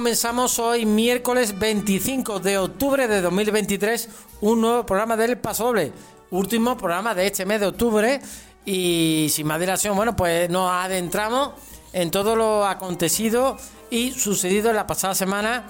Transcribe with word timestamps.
Comenzamos 0.00 0.58
hoy 0.58 0.86
miércoles 0.86 1.58
25 1.58 2.40
de 2.40 2.56
octubre 2.56 3.06
de 3.06 3.20
2023 3.20 4.08
un 4.40 4.62
nuevo 4.62 4.86
programa 4.86 5.14
del 5.14 5.36
Paso 5.36 5.64
Doble, 5.64 5.92
último 6.30 6.78
programa 6.78 7.14
de 7.14 7.26
este 7.26 7.44
mes 7.44 7.60
de 7.60 7.66
octubre 7.66 8.18
y 8.64 9.26
sin 9.30 9.46
más 9.46 9.60
dilación, 9.60 9.94
bueno, 9.94 10.16
pues 10.16 10.48
nos 10.48 10.70
adentramos 10.72 11.50
en 11.92 12.10
todo 12.10 12.34
lo 12.34 12.64
acontecido 12.64 13.58
y 13.90 14.12
sucedido 14.12 14.70
en 14.70 14.76
la 14.76 14.86
pasada 14.86 15.14
semana 15.14 15.66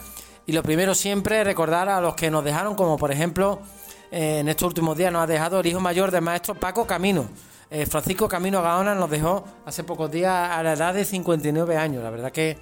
y 0.47 0.53
lo 0.53 0.63
primero 0.63 0.95
siempre 0.95 1.43
recordar 1.43 1.89
a 1.89 2.01
los 2.01 2.15
que 2.15 2.31
nos 2.31 2.45
dejaron, 2.45 2.77
como 2.77 2.99
por 2.99 3.11
ejemplo 3.11 3.59
en 4.13 4.49
estos 4.49 4.69
últimos 4.69 4.97
días 4.97 5.13
nos 5.13 5.25
ha 5.25 5.27
dejado 5.27 5.59
el 5.59 5.67
hijo 5.67 5.81
mayor 5.81 6.13
del 6.13 6.23
maestro 6.23 6.55
Paco 6.55 6.87
Camino. 6.87 7.29
Eh, 7.69 7.85
Francisco 7.85 8.29
Camino 8.29 8.63
Gaona 8.63 8.95
nos 8.95 9.11
dejó 9.11 9.45
hace 9.67 9.83
pocos 9.83 10.09
días 10.09 10.51
a 10.53 10.63
la 10.63 10.75
edad 10.75 10.95
de 10.95 11.05
59 11.05 11.77
años. 11.77 12.05
La 12.05 12.11
verdad 12.11 12.31
que 12.31 12.59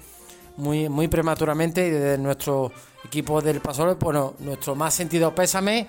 muy, 0.57 0.89
muy 0.89 1.07
prematuramente 1.07 1.87
y 1.87 1.89
desde 1.89 2.17
nuestro 2.17 2.71
equipo 3.03 3.41
del 3.41 3.61
Pasol, 3.61 3.95
bueno, 3.95 4.35
nuestro 4.39 4.75
más 4.75 4.93
sentido 4.93 5.33
pésame 5.33 5.87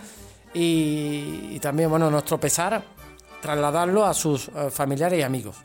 y, 0.54 1.58
también, 1.60 1.90
bueno, 1.90 2.10
nuestro 2.10 2.38
pesar, 2.38 2.82
trasladarlo 3.40 4.04
a 4.04 4.14
sus 4.14 4.48
eh, 4.48 4.70
familiares 4.70 5.18
y 5.18 5.22
amigos. 5.22 5.56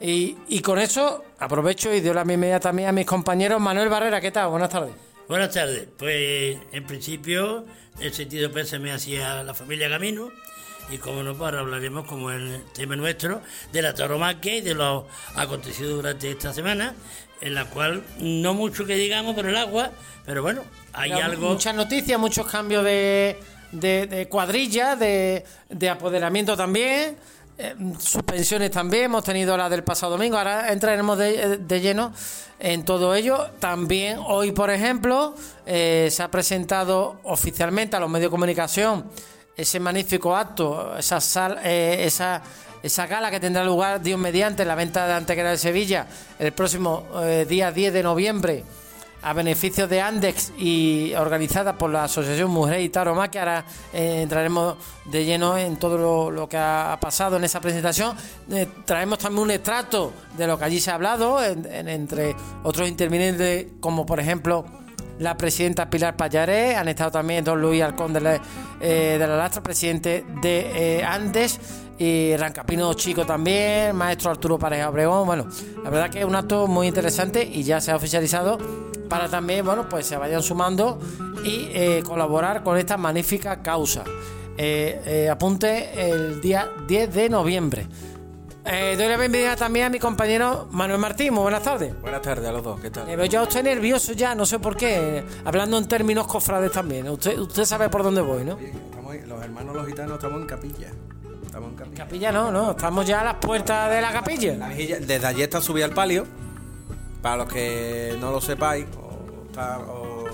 Y, 0.00 0.60
con 0.62 0.78
eso 0.78 1.24
aprovecho 1.38 1.92
y 1.92 2.00
doy 2.00 2.14
la 2.14 2.24
bienvenida 2.24 2.58
también 2.58 2.88
a 2.88 2.92
mis 2.92 3.04
compañeros. 3.04 3.60
Manuel 3.60 3.90
Barrera, 3.90 4.20
¿qué 4.20 4.30
tal? 4.30 4.48
Buenas 4.48 4.70
tardes. 4.70 4.94
Buenas 5.28 5.52
tardes. 5.52 5.88
Pues 5.98 6.56
en 6.72 6.86
principio 6.86 7.66
el 8.00 8.12
sentido 8.14 8.50
pésame 8.50 8.92
hacia 8.92 9.42
la 9.42 9.52
familia 9.52 9.90
Camino 9.90 10.30
y 10.90 10.98
como 10.98 11.22
no, 11.22 11.36
pues 11.36 11.54
hablaremos 11.54 12.06
como 12.06 12.30
el 12.30 12.64
tema 12.72 12.96
nuestro 12.96 13.42
de 13.72 13.82
la 13.82 13.94
tauromaquia 13.94 14.56
y 14.56 14.60
de 14.62 14.74
lo 14.74 15.06
acontecido 15.36 15.96
durante 15.96 16.30
esta 16.30 16.52
semana 16.52 16.94
en 17.40 17.54
la 17.54 17.64
cual 17.66 18.02
no 18.18 18.54
mucho 18.54 18.84
que 18.84 18.94
digamos 18.94 19.34
por 19.34 19.46
el 19.46 19.56
agua, 19.56 19.90
pero 20.26 20.42
bueno, 20.42 20.62
hay 20.92 21.12
algo... 21.12 21.50
Muchas 21.50 21.74
noticias, 21.74 22.18
muchos 22.18 22.46
cambios 22.46 22.84
de, 22.84 23.38
de, 23.72 24.26
cuadrilla, 24.28 24.96
de, 24.96 25.44
de, 25.68 25.88
apoderamiento 25.88 26.56
también, 26.56 27.16
eh, 27.58 27.74
suspensiones 27.98 28.70
también, 28.70 29.04
hemos 29.04 29.24
tenido 29.24 29.56
la 29.56 29.68
del 29.68 29.84
pasado 29.84 30.12
domingo, 30.12 30.36
ahora 30.38 30.72
entraremos 30.72 31.18
de, 31.18 31.58
de 31.58 31.80
lleno 31.80 32.12
en 32.58 32.84
todo 32.84 33.14
ello. 33.14 33.50
También 33.58 34.18
hoy, 34.24 34.52
por 34.52 34.70
ejemplo, 34.70 35.34
eh, 35.66 36.08
se 36.10 36.22
ha 36.22 36.30
presentado 36.30 37.20
oficialmente 37.24 37.96
a 37.96 38.00
los 38.00 38.10
medios 38.10 38.28
de 38.28 38.30
comunicación 38.30 39.06
ese 39.56 39.80
magnífico 39.80 40.34
acto, 40.34 40.96
esa, 40.96 41.20
sal, 41.20 41.58
eh, 41.62 42.04
esa 42.06 42.42
esa 42.82 43.06
gala 43.06 43.30
que 43.30 43.40
tendrá 43.40 43.64
lugar 43.64 44.00
Dios 44.00 44.18
mediante 44.18 44.64
la 44.64 44.74
venta 44.74 45.06
de 45.06 45.12
Antequera 45.14 45.50
de 45.50 45.58
Sevilla 45.58 46.06
el 46.38 46.52
próximo 46.52 47.06
eh, 47.22 47.46
día 47.48 47.72
10 47.72 47.92
de 47.92 48.02
noviembre 48.02 48.64
a 49.22 49.34
beneficio 49.34 49.86
de 49.86 50.00
Andex 50.00 50.50
y 50.56 51.12
organizada 51.14 51.76
por 51.76 51.90
la 51.90 52.04
Asociación 52.04 52.50
Mujer 52.50 52.80
y 52.80 52.88
Taroma, 52.88 53.30
que 53.30 53.38
ahora 53.38 53.66
eh, 53.92 54.22
entraremos 54.22 54.76
de 55.04 55.26
lleno 55.26 55.58
en 55.58 55.76
todo 55.76 56.30
lo, 56.30 56.48
que 56.48 56.56
ha 56.56 56.96
pasado 56.98 57.36
en 57.36 57.44
esa 57.44 57.60
presentación. 57.60 58.16
Eh, 58.50 58.66
traemos 58.86 59.18
también 59.18 59.42
un 59.42 59.50
extracto 59.50 60.14
de 60.38 60.46
lo 60.46 60.58
que 60.58 60.64
allí 60.64 60.80
se 60.80 60.90
ha 60.90 60.94
hablado, 60.94 61.38
entre 61.44 62.34
otros 62.62 62.88
intervinientes, 62.88 63.66
como 63.78 64.06
por 64.06 64.20
ejemplo 64.20 64.64
la 65.18 65.36
presidenta 65.36 65.90
Pilar 65.90 66.16
Payaré, 66.16 66.76
han 66.76 66.88
estado 66.88 67.10
también 67.10 67.44
don 67.44 67.60
Luis 67.60 67.82
Alcón 67.82 68.14
de 68.14 68.20
la, 68.22 68.40
de 68.80 69.18
la 69.18 69.36
Lastra, 69.36 69.62
presidente 69.62 70.24
de 70.40 71.04
Andes, 71.06 71.60
y 72.00 72.34
Rancapino 72.34 72.94
Chico 72.94 73.26
también, 73.26 73.94
maestro 73.94 74.30
Arturo 74.30 74.58
Pareja 74.58 74.88
Obregón. 74.88 75.26
Bueno, 75.26 75.46
la 75.84 75.90
verdad 75.90 76.08
que 76.08 76.20
es 76.20 76.24
un 76.24 76.34
acto 76.34 76.66
muy 76.66 76.86
interesante 76.86 77.44
y 77.44 77.62
ya 77.62 77.78
se 77.78 77.90
ha 77.90 77.96
oficializado 77.96 78.56
para 79.06 79.28
también, 79.28 79.66
bueno, 79.66 79.86
pues 79.86 80.06
se 80.06 80.16
vayan 80.16 80.42
sumando 80.42 80.98
y 81.44 81.68
eh, 81.74 82.02
colaborar 82.02 82.62
con 82.62 82.78
esta 82.78 82.96
magnífica 82.96 83.60
causa. 83.60 84.04
Eh, 84.56 85.02
eh, 85.04 85.28
apunte 85.28 86.10
el 86.10 86.40
día 86.40 86.70
10 86.88 87.12
de 87.12 87.28
noviembre. 87.28 87.86
doy 88.64 88.96
la 88.96 89.18
bienvenida 89.18 89.54
también 89.56 89.84
a 89.86 89.90
mi 89.90 89.98
compañero 89.98 90.68
Manuel 90.70 91.00
Martín. 91.00 91.34
Muy 91.34 91.42
buenas 91.42 91.62
tardes. 91.62 92.00
Buenas 92.00 92.22
tardes 92.22 92.48
a 92.48 92.52
los 92.52 92.64
dos. 92.64 92.80
¿Qué 92.80 92.88
tal? 92.88 93.14
Veo 93.14 93.26
ya 93.26 93.42
usted 93.42 93.62
nervioso 93.62 94.14
ya, 94.14 94.34
no 94.34 94.46
sé 94.46 94.58
por 94.58 94.74
qué. 94.74 95.22
Hablando 95.44 95.76
en 95.76 95.86
términos 95.86 96.26
cofrades 96.26 96.72
también. 96.72 97.10
Usted, 97.10 97.38
usted 97.38 97.66
sabe 97.66 97.90
por 97.90 98.02
dónde 98.02 98.22
voy, 98.22 98.42
¿no? 98.42 98.56
los 99.26 99.42
hermanos 99.42 99.74
los 99.74 99.86
gitanos 99.86 100.14
estamos 100.14 100.40
en 100.40 100.46
capilla. 100.46 100.88
Estamos 101.50 101.70
en 101.70 101.76
capilla. 101.76 102.04
Capilla 102.04 102.30
no, 102.30 102.52
no, 102.52 102.70
estamos 102.70 103.04
ya 103.04 103.22
a 103.22 103.24
las 103.24 103.34
puertas 103.34 103.90
de 103.90 104.00
la 104.00 104.12
capilla. 104.12 104.54
desde 104.54 105.26
allí 105.26 105.42
está 105.42 105.60
subida 105.60 105.84
al 105.84 105.90
palio. 105.92 106.24
Para 107.20 107.38
los 107.38 107.52
que 107.52 108.16
no 108.20 108.30
lo 108.30 108.40
sepáis, 108.40 108.86
o, 108.94 110.28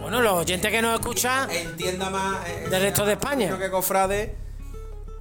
bueno, 0.00 0.20
los 0.20 0.32
oyentes 0.32 0.68
que 0.68 0.82
nos 0.82 0.98
escuchan. 0.98 1.48
Entienda 1.52 2.10
más. 2.10 2.44
Eh, 2.48 2.66
del 2.68 2.82
resto 2.82 3.06
de 3.06 3.12
España. 3.12 3.46
Creo 3.46 3.60
que 3.60 3.70
cofrade. 3.70 4.34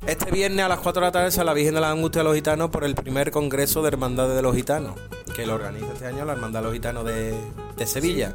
Este 0.07 0.31
viernes 0.31 0.65
a 0.65 0.67
las 0.67 0.79
4 0.79 1.01
de 1.01 1.07
la 1.07 1.11
tarde 1.11 1.39
a 1.39 1.43
la 1.43 1.53
Virgen 1.53 1.75
de 1.75 1.81
la 1.81 1.91
Angustia 1.91 2.21
de 2.21 2.23
los 2.23 2.35
Gitanos 2.35 2.71
por 2.71 2.83
el 2.83 2.95
primer 2.95 3.29
congreso 3.29 3.83
de 3.83 3.89
Hermandades 3.89 4.35
de 4.35 4.41
los 4.41 4.55
Gitanos, 4.55 4.95
que 5.35 5.45
lo 5.45 5.53
organiza 5.53 5.93
este 5.93 6.07
año 6.07 6.25
la 6.25 6.33
Hermandad 6.33 6.61
de 6.61 6.65
los 6.65 6.73
Gitanos 6.73 7.05
de, 7.05 7.35
de 7.77 7.85
Sevilla. 7.85 8.33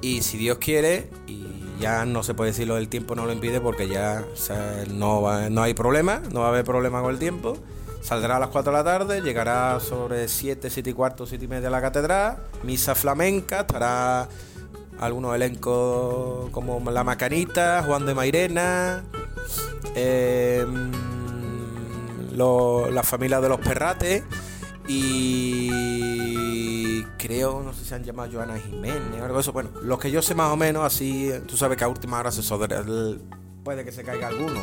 Y 0.00 0.22
si 0.22 0.38
Dios 0.38 0.56
quiere, 0.56 1.10
y 1.26 1.49
ya 1.80 2.04
no 2.04 2.22
se 2.22 2.34
puede 2.34 2.50
decir 2.50 2.68
lo 2.68 2.76
del 2.76 2.88
tiempo 2.88 3.14
no 3.14 3.26
lo 3.26 3.32
impide 3.32 3.60
porque 3.60 3.88
ya 3.88 4.24
no, 4.92 5.50
no 5.50 5.62
hay 5.62 5.74
problema, 5.74 6.22
no 6.30 6.40
va 6.40 6.46
a 6.46 6.48
haber 6.50 6.64
problema 6.64 7.00
con 7.00 7.10
el 7.10 7.18
tiempo. 7.18 7.56
Saldrá 8.02 8.36
a 8.36 8.40
las 8.40 8.48
4 8.48 8.72
de 8.72 8.78
la 8.78 8.84
tarde, 8.84 9.20
llegará 9.20 9.78
sobre 9.80 10.28
7, 10.28 10.70
7 10.70 10.90
y 10.90 10.92
cuarto, 10.92 11.26
7 11.26 11.44
y 11.44 11.48
media 11.48 11.68
a 11.68 11.70
la 11.70 11.80
catedral, 11.80 12.38
misa 12.62 12.94
flamenca, 12.94 13.60
estará 13.60 14.28
algunos 15.00 15.34
elencos 15.34 16.50
como 16.50 16.80
La 16.90 17.04
Macanita, 17.04 17.82
Juan 17.86 18.06
de 18.06 18.14
Mairena, 18.14 19.02
em, 19.94 20.90
la 22.36 23.02
familia 23.02 23.40
de 23.40 23.48
los 23.50 23.60
Perrates 23.60 24.22
y 24.88 26.29
creo, 27.18 27.62
no 27.62 27.72
sé 27.72 27.84
si 27.84 27.94
han 27.94 28.04
llamado 28.04 28.30
Joana 28.32 28.58
Jiménez 28.58 29.20
o 29.20 29.24
algo 29.24 29.34
de 29.34 29.40
eso. 29.40 29.52
Bueno, 29.52 29.70
lo 29.82 29.98
que 29.98 30.10
yo 30.10 30.22
sé 30.22 30.34
más 30.34 30.52
o 30.52 30.56
menos, 30.56 30.84
así, 30.84 31.30
tú 31.46 31.56
sabes 31.56 31.76
que 31.76 31.84
a 31.84 31.88
última 31.88 32.18
hora 32.18 32.30
se 32.30 32.42
puede 33.62 33.84
que 33.84 33.92
se 33.92 34.02
caiga 34.02 34.28
alguno 34.28 34.60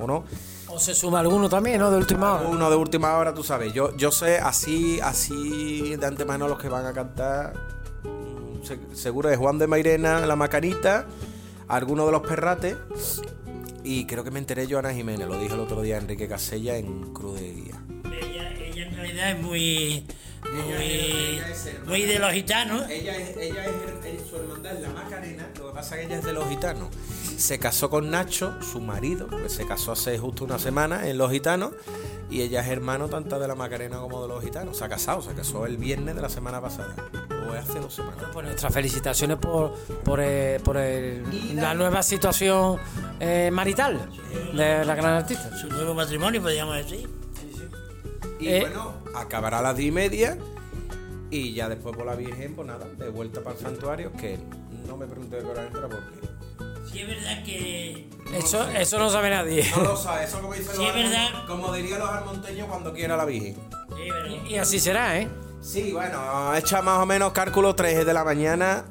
o, 0.00 0.06
no. 0.06 0.24
O 0.68 0.78
se 0.78 0.94
suma 0.94 1.20
alguno 1.20 1.48
también, 1.48 1.78
¿no? 1.78 1.90
De 1.90 1.96
última 1.96 2.34
hora. 2.34 2.48
Uno 2.48 2.70
de 2.70 2.76
última 2.76 3.16
hora, 3.16 3.34
tú 3.34 3.42
sabes. 3.42 3.72
Yo, 3.72 3.96
yo 3.96 4.10
sé 4.12 4.38
así, 4.38 5.00
así 5.00 5.96
de 5.96 6.06
antemano 6.06 6.46
los 6.48 6.58
que 6.58 6.68
van 6.68 6.86
a 6.86 6.92
cantar. 6.92 7.54
Mm, 8.04 8.94
seguro 8.94 9.28
de 9.28 9.36
Juan 9.36 9.58
de 9.58 9.66
Mairena, 9.66 10.24
La 10.26 10.36
Macanita, 10.36 11.06
alguno 11.66 12.06
de 12.06 12.12
los 12.12 12.22
Perrates. 12.22 12.76
Y 13.82 14.04
creo 14.04 14.22
que 14.22 14.30
me 14.30 14.38
enteré 14.38 14.66
Joana 14.70 14.92
Jiménez, 14.92 15.26
lo 15.26 15.38
dijo 15.38 15.54
el 15.54 15.60
otro 15.60 15.80
día 15.82 15.96
Enrique 15.96 16.28
Casella 16.28 16.76
en 16.76 17.12
Cruz 17.12 17.40
de 17.40 17.52
Guía 17.52 17.82
realidad 18.98 19.30
es 19.30 19.40
muy 19.40 20.04
muy, 21.86 22.02
de 22.02 22.18
los 22.18 22.32
gitanos. 22.32 22.88
Ella 22.88 23.16
es, 23.16 23.36
ella 23.36 23.64
es, 23.64 24.28
su 24.28 24.36
hermandad 24.36 24.74
es 24.74 24.82
la 24.82 24.90
Macarena, 24.90 25.48
lo 25.58 25.68
que 25.68 25.74
pasa 25.74 25.94
es 25.96 26.00
que 26.00 26.06
ella 26.06 26.18
es 26.18 26.24
de 26.24 26.32
los 26.32 26.48
gitanos. 26.48 26.88
Se 27.36 27.58
casó 27.58 27.88
con 27.90 28.10
Nacho, 28.10 28.60
su 28.62 28.80
marido, 28.80 29.28
que 29.28 29.48
se 29.48 29.66
casó 29.66 29.92
hace 29.92 30.18
justo 30.18 30.44
una 30.44 30.58
semana 30.58 31.08
en 31.08 31.18
los 31.18 31.30
gitanos, 31.30 31.72
y 32.30 32.42
ella 32.42 32.60
es 32.60 32.68
hermano 32.68 33.08
tanto 33.08 33.38
de 33.38 33.48
la 33.48 33.54
Macarena 33.54 33.98
como 33.98 34.22
de 34.22 34.28
los 34.28 34.42
gitanos. 34.42 34.76
Se 34.76 34.84
ha 34.84 34.88
casado, 34.88 35.22
se 35.22 35.34
casó 35.34 35.66
el 35.66 35.76
viernes 35.76 36.14
de 36.14 36.22
la 36.22 36.28
semana 36.28 36.60
pasada. 36.60 36.94
O 37.48 37.52
hace 37.52 37.80
dos 37.80 37.94
semanas. 37.94 38.24
pues 38.32 38.44
nuestras 38.44 38.72
felicitaciones 38.74 39.38
por, 39.38 39.74
por, 40.04 40.20
eh, 40.20 40.60
por 40.62 40.76
la 40.76 41.74
nueva 41.74 42.02
situación 42.02 42.78
eh, 43.20 43.50
marital 43.52 44.10
de 44.54 44.84
la 44.84 44.94
gran 44.94 45.14
artista. 45.14 45.56
Su 45.56 45.68
nuevo 45.68 45.94
matrimonio, 45.94 46.42
podríamos 46.42 46.76
decir. 46.76 47.08
Y 48.38 48.48
eh, 48.48 48.60
bueno, 48.60 48.94
acabará 49.14 49.58
a 49.58 49.62
las 49.62 49.76
10 49.76 49.88
y 49.88 49.92
media. 49.92 50.38
Y 51.30 51.52
ya 51.52 51.68
después 51.68 51.94
por 51.94 52.06
la 52.06 52.14
Virgen, 52.14 52.54
pues 52.54 52.66
nada, 52.66 52.86
de 52.86 53.10
vuelta 53.10 53.42
para 53.42 53.56
el 53.56 53.62
santuario, 53.62 54.12
que 54.12 54.38
no 54.86 54.96
me 54.96 55.06
pregunté 55.06 55.36
de 55.36 55.42
qué 55.42 55.48
hora 55.48 55.66
entra 55.66 55.88
porque. 55.88 56.28
Sí, 56.90 57.00
es 57.00 57.08
verdad 57.08 57.44
que. 57.44 58.08
eso, 58.34 58.66
eso 58.70 58.98
no 58.98 59.10
sabe 59.10 59.30
nadie. 59.30 59.70
No 59.76 59.82
lo 59.82 59.96
sabe, 59.96 60.24
eso 60.24 60.40
como 60.40 60.54
dice 60.54 60.74
sí, 60.74 60.84
es 60.84 60.94
verdad. 60.94 61.46
Como 61.46 61.72
dirían 61.72 61.98
los 61.98 62.08
almonteños 62.08 62.66
cuando 62.68 62.94
quiera 62.94 63.16
la 63.16 63.26
Virgen. 63.26 63.56
Sí, 63.94 64.10
verdad. 64.10 64.44
Y, 64.48 64.56
así 64.56 64.80
será, 64.80 65.18
¿eh? 65.18 65.28
Sí, 65.60 65.92
bueno, 65.92 66.54
echa 66.54 66.80
más 66.80 67.02
o 67.02 67.06
menos 67.06 67.32
cálculo 67.32 67.74
3 67.74 68.06
de 68.06 68.14
la 68.14 68.24
mañana. 68.24 68.86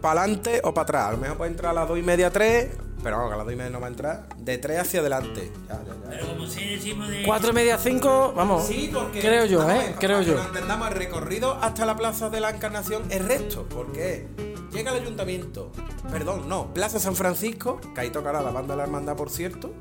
¿Para 0.00 0.22
adelante 0.22 0.62
o 0.64 0.72
para 0.72 0.82
atrás? 0.84 1.08
A 1.08 1.12
lo 1.12 1.18
mejor 1.18 1.36
puede 1.36 1.50
entrar 1.50 1.72
a 1.72 1.74
las 1.74 1.88
2 1.88 1.98
y 1.98 2.02
media, 2.02 2.30
3 2.30 2.70
pero 3.02 3.16
vamos, 3.16 3.30
que 3.30 3.34
a 3.34 3.38
las 3.38 3.46
2 3.46 3.54
y 3.54 3.56
media 3.56 3.70
no 3.70 3.80
va 3.80 3.86
a 3.86 3.90
entrar. 3.90 4.28
De 4.36 4.58
3 4.58 4.80
hacia 4.80 5.00
adelante. 5.00 5.50
Ya, 5.68 5.74
ya, 5.74 5.94
ya. 5.94 6.10
Pero 6.10 6.26
como 6.28 6.46
si 6.46 6.64
decimos 6.76 7.08
de. 7.08 7.22
4 7.24 7.50
y 7.50 7.52
media, 7.52 7.78
5, 7.78 8.32
vamos. 8.36 8.66
Sí, 8.66 8.90
porque. 8.92 9.20
Creo 9.20 9.44
yo, 9.46 9.68
¿eh? 9.70 9.94
Creo 9.98 10.22
yo. 10.22 10.36
Que 10.36 10.42
entendamos, 10.42 10.88
el 10.88 10.94
recorrido 10.94 11.58
hasta 11.60 11.86
la 11.86 11.96
Plaza 11.96 12.30
de 12.30 12.40
la 12.40 12.50
Encarnación 12.50 13.04
es 13.10 13.24
recto. 13.24 13.66
Porque 13.68 14.26
llega 14.72 14.92
el 14.92 15.02
ayuntamiento. 15.02 15.72
Perdón, 16.10 16.48
no. 16.48 16.72
Plaza 16.74 16.98
San 16.98 17.16
Francisco, 17.16 17.80
que 17.94 18.00
ahí 18.00 18.10
tocará 18.10 18.42
la 18.42 18.50
banda 18.50 18.74
de 18.74 18.78
la 18.78 18.84
hermandad, 18.84 19.16
por 19.16 19.30
cierto. 19.30 19.72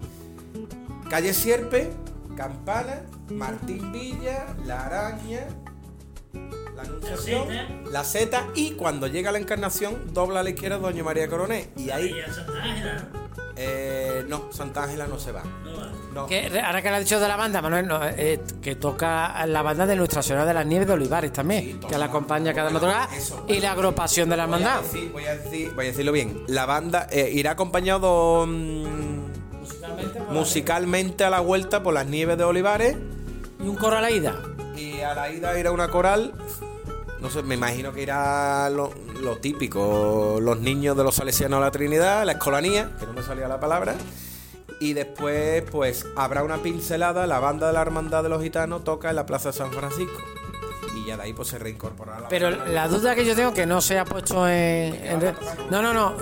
Calle 1.10 1.34
Sierpe, 1.34 1.92
Campana, 2.36 3.04
Martín 3.32 3.92
Villa, 3.92 4.46
La 4.66 4.86
Araña, 4.86 5.48
la 6.84 6.90
Anunciación, 6.90 7.48
la 7.92 8.04
Z 8.04 8.48
y 8.56 8.72
cuando 8.72 9.08
llega 9.08 9.32
la 9.32 9.38
Encarnación 9.40 10.14
dobla 10.14 10.40
a 10.42 10.44
la 10.44 10.50
izquierda 10.52 10.78
Doña 10.78 11.04
María 11.04 11.28
Coroné 11.28 11.70
y 11.78 11.90
ahí 11.90 12.14
Y 12.16 12.20
a 12.22 12.34
Santa 12.34 12.64
Ángela, 12.64 13.10
¿no? 13.14 13.20
eh, 13.56 14.26
no 14.28 14.52
Santa 14.52 14.84
Ángela 14.84 15.08
no 15.08 15.20
se 15.20 15.32
va. 15.32 15.44
No 15.64 15.78
va. 15.78 15.90
No. 16.14 16.26
Que, 16.26 16.48
ahora 16.66 16.82
que 16.82 16.90
le 16.90 16.96
ha 16.96 17.00
dicho 17.00 17.20
de 17.20 17.28
la 17.28 17.36
banda, 17.36 17.62
Manuel, 17.62 17.88
no, 17.88 18.00
eh, 18.04 18.42
que 18.62 18.76
toca 18.76 19.46
la 19.46 19.62
banda 19.62 19.86
de 19.86 19.96
Nuestra 19.96 20.24
Señora 20.24 20.44
de 20.46 20.54
las 20.56 20.66
Nieves 20.66 20.88
de 20.88 20.94
Olivares 20.94 21.32
también, 21.32 21.64
Sí, 21.64 21.80
que 21.88 21.98
la 22.00 22.06
acompaña 22.06 22.52
cada 22.54 22.72
madrugada, 22.72 23.08
y 23.48 23.60
la 23.60 23.74
agrupación 23.74 24.28
de 24.30 24.36
la 24.38 24.48
Voy 24.48 24.56
a, 24.56 24.58
hermandad. 24.58 24.82
decir, 24.82 25.12
voy, 25.12 25.26
a 25.26 25.36
decir- 25.38 25.72
voy 25.76 25.86
a 25.86 25.88
decirlo 25.90 26.12
bien. 26.12 26.44
La 26.48 26.66
banda 26.66 27.08
eh, 27.12 27.30
irá 27.32 27.52
acompañado 27.52 28.46
mm, 28.48 29.26
musicalmente 30.32 31.24
a 31.24 31.30
la 31.30 31.40
vuelta 31.42 31.84
por 31.84 31.94
las 31.94 32.08
nieves 32.08 32.38
de 32.38 32.44
Olivares 32.44 32.98
Y 33.60 33.68
un 33.68 33.76
coro 33.76 33.98
a 33.98 34.02
la 34.02 34.10
ida. 34.12 34.36
y 34.76 35.02
a 35.02 35.14
la 35.14 35.30
ida 35.32 35.58
irá 35.60 35.72
una 35.72 35.90
coral. 35.90 36.34
No 37.22 37.30
sé, 37.30 37.44
me 37.44 37.56
imagino 37.56 37.92
que 37.92 38.02
irá 38.02 38.70
lo, 38.70 38.92
lo 39.22 39.38
típico, 39.38 40.40
los 40.42 40.60
niños 40.60 40.96
de 40.96 41.04
los 41.04 41.16
salesianos 41.16 41.60
de 41.60 41.66
la 41.66 41.72
Trinidad, 41.72 42.26
la 42.26 42.34
escolanía, 42.34 42.92
que 43.00 43.06
no 43.06 43.14
me 43.14 43.22
salía 43.24 43.48
la 43.48 43.60
palabra. 43.60 43.96
Y 44.80 44.94
después, 44.94 45.64
pues, 45.70 46.06
habrá 46.16 46.44
una 46.44 46.58
pincelada, 46.60 47.28
la 47.28 47.40
banda 47.40 47.68
de 47.68 47.74
la 47.74 47.82
Hermandad 47.82 48.24
de 48.24 48.30
los 48.30 48.42
Gitanos 48.42 48.86
toca 48.86 49.10
en 49.10 49.18
la 49.18 49.26
Plaza 49.26 49.50
de 49.50 49.54
San 49.58 49.72
Francisco. 49.74 50.18
Y 50.96 51.06
ya 51.08 51.18
de 51.18 51.24
ahí, 51.24 51.34
pues, 51.34 51.50
se 51.50 51.60
reincorporará 51.60 52.22
la 52.22 52.28
Pero 52.30 52.50
la 52.52 52.88
duda 52.88 53.14
que 53.16 53.26
yo 53.26 53.36
tengo 53.36 53.54
que 53.54 53.66
no 53.66 53.82
se 53.82 54.00
ha 54.00 54.06
puesto 54.06 54.48
en. 54.48 54.96
en- 54.96 55.36
no, 55.70 55.82
no, 55.82 55.94
no. 55.94 56.14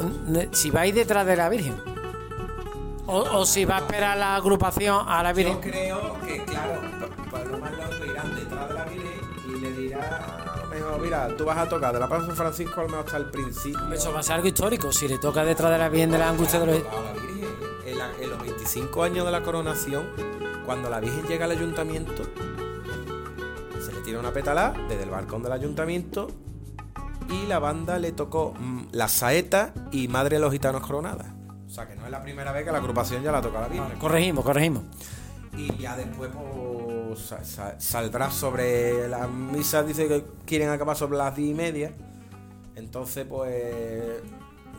Si 0.51 0.71
vais 0.71 0.95
detrás 0.95 1.27
de 1.27 1.35
la 1.35 1.47
Virgen. 1.49 1.75
O, 3.05 3.19
o 3.19 3.45
si 3.45 3.63
va 3.65 3.77
a 3.77 3.79
esperar 3.81 4.17
la 4.17 4.35
agrupación 4.35 5.05
a 5.07 5.21
la 5.23 5.29
Yo 5.31 5.35
Virgen. 5.35 5.59
creo 5.61 6.17
que, 6.25 6.43
claro, 6.43 6.81
mejor, 10.87 11.01
mira, 11.01 11.27
tú 11.37 11.45
vas 11.45 11.57
a 11.57 11.67
tocar 11.69 11.93
de 11.93 11.99
la 11.99 12.07
Plaza 12.07 12.23
de 12.23 12.27
San 12.29 12.35
Francisco 12.37 12.79
a 12.79 12.83
lo 12.83 12.89
mejor 12.89 13.05
hasta 13.05 13.17
el 13.17 13.25
principio. 13.25 13.91
Eso 13.93 14.11
va 14.13 14.19
a 14.19 14.23
ser 14.23 14.35
algo 14.35 14.47
histórico. 14.47 14.91
Si 14.91 15.07
le 15.07 15.17
toca 15.17 15.43
detrás 15.45 15.71
de 15.71 15.77
la 15.77 15.89
Virgen 15.89 16.11
de 16.11 16.17
la 16.17 16.29
angustia 16.29 16.59
de 16.59 16.65
los. 16.65 16.75
En, 17.85 17.97
la- 17.97 18.11
en 18.19 18.29
los 18.29 18.41
25 18.41 19.03
años 19.03 19.25
de 19.25 19.31
la 19.31 19.41
coronación, 19.43 20.05
cuando 20.65 20.89
la 20.89 20.99
Virgen 20.99 21.23
llega 21.27 21.45
al 21.45 21.51
ayuntamiento, 21.51 22.23
se 23.83 23.93
le 23.93 24.01
tira 24.01 24.19
una 24.19 24.31
petalá 24.31 24.73
desde 24.89 25.03
el 25.03 25.09
balcón 25.09 25.43
del 25.43 25.51
ayuntamiento 25.53 26.27
y 27.29 27.45
la 27.47 27.59
banda 27.59 27.97
le 27.99 28.11
tocó 28.11 28.53
mm, 28.59 28.87
la 28.91 29.07
saeta 29.07 29.73
y 29.91 30.07
Madre 30.07 30.35
de 30.37 30.41
los 30.41 30.51
Gitanos 30.51 30.81
Coronadas. 30.81 31.27
O 31.65 31.69
sea 31.69 31.87
que 31.87 31.95
no 31.95 32.05
es 32.05 32.11
la 32.11 32.21
primera 32.21 32.51
vez 32.51 32.65
que 32.65 32.71
la 32.71 32.77
agrupación 32.79 33.23
ya 33.23 33.31
la 33.31 33.41
toca 33.41 33.61
la 33.61 33.67
Virgen. 33.67 33.97
Corregimos, 33.99 34.43
corregimos. 34.45 34.83
Y 35.55 35.75
ya 35.77 35.95
después 35.95 36.29
pues, 36.33 36.45
sa- 37.17 37.43
sa- 37.43 37.79
saldrá 37.79 38.31
sobre 38.31 39.07
las 39.07 39.29
misas, 39.29 39.85
dice 39.87 40.07
que 40.07 40.23
quieren 40.45 40.69
acabar 40.69 40.95
sobre 40.95 41.17
las 41.17 41.35
10 41.35 41.49
y 41.51 41.53
media. 41.53 41.91
Entonces, 42.75 43.25
pues, 43.27 44.21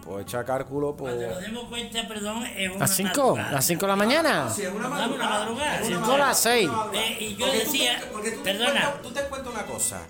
pues 0.05 0.23
echa 0.25 0.44
cálculo, 0.44 0.96
pues... 0.96 1.14
Cuando 1.14 1.35
nos 1.35 1.43
demos 1.43 1.64
cuenta, 1.64 2.06
perdón, 2.08 2.44
es 2.46 2.70
una 2.70 2.79
¿Las 2.81 2.96
5? 2.96 3.08
madrugada. 3.11 3.52
¿Las 3.52 3.64
5 3.67 3.81
de 3.81 3.87
la 3.88 3.96
mañana? 3.96 4.50
Sí, 4.50 4.62
es 4.62 4.73
una 4.73 4.88
madrugada. 4.88 5.81
5 5.82 6.12
a 6.12 6.19
las 6.19 6.38
6. 6.40 6.70
Eh, 6.94 7.17
y 7.20 7.37
yo 7.37 7.46
Porque 7.46 7.58
tú 7.61 7.70
decía, 7.73 8.00
te- 8.00 8.06
porque 8.06 8.31
tú 8.31 8.43
te 8.43 8.44
perdona. 8.52 8.70
cuentas- 8.73 9.02
tú 9.02 9.11
te 9.11 9.23
cuento 9.25 9.50
una 9.50 9.67
cosa. 9.67 10.00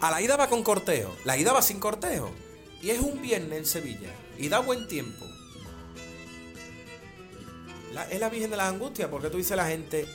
A 0.00 0.10
la 0.10 0.20
ida 0.20 0.36
va 0.36 0.48
con 0.48 0.62
cortejo, 0.64 1.14
la 1.24 1.36
ida 1.36 1.52
va 1.52 1.62
sin 1.62 1.78
cortejo. 1.78 2.32
Y 2.82 2.90
es 2.90 2.98
un 3.00 3.22
viernes 3.22 3.56
en 3.58 3.66
Sevilla. 3.66 4.10
Y 4.36 4.48
da 4.48 4.58
buen 4.58 4.88
tiempo. 4.88 5.24
La- 7.94 8.04
es 8.10 8.18
la 8.18 8.28
Virgen 8.30 8.50
de 8.50 8.56
las 8.56 8.68
Angustias, 8.68 9.08
porque 9.08 9.28
tú 9.30 9.36
dices 9.36 9.52
a 9.52 9.56
la 9.56 9.66
gente, 9.66 10.06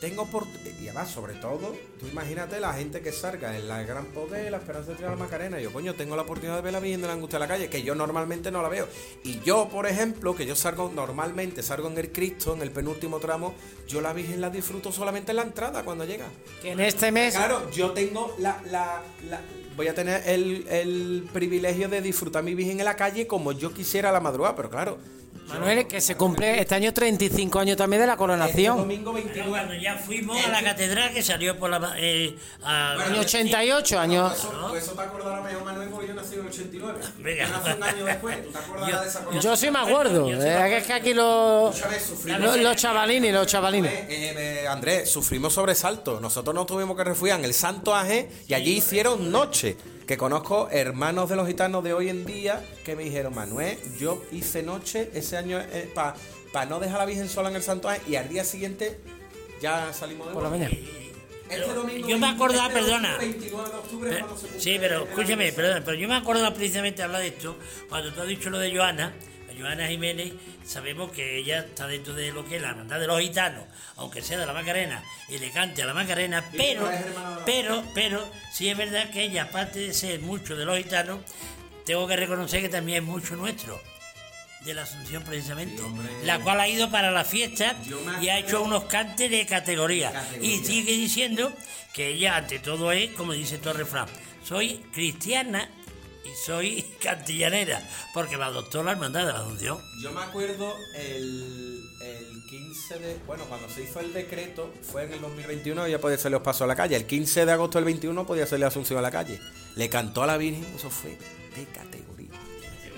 tengo 0.00 0.26
por... 0.26 0.44
Y 0.80 0.84
además, 0.88 1.10
sobre 1.10 1.34
todo, 1.34 1.74
tú 1.98 2.06
imagínate 2.06 2.60
la 2.60 2.72
gente 2.74 3.00
que 3.00 3.10
salga 3.12 3.56
en 3.56 3.66
la 3.68 3.82
Gran 3.82 4.06
Poder, 4.06 4.50
la 4.50 4.58
Esperanza 4.58 4.92
de 4.92 4.98
de 4.98 5.02
la 5.08 5.16
Macarena. 5.16 5.60
Yo, 5.60 5.72
coño, 5.72 5.94
tengo 5.94 6.14
la 6.16 6.22
oportunidad 6.22 6.56
de 6.56 6.62
ver 6.62 6.72
la 6.72 6.80
Virgen 6.80 7.00
de 7.00 7.06
la 7.08 7.14
Angustia 7.14 7.36
en 7.36 7.40
la 7.40 7.48
calle, 7.48 7.68
que 7.68 7.82
yo 7.82 7.94
normalmente 7.94 8.50
no 8.50 8.62
la 8.62 8.68
veo. 8.68 8.86
Y 9.24 9.40
yo, 9.40 9.68
por 9.68 9.86
ejemplo, 9.86 10.34
que 10.36 10.46
yo 10.46 10.54
salgo 10.56 10.90
normalmente, 10.94 11.62
salgo 11.62 11.88
en 11.88 11.98
el 11.98 12.12
Cristo, 12.12 12.54
en 12.54 12.62
el 12.62 12.70
penúltimo 12.70 13.18
tramo, 13.18 13.54
yo 13.88 14.00
la 14.00 14.12
Virgen 14.12 14.40
la 14.40 14.50
disfruto 14.50 14.92
solamente 14.92 15.32
en 15.32 15.36
la 15.36 15.42
entrada 15.42 15.82
cuando 15.84 16.04
llega. 16.04 16.26
Que 16.62 16.72
en 16.72 16.80
este 16.80 17.10
mes. 17.12 17.34
Claro, 17.34 17.70
yo 17.70 17.90
tengo 17.92 18.34
la, 18.38 18.60
la- 18.70 19.02
la- 19.28 19.40
voy 19.76 19.88
a 19.88 19.94
tener 19.94 20.22
el, 20.28 20.66
el 20.68 21.28
privilegio 21.32 21.88
de 21.88 22.00
disfrutar 22.02 22.42
mi 22.42 22.54
Virgen 22.54 22.78
en 22.80 22.84
la 22.84 22.96
calle 22.96 23.26
como 23.26 23.52
yo 23.52 23.72
quisiera 23.72 24.08
a 24.08 24.12
la 24.12 24.20
madrugada, 24.20 24.54
pero 24.56 24.70
claro. 24.70 24.98
Manuel, 25.48 25.86
que 25.86 26.00
se 26.00 26.14
cumple 26.16 26.60
este 26.60 26.74
año 26.74 26.92
35 26.92 27.58
años 27.58 27.76
también 27.76 28.00
de 28.02 28.06
la 28.06 28.12
Este 28.12 28.18
coronación. 28.18 28.76
domingo 28.78 29.12
Pero 29.14 29.24
29. 29.24 29.50
cuando 29.50 29.74
ya 29.74 29.96
fuimos 29.96 30.44
a 30.44 30.48
la 30.48 30.62
catedral 30.62 31.12
que 31.12 31.22
salió 31.22 31.58
por 31.58 31.70
la. 31.70 31.94
Eh, 31.96 32.36
a- 32.62 32.92
Año 32.92 33.20
88, 33.20 33.98
año. 33.98 34.30
Eso, 34.32 34.66
pues 34.68 34.84
eso 34.84 34.92
te 34.92 35.02
acordará 35.02 35.40
mejor, 35.40 35.64
Manuel, 35.64 35.88
porque 35.88 36.08
yo 36.08 36.14
nací 36.14 36.34
en 36.34 36.40
el 36.40 36.46
89. 36.48 37.00
Venga. 37.18 37.46
Yo 37.46 37.52
nací 37.58 37.70
un 37.76 37.82
año 37.82 38.04
después. 38.04 38.44
¿Tú 38.44 38.50
te 38.52 38.58
acordarás 38.58 39.00
de 39.02 39.08
esa 39.08 39.24
cosa? 39.24 39.40
Yo 39.40 39.56
sí 39.56 39.70
me 39.70 39.78
acuerdo. 39.78 40.28
Yo 40.30 40.36
sí 40.36 40.42
me 40.42 40.48
eh, 40.74 40.76
es 40.78 40.86
que 40.86 40.92
aquí 40.92 41.14
los. 41.14 41.74
Escúchame, 41.74 42.00
sufrimos. 42.00 42.56
Los, 42.58 42.76
chavalines, 42.76 43.32
los 43.34 43.46
chavalines. 43.46 43.92
Eh, 43.92 44.06
eh, 44.08 44.68
Andrés, 44.68 45.10
sufrimos 45.10 45.54
sobresaltos. 45.54 46.20
Nosotros 46.20 46.54
nos 46.54 46.66
tuvimos 46.66 46.96
que 46.96 47.04
refugiar 47.04 47.38
en 47.38 47.46
el 47.46 47.54
Santo 47.54 47.94
Aje 47.94 48.28
y 48.46 48.54
allí 48.54 48.76
hicieron 48.76 49.30
noche. 49.32 49.76
Que 50.08 50.16
conozco 50.16 50.68
hermanos 50.72 51.28
de 51.28 51.36
los 51.36 51.46
gitanos 51.46 51.84
de 51.84 51.92
hoy 51.92 52.08
en 52.08 52.24
día 52.24 52.64
que 52.82 52.96
me 52.96 53.04
dijeron, 53.04 53.34
Manuel, 53.34 53.76
yo 54.00 54.22
hice 54.32 54.62
noche 54.62 55.10
ese 55.12 55.36
año 55.36 55.60
para 55.94 56.64
no 56.66 56.80
dejar 56.80 56.96
a 56.96 57.00
la 57.00 57.04
Virgen 57.06 57.28
sola 57.28 57.50
en 57.50 57.56
el 57.56 57.62
Santo 57.62 57.90
y 58.08 58.16
al 58.16 58.26
día 58.26 58.42
siguiente 58.42 58.98
ya 59.60 59.92
salimos 59.92 60.28
de 60.28 60.32
Por 60.32 60.42
la 60.42 60.48
mañana. 60.48 60.74
Este 61.50 61.74
domingo, 61.74 62.08
Yo 62.08 62.18
me 62.18 62.26
acordaba, 62.26 62.68
este 62.68 62.80
perdona. 62.80 63.18
29 63.18 63.68
de 63.70 63.76
octubre 63.76 64.08
es 64.10 64.14
Pero- 64.16 64.26
cuando 64.26 64.40
se 64.40 64.46
cumple 64.48 64.60
sí, 64.72 64.76
pero 64.80 65.04
escúchame, 65.04 65.52
perdón, 65.52 65.82
pero 65.84 65.96
yo 65.98 66.08
me 66.08 66.16
acuerdo 66.16 66.54
precisamente 66.54 66.96
de 66.98 67.02
hablar 67.04 67.20
de 67.20 67.28
esto 67.28 67.56
cuando 67.90 68.10
tú 68.12 68.20
has 68.22 68.28
dicho 68.28 68.48
lo 68.48 68.58
de 68.58 68.74
Joana. 68.74 69.14
Joana 69.58 69.88
Jiménez, 69.88 70.32
sabemos 70.64 71.10
que 71.10 71.38
ella 71.38 71.60
está 71.60 71.86
dentro 71.86 72.14
de 72.14 72.30
lo 72.32 72.44
que 72.44 72.56
es 72.56 72.62
la 72.62 72.70
hermandad 72.70 73.00
de 73.00 73.06
los 73.06 73.20
gitanos, 73.20 73.64
aunque 73.96 74.22
sea 74.22 74.38
de 74.38 74.46
la 74.46 74.52
Macarena 74.52 75.02
y 75.28 75.38
le 75.38 75.50
cante 75.50 75.82
a 75.82 75.86
la 75.86 75.94
Macarena, 75.94 76.44
pero, 76.56 76.88
pero, 77.44 77.82
pero, 77.94 78.28
sí 78.52 78.68
es 78.68 78.76
verdad 78.76 79.10
que 79.10 79.24
ella, 79.24 79.44
aparte 79.44 79.80
de 79.80 79.94
ser 79.94 80.20
mucho 80.20 80.56
de 80.56 80.64
los 80.64 80.78
gitanos, 80.78 81.20
tengo 81.84 82.06
que 82.06 82.16
reconocer 82.16 82.60
que 82.60 82.68
también 82.68 83.02
es 83.02 83.08
mucho 83.08 83.34
nuestro. 83.34 83.80
De 84.64 84.74
la 84.74 84.82
Asunción, 84.82 85.22
precisamente, 85.22 85.80
la 86.24 86.40
cual 86.40 86.60
ha 86.60 86.68
ido 86.68 86.90
para 86.90 87.12
la 87.12 87.24
fiesta 87.24 87.76
y 88.20 88.28
ha 88.28 88.38
hecho 88.38 88.60
unos 88.60 88.84
cantes 88.84 89.30
de 89.30 89.46
categoría. 89.46 90.12
Categoría. 90.12 90.46
Y 90.46 90.64
sigue 90.64 90.92
diciendo 90.92 91.52
que 91.94 92.08
ella, 92.08 92.36
ante 92.36 92.58
todo, 92.58 92.90
es, 92.90 93.10
como 93.12 93.32
dice 93.32 93.58
todo 93.58 93.70
el 93.70 93.78
refrán, 93.78 94.08
soy 94.44 94.80
cristiana 94.92 95.70
y 96.30 96.36
soy 96.36 96.84
cantillanera, 97.02 97.82
porque 98.12 98.36
me 98.36 98.44
adoptó 98.44 98.82
la 98.82 98.92
hermandad 98.92 99.26
de 99.26 99.32
la 99.32 99.40
Asunción. 99.40 99.78
Yo 100.02 100.12
me 100.12 100.20
acuerdo 100.20 100.74
el, 100.96 101.82
el 102.02 102.42
15 102.48 102.98
de. 102.98 103.16
Bueno, 103.26 103.44
cuando 103.48 103.68
se 103.68 103.82
hizo 103.82 104.00
el 104.00 104.12
decreto, 104.12 104.72
fue 104.82 105.04
en 105.04 105.14
el 105.14 105.20
2021, 105.20 105.88
ya 105.88 105.98
podía 105.98 106.18
salir 106.18 106.34
los 106.34 106.42
pasos 106.42 106.62
a 106.62 106.66
la 106.66 106.76
calle. 106.76 106.96
El 106.96 107.06
15 107.06 107.46
de 107.46 107.52
agosto 107.52 107.78
del 107.78 107.84
21 107.86 108.26
podía 108.26 108.46
salir 108.46 108.64
Asunción 108.64 108.98
a 108.98 109.02
la 109.02 109.10
calle. 109.10 109.40
Le 109.76 109.88
cantó 109.88 110.22
a 110.22 110.26
la 110.26 110.36
Virgen, 110.36 110.64
eso 110.74 110.90
fue 110.90 111.10
de. 111.10 112.07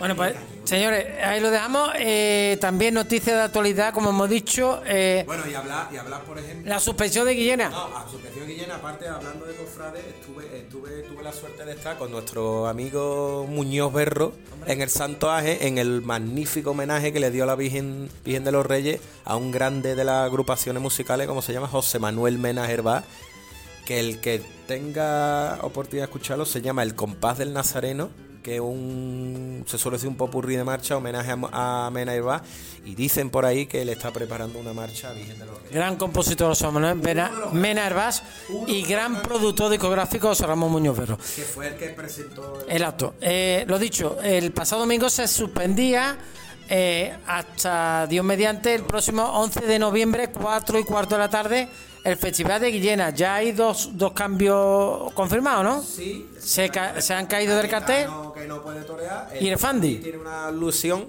Bueno, 0.01 0.17
pues, 0.17 0.35
señores, 0.65 1.07
ahí 1.23 1.41
lo 1.41 1.51
dejamos. 1.51 1.91
Eh, 1.99 2.57
también 2.59 2.95
noticias 2.95 3.37
de 3.37 3.43
actualidad, 3.43 3.93
como 3.93 4.09
hemos 4.11 4.31
dicho. 4.31 4.81
eh, 4.87 5.25
Bueno, 5.27 5.45
y 5.49 5.53
hablar, 5.55 5.89
y 5.93 5.99
hablar 5.99 6.23
por 6.25 6.39
ejemplo. 6.39 6.67
la 6.69 6.81
suspensión 6.81 7.27
de 7.27 7.35
Guillena. 7.35 7.69
No, 7.69 7.77
a 7.95 8.05
Asociación 8.07 8.47
Guillena, 8.49 8.77
aparte 8.77 9.07
hablando 9.07 9.45
de 9.45 9.55
cofrades, 9.57 10.03
estuve, 10.07 10.59
estuve, 10.59 11.03
tuve 11.03 11.23
la 11.23 11.33
suerte 11.35 11.67
de 11.67 11.73
estar 11.73 11.99
con 11.99 12.11
nuestro 12.11 12.67
amigo 12.67 13.47
Muñoz 13.47 13.93
Berro 13.93 14.33
en 14.67 14.81
el 14.81 14.89
Santo 14.89 15.31
Aje, 15.31 15.67
en 15.67 15.77
el 15.77 16.01
magnífico 16.01 16.71
homenaje 16.71 17.13
que 17.13 17.21
le 17.21 17.31
dio 17.31 17.45
la 17.45 17.55
Virgen, 17.55 18.09
Virgen 18.25 18.45
de 18.45 18.53
los 18.53 18.65
Reyes 18.65 19.03
a 19.27 19.37
un 19.37 19.53
grande 19.53 19.95
de 19.97 20.05
las 20.05 20.25
agrupaciones 20.25 20.83
musicales, 20.83 21.27
como 21.29 21.43
se 21.43 21.53
llama 21.53 21.69
José 21.69 21.99
Manuel 21.99 22.39
Mena 22.39 22.71
Hervá, 22.71 23.05
que 23.85 24.01
el 24.01 24.19
que 24.23 24.41
tenga 24.67 25.59
oportunidad 25.61 26.05
de 26.07 26.11
escucharlo 26.11 26.47
se 26.47 26.63
llama 26.63 26.83
El 26.85 26.95
Compás 26.95 27.37
del 27.37 27.53
Nazareno, 27.53 28.09
que 28.43 28.61
un, 28.61 29.65
se 29.67 29.79
suele 29.79 29.97
decir 29.97 30.09
un 30.09 30.17
popurrí 30.17 30.57
de 30.57 30.65
marcha, 30.65 30.97
homenaje 30.97 31.31
a, 31.31 31.87
a 31.87 31.91
Mena 31.91 32.15
y 32.85 32.95
dicen 32.95 33.31
por 33.31 33.45
ahí 33.45 33.67
que 33.67 33.83
él 33.83 33.89
está 33.91 34.11
preparando 34.11 34.59
una 34.59 34.73
marcha 34.73 35.11
a 35.11 35.13
Virgen 35.13 35.39
de 35.39 35.47
los 35.47 35.57
Reyes. 35.57 35.73
Gran 35.73 35.97
compositor 35.97 36.49
José 36.49 36.69
Manuel 36.71 36.97
Mena, 36.97 37.31
Mena 37.53 37.91
y 38.67 38.83
gran 38.83 39.23
productor 39.23 39.71
discográfico 39.71 40.29
José 40.29 40.47
Ramón 40.47 40.73
Muñoz 40.73 40.97
Berro. 40.97 41.17
Que 41.17 41.43
fue 41.43 41.69
el 41.69 41.77
que 41.77 41.89
presentó 41.89 42.65
El 42.67 42.83
acto. 42.85 43.15
Eh, 43.21 43.65
lo 43.69 43.79
dicho, 43.79 44.19
el 44.23 44.53
pasado 44.53 44.83
domingo 44.83 45.11
se 45.11 45.29
suspendía 45.29 46.19
eh, 46.69 47.13
hasta 47.27 48.07
Dios 48.07 48.25
mediante 48.25 48.75
el 48.75 48.85
próximo 48.85 49.25
11 49.25 49.67
de 49.67 49.79
noviembre, 49.79 50.31
4 50.31 50.79
y 50.79 50.85
cuarto 50.85 51.17
de 51.17 51.19
la 51.19 51.29
tarde, 51.29 51.69
el 52.05 52.17
Festival 52.17 52.61
de 52.61 52.71
Guillena. 52.71 53.11
Ya 53.11 53.35
hay 53.37 53.53
dos, 53.53 53.91
dos 53.95 54.13
cambios 54.13 55.13
confirmados, 55.13 55.65
¿no? 55.65 55.83
Sí. 55.83 56.29
Se, 56.39 56.69
ca- 56.71 57.01
se 57.01 57.15
han 57.15 57.27
caído 57.27 57.57
del 57.57 57.69
cartel. 57.69 58.07
No, 58.07 58.33
que 58.33 58.47
no 58.47 58.63
puede 58.63 58.83
torear. 58.83 59.31
¿Y 59.41 59.49
el 59.49 59.59
Fandi? 59.59 59.97
Tiene 59.97 60.19
una 60.19 60.51
ilusión 60.51 61.07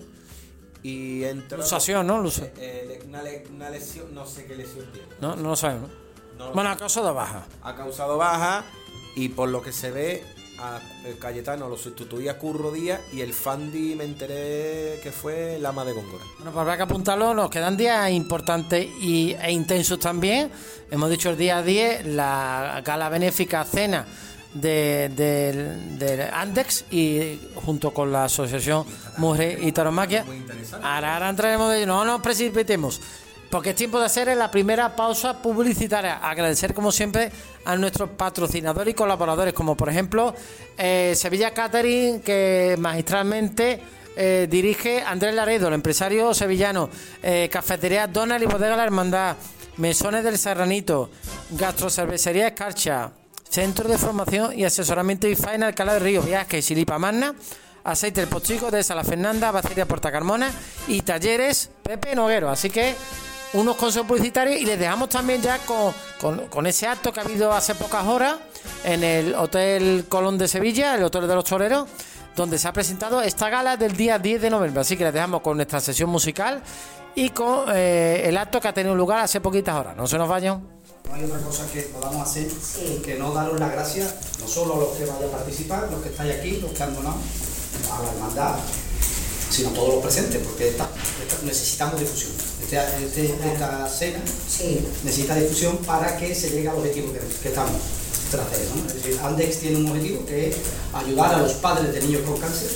y 0.83 1.23
entró. 1.23 1.57
Lusación, 1.59 2.07
¿no? 2.07 2.19
Lusa- 2.21 2.45
Eh, 2.45 2.51
eh, 2.57 3.03
una, 3.07 3.21
le- 3.21 3.43
una 3.53 3.69
lesión, 3.69 4.13
no 4.13 4.25
sé 4.25 4.45
qué 4.45 4.55
lesión 4.55 4.85
tiene. 4.91 5.07
No, 5.19 5.35
no 5.35 5.49
lo 5.49 5.55
sabemos. 5.55 5.89
No 6.37 6.47
lo 6.47 6.53
Bueno, 6.53 6.69
a 6.71 6.77
causa 6.77 7.01
de 7.03 7.11
baja. 7.11 7.45
Ha 7.61 7.75
causado 7.75 8.17
baja 8.17 8.65
Y 9.15 9.29
por 9.29 9.49
lo 9.49 9.61
que 9.61 9.71
se 9.73 9.91
ve, 9.91 10.23
a 10.61 10.79
el 11.05 11.17
Cayetano 11.17 11.67
lo 11.67 11.75
sustituía 11.77 12.37
Curro 12.37 12.71
Díaz 12.71 13.01
y 13.11 13.21
el 13.21 13.33
Fandi 13.33 13.95
me 13.95 14.03
enteré 14.03 14.99
que 15.01 15.11
fue 15.11 15.55
el 15.55 15.65
ama 15.65 15.83
de 15.83 15.93
Góngora. 15.93 16.23
Bueno, 16.37 16.51
pues 16.51 16.61
habrá 16.61 16.77
que 16.77 16.83
apuntarlo, 16.83 17.33
nos 17.33 17.49
quedan 17.49 17.75
días 17.75 18.11
importantes 18.11 18.87
y, 19.01 19.33
e 19.41 19.51
intensos 19.51 19.99
también. 19.99 20.51
Hemos 20.91 21.09
dicho 21.09 21.29
el 21.31 21.37
día 21.37 21.61
10, 21.63 22.05
la 22.07 22.81
gala 22.85 23.09
benéfica 23.09 23.63
cena 23.65 24.05
de, 24.53 25.09
del- 25.15 25.97
del 25.97 26.21
Andex 26.33 26.85
y 26.91 27.39
junto 27.55 27.91
con 27.93 28.11
la 28.11 28.25
Asociación 28.25 28.85
Mujer 29.17 29.59
y 29.63 29.71
Taromaquia. 29.71 30.25
Ahora, 30.83 31.13
ahora 31.15 31.29
entraremos 31.29 31.71
de 31.71 31.85
no 31.85 32.03
nos 32.05 32.21
precipitemos. 32.21 32.99
Porque 33.51 33.71
es 33.71 33.75
tiempo 33.75 33.99
de 33.99 34.05
hacer 34.05 34.35
la 34.37 34.49
primera 34.49 34.95
pausa 34.95 35.41
publicitaria. 35.41 36.17
Agradecer, 36.17 36.73
como 36.73 36.89
siempre, 36.89 37.29
a 37.65 37.75
nuestros 37.75 38.09
patrocinadores 38.11 38.93
y 38.93 38.95
colaboradores, 38.95 39.53
como 39.53 39.75
por 39.75 39.89
ejemplo 39.89 40.33
eh, 40.77 41.13
Sevilla 41.17 41.53
Catering, 41.53 42.21
que 42.21 42.77
magistralmente 42.79 43.81
eh, 44.15 44.47
dirige 44.49 45.01
Andrés 45.01 45.35
Laredo, 45.35 45.67
el 45.67 45.73
empresario 45.73 46.33
sevillano. 46.33 46.89
Eh, 47.21 47.49
Cafetería 47.51 48.07
Donald 48.07 48.41
y 48.41 48.45
Bodega 48.45 48.77
La 48.77 48.85
Hermandad. 48.85 49.35
Mesones 49.75 50.23
del 50.23 50.37
Serranito. 50.37 51.09
Gastrocervecería 51.49 52.47
Escarcha. 52.47 53.11
Centro 53.49 53.89
de 53.89 53.97
Formación 53.97 54.57
y 54.57 54.63
Asesoramiento 54.63 55.27
IFA 55.27 55.55
en 55.55 55.63
Alcalá 55.63 55.95
de 55.95 55.99
Río. 55.99 56.21
Viajes 56.21 56.71
y 56.71 56.75
Lipa 56.75 56.97
Magna. 56.97 57.35
Aceite 57.83 58.21
El 58.21 58.27
Pochico 58.27 58.69
de 58.71 58.83
Sala 58.83 59.03
Fernanda, 59.03 59.51
Baceria 59.51 59.87
Porta 59.87 60.11
Carmona 60.11 60.51
y 60.87 61.01
Talleres 61.01 61.69
Pepe 61.83 62.15
Noguero. 62.15 62.49
Así 62.49 62.69
que 62.69 62.95
unos 63.53 63.75
consejos 63.75 64.07
publicitarios 64.07 64.59
y 64.61 64.65
les 64.65 64.79
dejamos 64.79 65.09
también 65.09 65.41
ya 65.41 65.57
con, 65.59 65.93
con- 66.19 66.47
con 66.47 66.65
ese 66.67 66.87
acto 66.87 67.11
que 67.11 67.19
ha 67.19 67.23
habido 67.23 67.51
hace 67.51 67.75
pocas 67.75 68.05
horas 68.07 68.35
en 68.83 69.03
el 69.03 69.35
Hotel 69.35 70.05
Colón 70.07 70.37
de 70.37 70.47
Sevilla, 70.47 70.95
el 70.95 71.03
Hotel 71.03 71.27
de 71.27 71.35
los 71.35 71.43
Toreros, 71.43 71.87
donde 72.35 72.57
se 72.57 72.67
ha 72.67 72.73
presentado 72.73 73.21
esta 73.21 73.49
gala 73.49 73.75
del 73.77 73.95
día 73.97 74.17
10 74.19 74.41
de 74.41 74.49
noviembre. 74.49 74.81
Así 74.81 74.95
que 74.95 75.03
les 75.03 75.13
dejamos 75.13 75.41
con 75.41 75.57
nuestra 75.57 75.81
sesión 75.81 76.09
musical 76.09 76.61
y 77.13 77.29
con 77.31 77.65
eh, 77.75 78.23
el 78.25 78.37
acto 78.37 78.61
que 78.61 78.69
ha 78.69 78.73
tenido 78.73 78.95
lugar 78.95 79.19
hace 79.19 79.41
poquitas 79.41 79.75
horas. 79.75 79.97
No 79.97 80.07
se 80.07 80.17
nos 80.17 80.29
vayan. 80.29 80.61
No 81.09 81.13
hay 81.15 81.25
otra 81.25 81.39
cosa 81.39 81.65
que 81.73 81.81
podamos 81.81 82.21
hacer 82.25 82.47
que 83.03 83.15
no 83.17 83.33
daros 83.33 83.59
las 83.59 83.71
gracias, 83.71 84.15
no 84.39 84.47
solo 84.47 84.75
a 84.75 84.77
los 84.77 84.89
que 84.89 85.05
vayan 85.05 85.27
a 85.27 85.31
participar, 85.31 85.89
los 85.91 86.01
que 86.01 86.09
estáis 86.09 86.35
aquí, 86.35 86.51
los 86.61 86.71
que 86.71 86.83
han 86.83 86.95
donado 86.95 87.17
a 87.91 88.01
la 88.03 88.11
hermandad, 88.13 88.55
sino 89.49 89.69
a 89.69 89.73
todos 89.73 89.95
los 89.95 90.03
presentes, 90.03 90.41
porque 90.41 90.69
esta- 90.69 90.87
esta- 91.27 91.45
necesitamos 91.45 91.99
difusión. 91.99 92.31
Este- 92.71 93.25
este- 93.25 93.53
esta 93.53 93.87
cena 93.89 94.19
necesita 95.03 95.35
difusión 95.35 95.77
para 95.77 96.15
que 96.17 96.33
se 96.33 96.51
llegue 96.51 96.69
al 96.69 96.77
objetivo 96.77 97.11
que, 97.11 97.19
que 97.41 97.49
estamos 97.49 97.73
tras 98.31 98.49
de 98.49 98.57
él. 98.63 98.69
¿no? 98.75 98.87
Es 98.87 98.93
decir, 98.95 99.19
Andex 99.21 99.57
tiene 99.59 99.77
un 99.77 99.89
objetivo 99.89 100.25
que 100.25 100.49
es 100.49 100.55
ayudar 100.93 101.35
a 101.35 101.39
los 101.39 101.51
padres 101.53 101.93
de 101.93 102.01
niños 102.01 102.21
con 102.25 102.37
cáncer. 102.37 102.69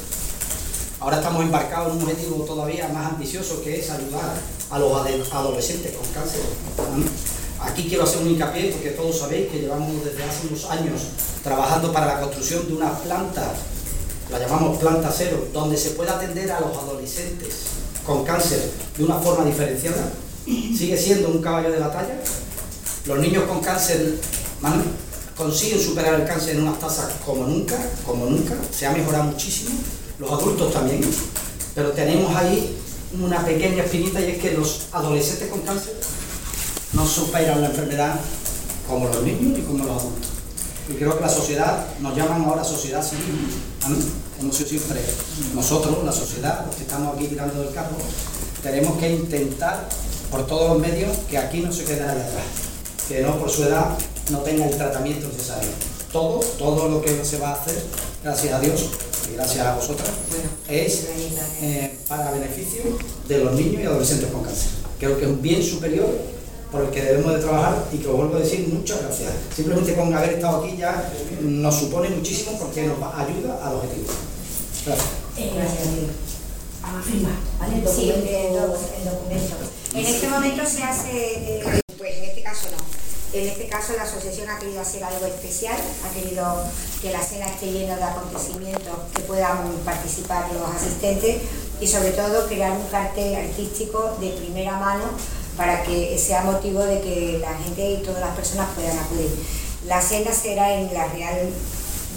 Ahora 0.99 1.17
estamos 1.17 1.43
embarcados 1.43 1.93
en 1.93 1.97
un 2.03 2.09
objetivo 2.09 2.43
todavía 2.43 2.89
más 2.89 3.11
ambicioso 3.13 3.61
que 3.63 3.79
es 3.79 3.89
ayudar 3.89 4.33
a 4.69 4.79
los 4.79 5.31
adolescentes 5.31 5.95
con 5.95 6.05
cáncer. 6.09 6.41
Aquí 7.61 7.85
quiero 7.87 8.03
hacer 8.03 8.17
un 8.21 8.31
hincapié 8.31 8.71
porque 8.73 8.89
todos 8.91 9.17
sabéis 9.17 9.49
que 9.49 9.59
llevamos 9.59 10.03
desde 10.03 10.23
hace 10.23 10.47
unos 10.47 10.65
años 10.65 11.01
trabajando 11.41 11.93
para 11.93 12.07
la 12.07 12.19
construcción 12.19 12.67
de 12.67 12.73
una 12.73 12.91
planta, 12.99 13.53
la 14.29 14.39
llamamos 14.39 14.77
planta 14.77 15.13
cero, 15.15 15.47
donde 15.53 15.77
se 15.77 15.91
pueda 15.91 16.17
atender 16.17 16.51
a 16.51 16.59
los 16.59 16.75
adolescentes 16.77 17.53
con 18.05 18.23
cáncer 18.23 18.71
de 18.97 19.03
una 19.03 19.15
forma 19.15 19.45
diferenciada. 19.45 20.11
Sigue 20.45 20.97
siendo 20.97 21.29
un 21.29 21.41
caballo 21.41 21.71
de 21.71 21.79
batalla. 21.79 22.19
Los 23.05 23.19
niños 23.19 23.43
con 23.45 23.61
cáncer 23.61 24.19
consiguen 25.35 25.79
superar 25.79 26.19
el 26.21 26.27
cáncer 26.27 26.55
en 26.55 26.63
unas 26.63 26.79
tasas 26.79 27.13
como 27.25 27.45
nunca, 27.45 27.77
como 28.05 28.25
nunca. 28.25 28.55
Se 28.71 28.85
ha 28.85 28.91
mejorado 28.91 29.25
muchísimo. 29.25 29.79
Los 30.19 30.31
adultos 30.31 30.71
también. 30.71 31.01
Pero 31.73 31.91
tenemos 31.91 32.33
ahí 32.35 32.77
una 33.21 33.43
pequeña 33.45 33.83
espinita 33.83 34.21
y 34.21 34.31
es 34.31 34.37
que 34.37 34.51
los 34.51 34.87
adolescentes 34.91 35.49
con 35.49 35.61
cáncer 35.61 35.93
no 36.93 37.05
superan 37.05 37.61
la 37.61 37.67
enfermedad 37.67 38.19
como 38.87 39.07
los 39.07 39.23
niños 39.23 39.59
y 39.59 39.61
como 39.63 39.83
los 39.83 40.01
adultos. 40.01 40.29
Y 40.89 40.93
creo 40.93 41.15
que 41.17 41.21
la 41.21 41.29
sociedad, 41.29 41.85
nos 41.99 42.15
llaman 42.15 42.43
ahora 42.43 42.63
sociedad 42.63 43.03
civil, 43.03 43.47
¿no? 43.89 43.95
hemos 44.39 44.55
sido 44.55 44.69
siempre 44.69 45.01
nosotros, 45.53 46.03
la 46.03 46.11
sociedad, 46.11 46.65
los 46.65 46.75
que 46.75 46.83
estamos 46.83 47.15
aquí 47.15 47.27
tirando 47.27 47.61
del 47.61 47.73
carro, 47.73 47.95
tenemos 48.61 48.97
que 48.97 49.09
intentar 49.09 49.87
por 50.29 50.45
todos 50.45 50.69
los 50.69 50.79
medios 50.79 51.17
que 51.29 51.37
aquí 51.37 51.59
no 51.61 51.71
se 51.71 51.85
quede 51.85 52.01
nadie 52.01 52.21
atrás, 52.21 52.43
que 53.07 53.21
no 53.21 53.37
por 53.37 53.49
su 53.49 53.63
edad 53.63 53.97
no 54.31 54.39
tenga 54.39 54.65
el 54.65 54.75
tratamiento 54.75 55.27
necesario. 55.27 55.69
Todo, 56.11 56.39
todo 56.57 56.89
lo 56.89 57.01
que 57.01 57.25
se 57.25 57.39
va 57.39 57.49
a 57.49 57.53
hacer, 57.53 57.81
gracias 58.23 58.53
a 58.53 58.59
Dios 58.59 58.89
y 59.29 59.35
gracias 59.35 59.65
a 59.65 59.75
vosotras, 59.75 60.09
es 60.67 61.07
eh, 61.61 61.97
para 62.07 62.31
beneficio 62.31 62.83
de 63.27 63.39
los 63.39 63.53
niños 63.53 63.81
y 63.81 63.85
adolescentes 63.85 64.29
con 64.31 64.43
cáncer. 64.43 64.69
Creo 64.99 65.17
que 65.17 65.25
es 65.25 65.29
un 65.29 65.41
bien 65.41 65.63
superior 65.63 66.07
por 66.75 66.83
el 66.83 66.91
que 66.91 67.01
debemos 67.01 67.33
de 67.33 67.39
trabajar 67.39 67.85
y 67.93 67.97
que 67.99 68.07
os 68.07 68.17
vuelvo 68.17 68.35
a 68.35 68.39
decir 68.39 68.67
muchas 68.67 69.01
gracias. 69.01 69.31
Simplemente 69.55 69.95
con 69.95 70.13
haber 70.13 70.33
estado 70.33 70.61
aquí 70.63 70.75
ya 70.75 71.09
nos 71.41 71.73
supone 71.75 72.09
muchísimo 72.09 72.59
porque 72.59 72.83
nos 72.83 72.97
ayuda 72.97 73.59
al 73.65 73.75
objetivo. 73.75 74.07
Gracias. 74.85 75.07
a 76.83 77.01
firmar, 77.01 77.31
¿vale? 77.59 77.77
El 77.77 77.87
Sí, 77.87 78.07
documento. 78.07 78.77
el 78.99 79.05
documento. 79.05 79.55
En 79.95 80.05
este 80.05 80.27
momento 80.27 80.65
se 80.65 80.83
hace, 80.83 81.09
eh, 81.13 81.81
pues 81.97 82.17
en 82.17 82.23
este 82.25 82.43
caso 82.43 82.67
no. 82.71 83.39
En 83.39 83.47
este 83.47 83.67
caso 83.67 83.93
la 83.97 84.03
asociación 84.03 84.49
ha 84.49 84.59
querido 84.59 84.81
hacer 84.81 85.03
algo 85.03 85.25
especial, 85.25 85.77
ha 86.05 86.13
querido 86.13 86.57
que 87.01 87.11
la 87.11 87.21
cena 87.21 87.47
esté 87.47 87.71
llena 87.71 87.95
de 87.95 88.03
acontecimientos 88.03 88.93
que 89.15 89.21
puedan 89.23 89.71
participar 89.83 90.47
los 90.53 90.69
asistentes 90.75 91.37
y 91.81 91.87
sobre 91.87 92.11
todo 92.11 92.47
crear 92.47 92.71
un 92.71 92.85
cartel 92.87 93.35
artístico 93.35 94.17
de 94.21 94.29
primera 94.31 94.77
mano 94.79 95.03
para 95.57 95.83
que 95.83 96.17
sea 96.19 96.41
motivo 96.41 96.79
de 96.81 97.01
que 97.01 97.37
la 97.41 97.53
gente 97.57 97.91
y 97.91 97.97
todas 98.03 98.21
las 98.21 98.35
personas 98.35 98.67
puedan 98.75 98.97
acudir. 98.97 99.31
La 99.87 100.01
cena 100.01 100.31
será 100.33 100.73
en 100.73 100.93
la 100.93 101.05
Real 101.07 101.49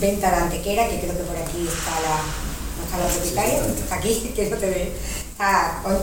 Venta 0.01 0.31
de 0.31 0.37
Antequera, 0.37 0.89
que 0.89 1.01
creo 1.01 1.13
que 1.17 1.23
por 1.25 1.37
aquí 1.37 1.67
está 1.69 2.01
la, 2.01 2.23
¿no 2.77 2.85
está 2.85 2.99
la 2.99 3.07
propietaria, 3.07 3.67
está 3.79 3.95
aquí, 3.97 4.33
que 4.37 4.51
no 4.51 4.57
te 4.57 4.67
ve. 4.71 4.93
Está 5.33 5.81
con, 5.83 5.97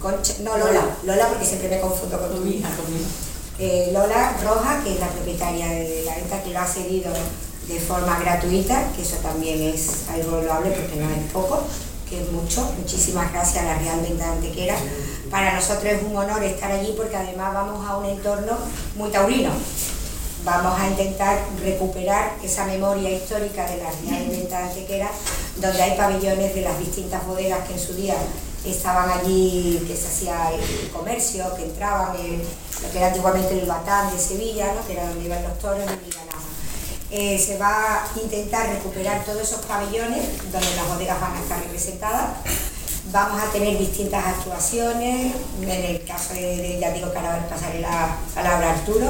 Concha- 0.00 0.38
no 0.42 0.56
Lola, 0.58 0.82
Lola 1.04 1.28
porque 1.28 1.44
siempre 1.46 1.68
me 1.68 1.80
confundo 1.80 2.18
con 2.18 2.34
tu 2.42 2.46
hija. 2.48 2.68
Eh, 3.58 3.90
Lola 3.92 4.36
Roja, 4.42 4.82
que 4.82 4.94
es 4.94 5.00
la 5.00 5.08
propietaria 5.08 5.66
de 5.68 6.02
la 6.04 6.16
venta, 6.16 6.42
que 6.42 6.50
lo 6.50 6.58
ha 6.58 6.66
cedido 6.66 7.12
de 7.68 7.78
forma 7.78 8.18
gratuita, 8.18 8.88
que 8.96 9.02
eso 9.02 9.16
también 9.22 9.62
es 9.62 10.08
algo 10.12 10.40
loable 10.40 10.70
porque 10.72 10.96
no 10.96 11.08
es 11.10 11.30
poco, 11.32 11.62
que 12.12 12.20
es 12.22 12.30
mucho. 12.30 12.70
Muchísimas 12.78 13.32
gracias 13.32 13.64
a 13.64 13.68
la 13.68 13.78
Real 13.78 14.00
Venta 14.02 14.26
de 14.26 14.32
Antequera. 14.32 14.74
Para 15.30 15.54
nosotros 15.54 15.84
es 15.94 16.02
un 16.02 16.14
honor 16.14 16.44
estar 16.44 16.70
allí 16.70 16.92
porque 16.94 17.16
además 17.16 17.54
vamos 17.54 17.88
a 17.88 17.96
un 17.96 18.04
entorno 18.04 18.52
muy 18.96 19.08
taurino. 19.10 19.50
Vamos 20.44 20.78
a 20.78 20.88
intentar 20.88 21.38
recuperar 21.62 22.32
esa 22.42 22.66
memoria 22.66 23.10
histórica 23.10 23.64
de 23.64 23.78
la 23.78 23.90
Real 23.90 24.28
Venta 24.28 24.58
de 24.58 24.64
Antequera, 24.64 25.08
donde 25.56 25.82
hay 25.82 25.96
pabellones 25.96 26.54
de 26.54 26.60
las 26.60 26.78
distintas 26.78 27.26
bodegas 27.26 27.66
que 27.66 27.72
en 27.74 27.80
su 27.80 27.94
día 27.94 28.16
estaban 28.66 29.08
allí, 29.08 29.82
que 29.88 29.96
se 29.96 30.08
hacía 30.08 30.50
el 30.52 30.90
comercio, 30.90 31.44
que 31.56 31.62
entraban, 31.64 32.14
el- 32.16 32.42
lo 32.82 32.90
que 32.92 32.98
era 32.98 33.06
antiguamente 33.08 33.58
el 33.58 33.66
Batán 33.66 34.12
de 34.12 34.18
Sevilla, 34.18 34.74
¿no? 34.74 34.86
que 34.86 34.92
era 34.92 35.08
donde 35.08 35.24
iban 35.24 35.42
los 35.44 35.58
toros 35.58 35.78
y 35.84 36.10
ganaban. 36.10 36.31
Eh, 37.14 37.38
se 37.38 37.58
va 37.58 38.04
a 38.04 38.20
intentar 38.22 38.70
recuperar 38.70 39.22
todos 39.22 39.42
esos 39.42 39.60
pabellones 39.66 40.24
donde 40.50 40.74
las 40.74 40.88
bodegas 40.88 41.20
van 41.20 41.36
a 41.36 41.40
estar 41.40 41.60
representadas. 41.60 42.30
Vamos 43.12 43.42
a 43.42 43.52
tener 43.52 43.76
distintas 43.78 44.24
actuaciones, 44.24 45.34
en 45.60 45.70
el 45.70 46.04
caso 46.06 46.32
de, 46.32 46.78
ya 46.80 46.90
digo 46.90 47.12
que 47.12 47.18
ahora 47.18 47.46
pasaré 47.50 47.80
la 47.80 48.16
palabra 48.34 48.70
a 48.70 48.72
Arturo. 48.72 49.08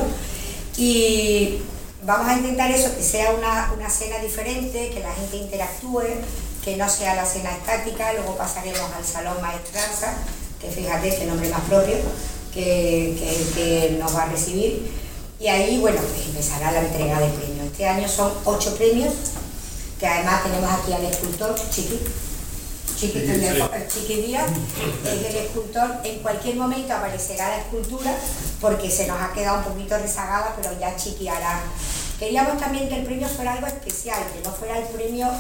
Y 0.77 1.59
vamos 2.03 2.27
a 2.27 2.35
intentar 2.35 2.73
eso, 2.73 2.93
que 2.97 3.05
sea 3.05 3.31
una, 3.35 3.73
una 3.77 3.89
cena 3.89 4.19
diferente, 4.19 4.91
que 4.91 4.99
la 4.99 5.15
gente 5.15 5.37
interactúe, 5.37 6.03
que 6.65 6.77
no 6.77 6.89
sea 6.89 7.15
la 7.15 7.25
cena 7.25 7.53
estática, 7.53 8.15
luego 8.15 8.37
pasaremos 8.37 8.91
al 8.97 9.05
Salón 9.05 9.41
Maestranza, 9.41 10.15
que 10.61 10.69
fíjate 10.69 11.15
qué 11.15 11.25
nombre 11.27 11.49
más 11.51 11.61
propio, 11.61 11.95
que, 12.53 13.15
que, 13.17 13.55
que 13.55 13.97
nos 14.01 14.13
va 14.17 14.25
a 14.25 14.27
recibir. 14.27 14.91
Y 15.39 15.47
ahí, 15.47 15.79
bueno, 15.79 16.01
pues 16.01 16.27
empezará 16.27 16.73
la 16.73 16.81
entrega 16.81 17.21
de 17.21 17.29
premios. 17.29 17.52
Este 17.73 17.88
año 17.88 18.07
son 18.07 18.31
ocho 18.45 18.76
premios, 18.76 19.14
que 19.99 20.07
además 20.07 20.45
tenemos 20.45 20.71
aquí 20.71 20.93
al 20.93 21.07
escultor 21.07 21.55
Chiqui, 21.71 21.99
Chiqui, 22.99 23.19
el 23.19 23.88
Chiqui 23.88 24.14
Díaz, 24.26 24.50
es 25.07 25.25
el 25.25 25.37
escultor. 25.37 25.97
En 26.05 26.19
cualquier 26.19 26.57
momento 26.57 26.93
aparecerá 26.93 27.49
la 27.49 27.59
escultura, 27.62 28.14
porque 28.61 28.91
se 28.91 29.07
nos 29.07 29.19
ha 29.19 29.33
quedado 29.33 29.59
un 29.61 29.64
poquito 29.64 29.97
rezagada, 29.97 30.55
pero 30.55 30.79
ya 30.79 30.95
Chiqui 30.95 31.29
hará. 31.29 31.62
Queríamos 32.19 32.61
también 32.61 32.91
que 32.91 32.97
el 32.97 33.07
premio 33.07 33.26
fuera 33.26 33.55
algo 33.55 33.67
especial, 33.67 34.23
que 34.35 34.47
no 34.47 34.55
fuera 34.55 34.79
el 34.79 34.85
premio 34.88 35.31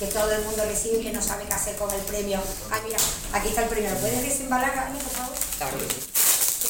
que 0.00 0.06
todo 0.06 0.30
el 0.32 0.42
mundo 0.42 0.64
recibe 0.66 0.98
y 0.98 1.04
que 1.04 1.12
no 1.12 1.22
sabe 1.22 1.44
qué 1.44 1.54
hacer 1.54 1.76
con 1.76 1.88
el 1.94 2.00
premio. 2.00 2.40
Ah, 2.72 2.80
mira, 2.84 2.98
aquí 3.32 3.48
está 3.48 3.62
el 3.62 3.68
premio. 3.68 3.90
¿Lo 3.90 3.96
puedes 3.96 4.22
desembalar, 4.22 4.76
Ani, 4.76 4.98
por 4.98 5.12
favor? 5.12 5.34
que 5.78 6.15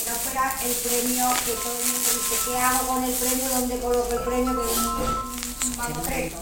no 0.06 0.14
fuera 0.16 0.54
el 0.64 0.72
premio 0.72 1.28
que 1.44 1.52
todo 1.52 1.76
el 1.78 1.86
mundo 1.86 2.08
dice, 2.10 2.36
¿qué 2.46 2.56
hago 2.58 2.86
con 2.86 3.04
el 3.04 3.12
premio? 3.14 3.48
¿Dónde 3.50 3.78
coloco 3.80 4.12
el 4.12 4.20
premio? 4.20 4.52
Que 4.62 4.72
es 4.72 4.78
un- 4.78 6.02
presto. 6.02 6.38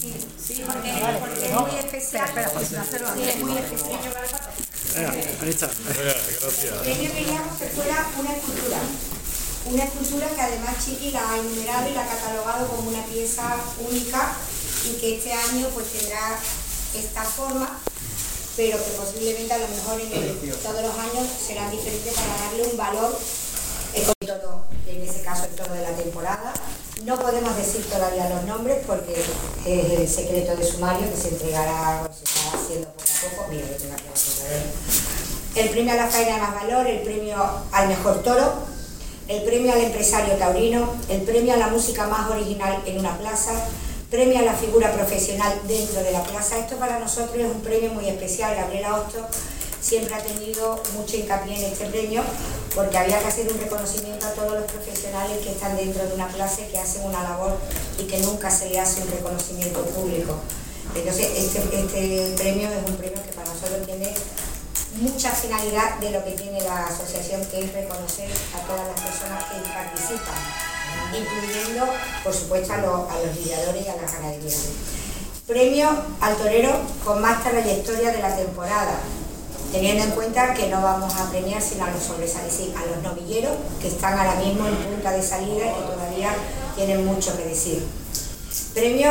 Sí, 0.00 0.14
sí, 0.46 0.62
porque, 0.66 0.92
porque 1.20 1.46
es 1.46 1.52
muy 1.60 1.78
especial. 1.78 2.28
Espera, 2.28 2.48
espera, 2.60 3.14
sí, 3.14 3.22
es 3.28 3.36
muy 3.40 3.56
especial. 3.58 4.00
Ahí 5.42 5.50
está. 5.50 5.68
Premio 5.68 7.12
queríamos 7.12 7.58
que 7.58 7.66
fuera 7.68 8.06
una 8.18 8.32
escultura. 8.32 8.78
Una 9.66 9.84
escultura 9.84 10.28
que 10.34 10.40
además 10.40 10.74
Chiqui 10.84 11.10
la 11.12 11.30
ha 11.30 11.38
enumerado 11.38 11.88
y 11.90 11.94
la 11.94 12.02
ha 12.02 12.08
catalogado 12.08 12.66
como 12.68 12.88
una 12.90 13.04
pieza 13.04 13.56
única 13.78 14.32
y 14.86 14.98
que 15.00 15.16
este 15.18 15.32
año 15.32 15.68
pues 15.74 15.86
tendrá 15.92 16.38
esta 16.96 17.22
forma, 17.22 17.78
pero 18.60 18.76
que 18.76 18.90
posiblemente 18.90 19.54
a 19.54 19.56
lo 19.56 19.68
mejor 19.68 19.98
en 19.98 20.52
todos 20.62 20.82
los 20.82 20.98
años 20.98 21.26
será 21.46 21.70
diferente 21.70 22.12
para 22.12 22.44
darle 22.44 22.68
un 22.70 22.76
valor 22.76 23.18
económico, 23.94 24.64
en 24.86 25.00
ese 25.00 25.22
caso 25.22 25.44
el 25.44 25.56
todo 25.56 25.72
de 25.72 25.80
la 25.80 25.96
temporada. 25.96 26.52
No 27.06 27.18
podemos 27.18 27.56
decir 27.56 27.82
todavía 27.88 28.28
los 28.28 28.44
nombres 28.44 28.84
porque 28.86 29.14
es 29.64 29.98
el 29.98 30.06
secreto 30.06 30.54
de 30.56 30.66
sumario 30.66 31.10
que 31.10 31.16
se 31.16 31.28
entregará 31.28 32.02
o 32.02 32.12
se 32.12 32.24
está 32.24 32.58
haciendo 32.58 32.88
poco 32.88 33.02
a 33.02 33.30
poco. 33.30 33.48
Mira, 33.48 33.66
yo 33.66 33.76
tengo 33.76 33.94
aquí 33.94 34.04
la 35.54 35.62
El 35.62 35.70
premio 35.70 35.92
a 35.94 35.96
la 35.96 36.08
faena 36.08 36.36
más 36.36 36.54
valor, 36.56 36.86
el 36.86 37.00
premio 37.00 37.36
al 37.72 37.88
mejor 37.88 38.22
toro, 38.22 38.52
el 39.26 39.42
premio 39.42 39.72
al 39.72 39.80
empresario 39.80 40.34
taurino, 40.34 40.96
el 41.08 41.22
premio 41.22 41.54
a 41.54 41.56
la 41.56 41.68
música 41.68 42.06
más 42.08 42.30
original 42.30 42.82
en 42.84 42.98
una 42.98 43.16
plaza, 43.16 43.52
premio 44.10 44.40
a 44.40 44.42
la 44.42 44.54
figura 44.54 44.92
profesional 44.92 45.52
dentro 45.68 46.02
de 46.02 46.10
la 46.10 46.24
plaza. 46.24 46.58
Esto 46.58 46.76
para 46.76 46.98
nosotros 46.98 47.36
es 47.36 47.46
un 47.46 47.60
premio 47.60 47.90
muy 47.90 48.08
especial. 48.08 48.56
Gabriela 48.56 48.96
Osto 48.96 49.26
siempre 49.80 50.14
ha 50.14 50.22
tenido 50.22 50.82
mucho 50.94 51.16
hincapié 51.16 51.56
en 51.56 51.72
este 51.72 51.86
premio 51.86 52.22
porque 52.74 52.98
había 52.98 53.20
que 53.20 53.26
hacer 53.26 53.50
un 53.50 53.58
reconocimiento 53.58 54.26
a 54.26 54.32
todos 54.32 54.52
los 54.52 54.70
profesionales 54.70 55.38
que 55.38 55.52
están 55.52 55.76
dentro 55.76 56.06
de 56.06 56.14
una 56.14 56.26
clase, 56.28 56.66
que 56.68 56.78
hacen 56.78 57.04
una 57.04 57.22
labor 57.22 57.56
y 57.98 58.04
que 58.04 58.18
nunca 58.18 58.50
se 58.50 58.68
le 58.68 58.80
hace 58.80 59.02
un 59.02 59.10
reconocimiento 59.10 59.80
público. 59.86 60.34
Entonces, 60.94 61.30
este, 61.36 61.60
este 61.72 62.34
premio 62.36 62.68
es 62.68 62.90
un 62.90 62.96
premio 62.96 63.22
que 63.22 63.32
para 63.32 63.48
nosotros 63.48 63.86
tiene 63.86 64.12
mucha 65.00 65.30
finalidad 65.30 65.98
de 66.00 66.10
lo 66.10 66.24
que 66.24 66.32
tiene 66.32 66.60
la 66.62 66.86
asociación, 66.86 67.44
que 67.46 67.60
es 67.64 67.72
reconocer 67.72 68.28
a 68.54 68.66
todas 68.66 68.86
las 68.88 69.00
personas 69.00 69.44
que 69.44 69.60
participan, 69.70 70.69
incluyendo, 71.18 71.86
por 72.24 72.34
supuesto, 72.34 72.72
a 72.72 72.78
los, 72.78 73.10
a 73.10 73.20
los 73.24 73.36
lidiadores 73.36 73.86
y 73.86 73.88
a 73.88 73.96
las 73.96 74.12
ganaderías. 74.12 74.68
Premio 75.46 75.88
al 76.20 76.36
torero 76.36 76.70
con 77.04 77.20
más 77.20 77.42
trayectoria 77.42 78.12
de 78.12 78.22
la 78.22 78.36
temporada, 78.36 79.00
teniendo 79.72 80.04
en 80.04 80.10
cuenta 80.10 80.54
que 80.54 80.68
no 80.68 80.80
vamos 80.82 81.14
a 81.14 81.30
premiar 81.30 81.60
sino 81.60 81.84
a 81.84 81.90
los 81.90 82.02
sobresalientes, 82.02 82.76
a 82.76 82.86
los 82.86 83.02
novilleros 83.02 83.52
que 83.80 83.88
están 83.88 84.18
ahora 84.18 84.34
mismo 84.36 84.66
en 84.66 84.76
punta 84.76 85.10
de 85.12 85.22
salida 85.22 85.66
y 85.66 85.74
que 85.74 85.92
todavía 85.92 86.34
tienen 86.76 87.04
mucho 87.04 87.36
que 87.36 87.44
decir. 87.44 87.84
Premio 88.74 89.10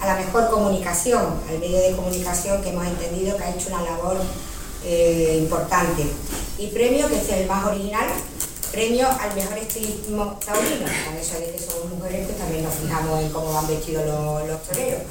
a 0.00 0.06
la 0.06 0.16
mejor 0.16 0.50
comunicación, 0.50 1.40
al 1.48 1.58
medio 1.58 1.78
de 1.80 1.96
comunicación 1.96 2.62
que 2.62 2.70
hemos 2.70 2.86
entendido 2.86 3.36
que 3.36 3.44
ha 3.44 3.50
hecho 3.50 3.68
una 3.68 3.82
labor 3.82 4.16
eh, 4.84 5.38
importante. 5.42 6.06
Y 6.58 6.68
premio, 6.68 7.08
que 7.08 7.18
es 7.18 7.28
el 7.30 7.46
más 7.46 7.66
original, 7.66 8.06
premio 8.70 9.08
al 9.08 9.34
mejor 9.34 9.58
estilismo 9.58 10.38
taurino, 10.44 10.86
con 11.06 11.16
eso 11.16 11.38
de 11.38 11.52
que 11.52 11.58
somos 11.58 11.90
mujeres, 11.90 12.26
que 12.26 12.34
también 12.34 12.64
nos 12.64 12.74
fijamos 12.74 13.20
en 13.20 13.30
cómo 13.30 13.52
van 13.52 13.66
vestidos 13.66 14.06
los, 14.06 14.62
toreros. 14.62 15.02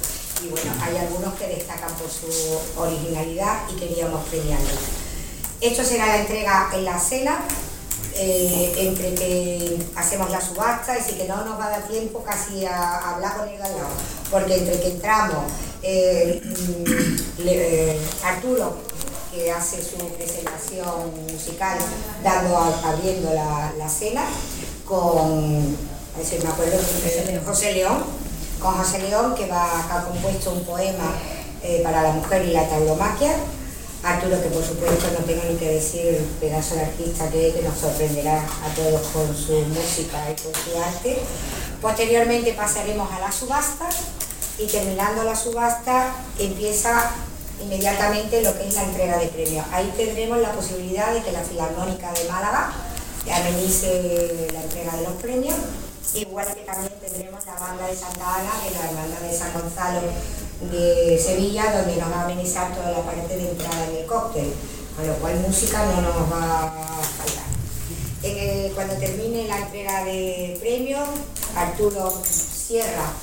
Y 0.43 0.49
bueno, 0.49 0.71
hay 0.81 0.97
algunos 0.97 1.33
que 1.35 1.47
destacan 1.47 1.91
por 1.95 2.09
su 2.09 2.79
originalidad 2.79 3.61
y 3.69 3.79
queríamos 3.79 4.27
premiarlos. 4.27 4.79
Esto 5.61 5.83
será 5.83 6.05
la 6.05 6.17
entrega 6.17 6.69
en 6.73 6.85
la 6.85 6.99
cena, 6.99 7.39
eh, 8.15 8.73
entre 8.77 9.15
que 9.15 9.79
hacemos 9.95 10.29
la 10.29 10.39
subasta, 10.39 10.97
y 10.99 11.13
que 11.13 11.27
no 11.27 11.43
nos 11.43 11.59
va 11.59 11.65
a 11.65 11.69
dar 11.71 11.87
tiempo 11.87 12.23
casi 12.23 12.65
a, 12.65 13.15
hablar 13.15 13.37
con 13.37 13.49
el 13.49 13.57
galán, 13.57 13.87
porque 14.29 14.57
entre 14.57 14.79
que 14.79 14.87
entramos, 14.89 15.51
eh, 15.81 16.41
mm, 16.43 18.25
Arturo 18.25 18.96
que 19.37 19.51
hace 19.51 19.77
su 19.83 19.97
presentación 20.09 21.11
musical 21.31 21.77
dando 22.23 22.57
abriendo 22.57 23.33
la, 23.33 23.89
cena 23.89 24.23
con 24.85 25.77
si 26.23 26.39
me 26.39 26.49
acuerdo 26.49 26.77
José 27.45 27.73
León. 27.73 28.03
Con 28.59 28.73
José 28.73 28.99
León 28.99 29.35
que 29.35 29.45
va 29.45 29.63
ha 29.63 30.03
compuesto 30.05 30.51
un 30.51 30.63
poema 30.65 31.13
eh, 31.63 31.81
para 31.83 32.01
la 32.01 32.11
mujer 32.11 32.45
y 32.45 32.53
la 32.53 32.67
tauromaquia. 32.67 33.35
Arturo 34.03 34.41
que 34.41 34.49
por 34.49 34.63
supuesto 34.63 35.07
no 35.17 35.25
tengo 35.25 35.43
ni 35.49 35.57
que 35.57 35.73
decir 35.73 36.07
el 36.07 36.23
pedazo 36.39 36.75
de 36.75 36.81
artista 36.81 37.29
que, 37.29 37.53
que 37.53 37.61
nos 37.61 37.77
sorprenderá 37.77 38.39
a 38.39 38.75
todos 38.75 39.01
con 39.07 39.27
su 39.35 39.53
música 39.53 40.17
y 40.31 40.41
con 40.41 40.53
su 40.53 40.81
arte. 40.81 41.17
Posteriormente 41.81 42.53
pasaremos 42.53 43.11
a 43.11 43.19
la 43.19 43.31
subasta 43.31 43.87
y 44.57 44.65
terminando 44.65 45.23
la 45.23 45.35
subasta 45.35 46.15
empieza 46.39 47.11
inmediatamente 47.61 48.41
lo 48.41 48.57
que 48.57 48.67
es 48.67 48.75
la 48.75 48.83
entrega 48.83 49.17
de 49.17 49.27
premios. 49.27 49.65
Ahí 49.71 49.93
tendremos 49.97 50.39
la 50.39 50.51
posibilidad 50.51 51.13
de 51.13 51.21
que 51.21 51.31
la 51.31 51.41
Filarmónica 51.41 52.11
de 52.13 52.23
Málaga 52.29 52.73
amenice 53.33 54.47
la 54.53 54.61
entrega 54.63 54.95
de 54.95 55.03
los 55.03 55.13
premios, 55.13 55.55
igual 56.13 56.47
que 56.53 56.61
también 56.61 56.93
tendremos 57.01 57.45
la 57.45 57.53
banda 57.53 57.87
de 57.87 57.95
Santa 57.95 58.35
Ana 58.35 58.51
de 58.63 58.71
la 58.71 58.85
hermandad 58.85 59.19
de 59.19 59.37
San 59.37 59.53
Gonzalo 59.53 60.01
de 60.71 61.19
Sevilla, 61.19 61.71
donde 61.71 61.97
nos 61.97 62.11
va 62.11 62.21
a 62.21 62.25
amenizar 62.25 62.73
toda 62.75 62.91
la 62.91 63.01
parte 63.01 63.37
de 63.37 63.49
entrada 63.49 63.85
en 63.89 63.97
el 63.97 64.05
cóctel, 64.05 64.53
con 64.95 65.07
lo 65.07 65.13
cual 65.15 65.39
música 65.39 65.85
no 65.85 66.01
nos 66.01 66.31
va 66.31 66.63
a 66.63 67.01
faltar. 67.03 67.45
cuando 68.73 68.93
termine 68.95 69.47
la 69.47 69.59
entrega 69.59 70.03
de 70.05 70.57
premios, 70.59 71.07
Arturo 71.55 72.11
cierra 72.23 73.13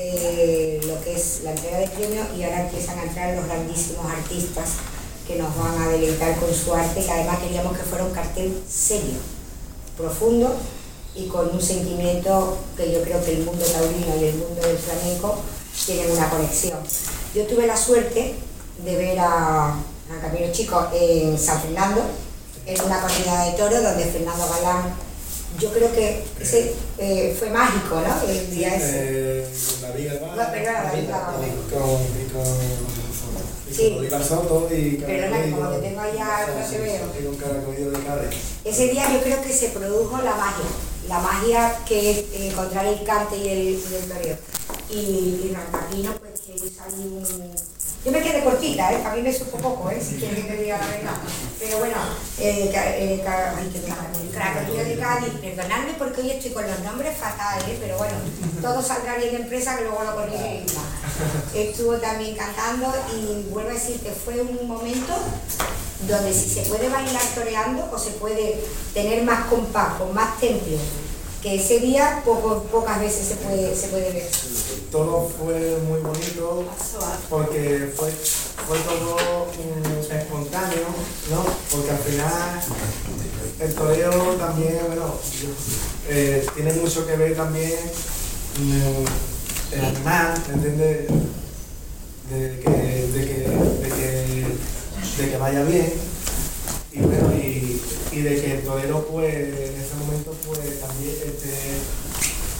eh, 0.00 0.80
lo 0.86 1.02
que 1.02 1.14
es 1.14 1.40
la 1.42 1.50
entrega 1.50 1.78
de 1.78 1.88
premios 1.88 2.26
y 2.36 2.44
ahora 2.44 2.62
empiezan 2.62 2.98
a 2.98 3.02
entrar 3.02 3.34
los 3.34 3.46
grandísimos 3.46 4.06
artistas 4.06 4.74
que 5.26 5.36
nos 5.36 5.56
van 5.58 5.82
a 5.82 5.88
deleitar 5.88 6.38
con 6.38 6.54
su 6.54 6.72
arte, 6.72 7.04
que 7.04 7.10
además 7.10 7.40
queríamos 7.40 7.76
que 7.76 7.82
fuera 7.82 8.04
un 8.04 8.12
cartel 8.12 8.62
serio, 8.68 9.18
profundo 9.96 10.54
y 11.14 11.26
con 11.26 11.52
un 11.52 11.60
sentimiento 11.60 12.58
que 12.76 12.92
yo 12.92 13.02
creo 13.02 13.22
que 13.24 13.32
el 13.32 13.44
mundo 13.44 13.64
taurino 13.64 14.16
y 14.20 14.24
el 14.24 14.36
mundo 14.36 14.60
del 14.62 14.78
flamenco 14.78 15.36
tienen 15.84 16.12
una 16.12 16.30
conexión. 16.30 16.78
Yo 17.34 17.46
tuve 17.46 17.66
la 17.66 17.76
suerte 17.76 18.36
de 18.84 18.96
ver 18.96 19.18
a, 19.18 19.70
a 19.70 20.20
Camilo 20.22 20.52
Chico 20.52 20.88
en 20.94 21.36
San 21.36 21.60
Fernando, 21.60 22.02
en 22.64 22.80
una 22.82 23.00
corrida 23.00 23.44
de 23.46 23.52
toros 23.52 23.82
donde 23.82 24.04
Fernando 24.04 24.48
Galán 24.48 25.07
yo 25.58 25.72
creo 25.72 25.92
que 25.92 26.24
ese 26.40 26.74
eh, 26.98 27.34
fue 27.38 27.50
mágico, 27.50 28.00
¿no? 28.00 28.30
El 28.30 28.50
día 28.50 28.76
ese. 28.76 29.40
Eh, 29.40 30.18
con 30.20 30.36
la 30.36 30.44
no, 30.44 30.52
perdona, 30.52 30.84
la 30.84 30.90
Con, 31.78 31.98
sí. 33.72 33.98
Soto 34.26 34.68
y 34.72 34.96
como 34.98 35.70
que 35.72 35.78
tengo 35.78 36.00
allá, 36.00 36.46
no 36.58 36.68
se 36.68 36.78
veo. 36.78 37.06
De. 37.12 38.70
Ese 38.70 38.88
día 38.88 39.12
yo 39.12 39.20
creo 39.20 39.42
que 39.42 39.52
se 39.52 39.68
produjo 39.68 40.18
la 40.18 40.34
magia. 40.34 40.66
La 41.08 41.20
magia 41.20 41.78
que 41.86 42.10
es 42.10 42.24
encontrar 42.34 42.86
el 42.86 43.02
cante 43.02 43.36
y 43.36 43.48
el, 43.48 43.58
y 43.58 43.94
el 43.94 44.08
toreo. 44.08 44.36
Y, 44.90 44.94
y 44.94 45.52
Rampapino, 45.54 46.12
pues 46.20 46.40
que 46.40 46.58
salió 46.58 47.06
un 47.06 47.54
yo 48.08 48.12
me 48.12 48.22
quedé 48.22 48.42
cortita, 48.42 48.90
¿eh? 48.90 49.04
a 49.04 49.14
mí 49.14 49.20
me 49.20 49.32
supo 49.32 49.58
poco, 49.58 49.90
¿eh? 49.90 50.00
si 50.00 50.16
quieren 50.16 50.46
que 50.46 50.56
diga 50.56 50.78
la 50.78 50.86
verdad. 50.86 51.12
Pero 51.58 51.78
bueno, 51.78 51.96
eh, 52.38 52.72
eh, 52.72 53.16
de 54.84 54.98
Cádiz, 54.98 55.32
perdonadme 55.40 55.92
porque 55.98 56.22
hoy 56.22 56.30
estoy 56.30 56.52
con 56.52 56.66
los 56.66 56.80
nombres 56.80 57.18
fatales, 57.18 57.76
pero 57.78 57.98
bueno, 57.98 58.14
todo 58.62 58.82
saldrá 58.82 59.16
bien 59.16 59.32
de 59.32 59.42
empresa 59.42 59.76
que 59.76 59.82
luego 59.82 60.02
lo 60.04 60.14
corrige 60.14 60.64
Estuvo 61.54 61.96
también 61.96 62.34
cantando 62.34 62.94
y 63.14 63.50
vuelvo 63.50 63.70
a 63.70 63.74
decir 63.74 64.00
que 64.00 64.10
fue 64.10 64.40
un 64.40 64.66
momento 64.66 65.12
donde 66.08 66.32
si 66.32 66.48
se 66.48 66.62
puede 66.62 66.88
bailar 66.88 67.22
toreando 67.34 67.90
o 67.92 67.98
se 67.98 68.12
puede 68.12 68.64
tener 68.94 69.22
más 69.24 69.46
compás, 69.46 69.98
con 69.98 70.14
más 70.14 70.40
temple, 70.40 70.78
que 71.42 71.54
ese 71.54 71.78
día 71.78 72.22
poco, 72.24 72.62
pocas 72.64 73.00
veces 73.00 73.28
se 73.28 73.36
puede, 73.36 73.74
se 73.74 73.88
puede 73.88 74.12
ver. 74.12 74.28
Todo 74.90 75.28
fue 75.28 75.78
muy 75.88 76.00
bonito 76.00 76.64
porque 77.30 77.92
fue, 77.94 78.10
fue 78.10 78.78
todo 78.80 79.46
espontáneo, 80.10 80.86
¿no? 81.30 81.44
Porque 81.70 81.90
al 81.90 81.98
final 81.98 82.60
el 83.60 83.74
toreo 83.74 84.34
también, 84.34 84.78
bueno, 84.86 85.14
eh, 86.08 86.46
tiene 86.54 86.72
mucho 86.74 87.06
que 87.06 87.16
ver 87.16 87.36
también 87.36 87.78
mm, 88.58 89.74
el 89.74 89.84
animal, 89.84 90.34
¿entiendes? 90.52 91.06
De 92.30 92.60
que, 92.60 92.70
de 92.70 93.24
que, 93.26 93.34
de 93.82 93.88
que, 93.88 95.22
de 95.22 95.30
que 95.30 95.36
vaya 95.38 95.62
bien 95.64 95.92
y 96.92 97.00
bueno, 97.00 97.32
y 98.12 98.20
de 98.20 98.40
que 98.40 98.52
el 98.54 98.62
torero 98.62 99.06
pues 99.10 99.34
en 99.34 99.80
ese 99.80 99.94
momento 99.96 100.34
pues 100.46 100.80
también 100.80 101.14
esté 101.14 101.78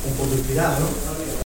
un 0.07 0.15
poco 0.15 0.35
inspirado, 0.35 0.81
¿no? 0.81 1.48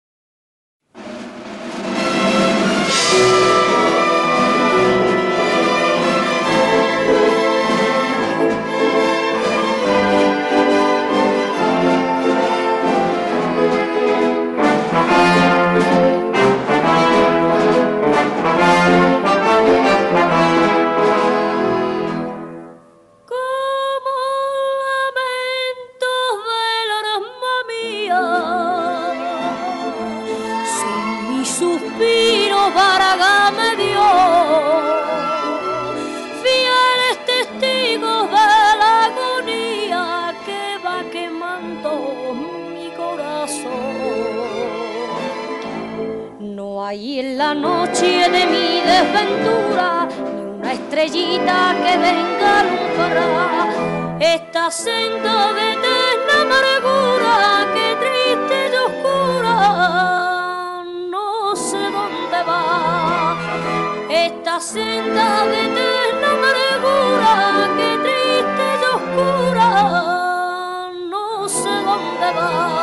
La 47.40 47.54
noche 47.54 48.28
de 48.34 48.42
mi 48.52 48.68
desventura 48.92 50.06
ni 50.06 50.40
una 50.56 50.72
estrellita 50.74 51.58
que 51.82 51.92
venga 52.06 52.48
a 52.52 52.60
alumbrar 52.60 53.68
esta 54.20 54.70
senda 54.70 55.34
de 55.56 55.64
eterna 55.76 56.34
amargura 56.46 57.34
que 57.74 57.86
triste 58.02 58.56
y 58.72 58.76
oscura 58.88 59.56
no 61.14 61.56
sé 61.56 61.82
dónde 61.98 62.40
va. 62.46 62.62
Esta 64.10 64.60
senda 64.60 65.26
de 65.50 65.58
eterna 65.68 66.28
amargura 66.38 67.32
que 67.78 67.88
triste 68.04 68.64
y 68.80 68.84
oscura 68.96 69.68
no 71.14 71.48
sé 71.48 71.74
dónde 71.88 72.28
va 72.38 72.79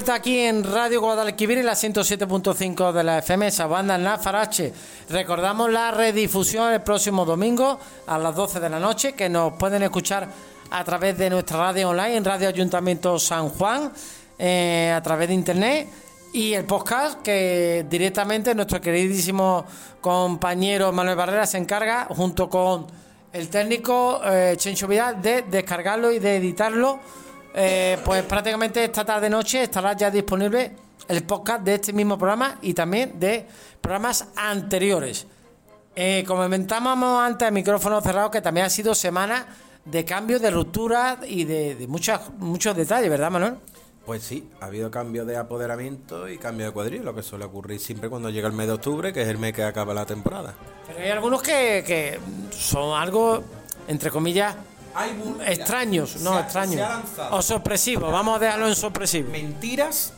vuelta 0.00 0.14
aquí 0.14 0.38
en 0.38 0.64
Radio 0.64 1.02
Guadalquivir 1.02 1.58
y 1.58 1.62
la 1.62 1.74
107.5 1.74 2.90
de 2.90 3.04
la 3.04 3.18
FM, 3.18 3.48
esa 3.48 3.66
banda 3.66 3.98
Nafarache. 3.98 4.72
Recordamos 5.10 5.70
la 5.70 5.90
redifusión 5.90 6.72
el 6.72 6.80
próximo 6.80 7.26
domingo 7.26 7.78
a 8.06 8.16
las 8.16 8.34
12 8.34 8.60
de 8.60 8.70
la 8.70 8.80
noche, 8.80 9.12
que 9.12 9.28
nos 9.28 9.52
pueden 9.58 9.82
escuchar 9.82 10.26
a 10.70 10.84
través 10.84 11.18
de 11.18 11.28
nuestra 11.28 11.58
radio 11.58 11.90
online 11.90 12.16
en 12.16 12.24
Radio 12.24 12.48
Ayuntamiento 12.48 13.18
San 13.18 13.50
Juan, 13.50 13.92
eh, 14.38 14.90
a 14.96 15.02
través 15.02 15.28
de 15.28 15.34
internet. 15.34 15.88
Y 16.32 16.54
el 16.54 16.64
podcast 16.64 17.20
que 17.20 17.84
directamente 17.86 18.54
nuestro 18.54 18.80
queridísimo 18.80 19.66
compañero 20.00 20.92
Manuel 20.92 21.16
Barrera 21.16 21.44
se 21.44 21.58
encarga, 21.58 22.06
junto 22.06 22.48
con 22.48 22.86
el 23.34 23.50
técnico 23.50 24.22
eh, 24.24 24.54
Chencho 24.56 24.88
Vidal, 24.88 25.20
de 25.20 25.42
descargarlo 25.42 26.10
y 26.10 26.18
de 26.18 26.36
editarlo 26.36 27.00
eh, 27.54 27.98
pues 28.04 28.22
prácticamente 28.24 28.84
esta 28.84 29.04
tarde 29.04 29.28
noche 29.28 29.62
estará 29.62 29.94
ya 29.94 30.10
disponible 30.10 30.72
el 31.08 31.22
podcast 31.24 31.62
de 31.62 31.74
este 31.74 31.92
mismo 31.92 32.16
programa 32.16 32.58
y 32.62 32.74
también 32.74 33.18
de 33.18 33.46
programas 33.80 34.28
anteriores. 34.36 35.26
Eh, 35.96 36.24
como 36.26 36.42
comentábamos 36.42 37.20
antes, 37.20 37.48
el 37.48 37.54
micrófono 37.54 38.00
cerrado, 38.00 38.30
que 38.30 38.40
también 38.40 38.66
ha 38.66 38.70
sido 38.70 38.94
semana 38.94 39.46
de 39.84 40.04
cambio, 40.04 40.38
de 40.38 40.50
ruptura 40.50 41.18
y 41.26 41.44
de, 41.44 41.74
de 41.74 41.86
muchas, 41.88 42.30
muchos 42.38 42.76
detalles, 42.76 43.10
¿verdad, 43.10 43.30
Manuel? 43.30 43.56
Pues 44.06 44.22
sí, 44.22 44.48
ha 44.60 44.66
habido 44.66 44.90
cambio 44.90 45.24
de 45.24 45.36
apoderamiento 45.36 46.28
y 46.28 46.38
cambio 46.38 46.66
de 46.66 46.72
cuadril, 46.72 47.04
lo 47.04 47.14
que 47.14 47.22
suele 47.22 47.44
ocurrir 47.44 47.80
siempre 47.80 48.08
cuando 48.08 48.30
llega 48.30 48.48
el 48.48 48.54
mes 48.54 48.66
de 48.66 48.72
octubre, 48.74 49.12
que 49.12 49.22
es 49.22 49.28
el 49.28 49.38
mes 49.38 49.52
que 49.52 49.62
acaba 49.62 49.92
la 49.92 50.06
temporada. 50.06 50.54
Pero 50.86 51.00
hay 51.00 51.10
algunos 51.10 51.42
que, 51.42 51.84
que 51.86 52.18
son 52.50 52.98
algo, 52.98 53.42
entre 53.88 54.10
comillas, 54.10 54.56
extraños, 55.46 56.16
no 56.20 56.34
ha- 56.36 56.40
extraños. 56.40 56.80
O 57.30 57.42
sorpresivos, 57.42 58.10
vamos 58.12 58.36
a 58.36 58.38
dejarlo 58.38 58.68
en 58.68 58.74
sorpresivo. 58.74 59.30
Mentiras. 59.30 60.12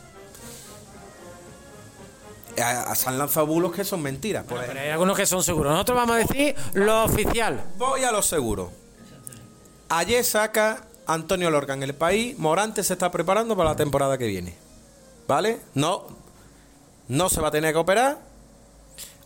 A- 2.61 2.91
a- 2.91 2.95
Se 2.95 3.09
han 3.09 3.17
lanzado 3.17 3.47
bulos 3.47 3.71
que 3.73 3.83
son 3.83 4.01
mentiras. 4.01 4.45
Pero 4.47 4.61
hay 4.79 4.89
algunos 4.89 5.17
que 5.17 5.25
son 5.25 5.43
seguros. 5.43 5.71
Nosotros 5.73 5.95
vamos 5.97 6.15
a 6.15 6.19
decir 6.19 6.55
lo 6.73 7.03
oficial. 7.03 7.63
Voy 7.77 8.03
a 8.03 8.11
lo 8.11 8.21
seguro. 8.21 8.71
Ayer 9.89 10.23
saca 10.23 10.83
Antonio 11.07 11.49
Lorca 11.49 11.73
en 11.73 11.83
el 11.83 11.95
país. 11.95 12.37
Morante 12.37 12.83
se 12.83 12.93
está 12.93 13.11
preparando 13.11 13.55
para 13.55 13.71
la 13.71 13.75
temporada 13.75 14.17
que 14.17 14.27
viene. 14.27 14.55
¿Vale? 15.27 15.61
No, 15.73 16.05
no 17.07 17.29
se 17.29 17.41
va 17.41 17.47
a 17.47 17.51
tener 17.51 17.73
que 17.73 17.79
operar. 17.79 18.17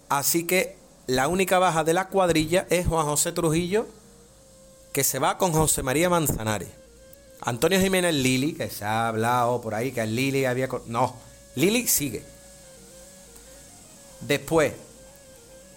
Así 0.10 0.46
que 0.48 0.78
la 1.08 1.28
única 1.28 1.60
baja 1.60 1.84
de 1.84 1.94
la 1.94 2.08
cuadrilla 2.08 2.66
es 2.70 2.88
Juan 2.88 3.06
José 3.06 3.32
Trujillo, 3.34 3.88
que 4.98 5.04
se 5.04 5.20
va 5.20 5.38
con 5.38 5.52
José 5.54 5.84
María 5.84 6.10
Manzanares. 6.10 6.70
Antonio 7.42 7.80
Jiménez 7.80 8.16
Lili, 8.16 8.54
que 8.54 8.68
se 8.68 8.84
ha 8.84 9.10
hablado 9.10 9.62
por 9.62 9.76
ahí 9.76 9.92
que 9.92 10.04
Lili 10.08 10.46
había... 10.46 10.68
No, 10.88 11.16
Lili 11.54 11.88
sigue. 11.88 12.24
Después, 14.22 14.74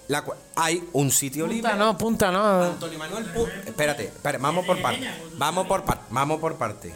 la 0.09 0.25
hay 0.57 0.83
un 0.95 1.11
sitio 1.11 1.47
libre. 1.47 1.69
Punta 1.71 1.77
no, 1.85 1.99
punta 1.99 2.33
no. 2.33 2.63
Antonio 2.63 2.99
Manuel 2.99 3.35
Pu- 3.35 3.47
Espérate, 3.67 4.05
espérate, 4.05 4.43
vamos 4.43 4.65
por 4.65 4.81
parte. 4.81 5.11
Vamos 5.37 5.67
por 5.67 5.85
parte. 5.85 6.05
Vamos 6.09 6.41
por 6.41 6.55
parte. 6.57 6.91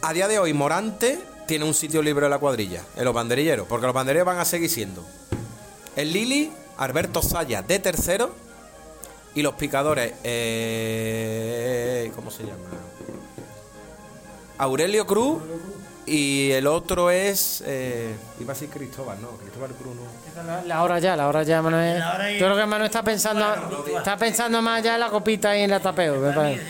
A 0.00 0.14
día 0.14 0.28
de 0.28 0.38
hoy, 0.38 0.54
Morante 0.54 1.22
tiene 1.46 1.66
un 1.66 1.74
sitio 1.74 2.00
libre 2.00 2.24
en 2.24 2.30
la 2.30 2.38
cuadrilla, 2.38 2.82
en 2.96 3.04
los 3.04 3.12
banderilleros, 3.12 3.66
porque 3.68 3.84
los 3.84 3.94
banderilleros 3.94 4.28
van 4.28 4.38
a 4.38 4.46
seguir 4.46 4.70
siendo. 4.70 5.04
El 5.94 6.10
Lili, 6.10 6.50
Alberto 6.78 7.20
Saya 7.20 7.60
de 7.60 7.78
tercero. 7.80 8.47
Y 9.38 9.42
los 9.42 9.54
picadores, 9.54 10.14
eh, 10.24 12.10
¿cómo 12.16 12.28
se 12.28 12.42
llama? 12.42 12.58
Aurelio 14.58 15.06
Cruz. 15.06 15.40
Y 16.06 16.50
el 16.50 16.66
otro 16.66 17.12
es. 17.12 17.62
eh, 17.64 18.16
iba 18.40 18.50
a 18.50 18.54
decir 18.54 18.68
Cristóbal, 18.68 19.22
no, 19.22 19.28
Cristóbal 19.36 19.70
Cruz 19.74 19.94
no. 19.94 20.42
La, 20.42 20.64
la 20.64 20.82
hora 20.82 20.98
ya, 20.98 21.14
la 21.14 21.28
hora 21.28 21.44
ya, 21.44 21.62
Manuel. 21.62 22.02
Yo 22.32 22.46
creo 22.46 22.56
que 22.56 22.66
Manuel 22.66 22.86
está 22.86 23.04
pensando, 23.04 23.46
está 23.96 24.16
pensando 24.16 24.60
más 24.60 24.82
ya 24.82 24.94
en 24.94 25.00
la 25.02 25.08
copita 25.08 25.56
y 25.56 25.62
en 25.62 25.70
la 25.70 25.78
tapeo, 25.78 26.16
me 26.16 26.32
parece. 26.32 26.62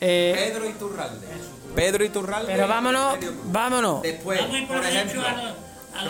Eh, 0.00 0.52
Pedro 0.52 0.68
Iturralde. 0.68 1.26
Pedro 1.74 2.04
Iturralde. 2.04 2.52
pero 2.52 2.68
vámonos, 2.68 3.16
vámonos. 3.44 4.02
Después, 4.02 4.42
por, 4.42 4.84
ejemplo, 4.84 5.22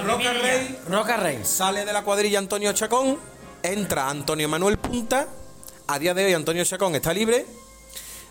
Roca 0.04 0.32
Rey 0.32 0.78
Roca 0.88 1.16
Rey. 1.18 1.40
sale 1.44 1.84
de 1.84 1.92
la 1.92 2.02
cuadrilla 2.02 2.40
Antonio 2.40 2.72
Chacón, 2.72 3.18
entra 3.62 4.08
Antonio 4.08 4.48
Manuel 4.48 4.78
Punta. 4.78 5.26
A 5.86 5.98
día 5.98 6.14
de 6.14 6.24
hoy 6.26 6.34
Antonio 6.34 6.64
Chacón 6.64 6.94
está 6.94 7.12
libre. 7.12 7.46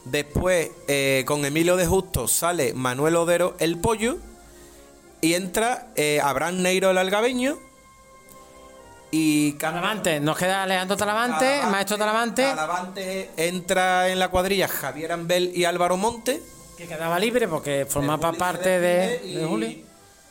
Después, 0.06 0.70
eh, 0.88 1.24
con 1.26 1.44
Emilio 1.46 1.76
de 1.76 1.86
Justo, 1.86 2.28
sale 2.28 2.74
Manuel 2.74 3.16
Odero 3.16 3.56
el 3.60 3.78
Pollo. 3.80 4.18
Y 5.22 5.34
entra 5.34 5.88
eh, 5.96 6.20
Abraham 6.24 6.62
Neiro 6.62 6.92
el 6.92 6.98
Algabeño. 6.98 7.58
Y 9.10 9.54
Talavante, 9.54 10.20
nos 10.20 10.38
queda 10.38 10.64
Alejandro 10.64 10.98
Talavante, 10.98 11.62
maestro 11.72 11.98
Talavante, 11.98 12.44
Talavante 12.44 13.30
entra 13.38 14.10
en 14.10 14.20
la 14.20 14.28
cuadrilla 14.28 14.68
Javier 14.68 15.14
Ambel 15.14 15.52
y 15.56 15.64
Álvaro 15.64 15.96
Monte. 15.96 16.42
que 16.78 16.88
quedaba 16.88 17.18
libre 17.18 17.48
porque 17.48 17.86
formaba 17.90 18.34
parte 18.34 18.80
de, 18.82 19.22
y- 19.26 19.44
Juli. 19.46 19.86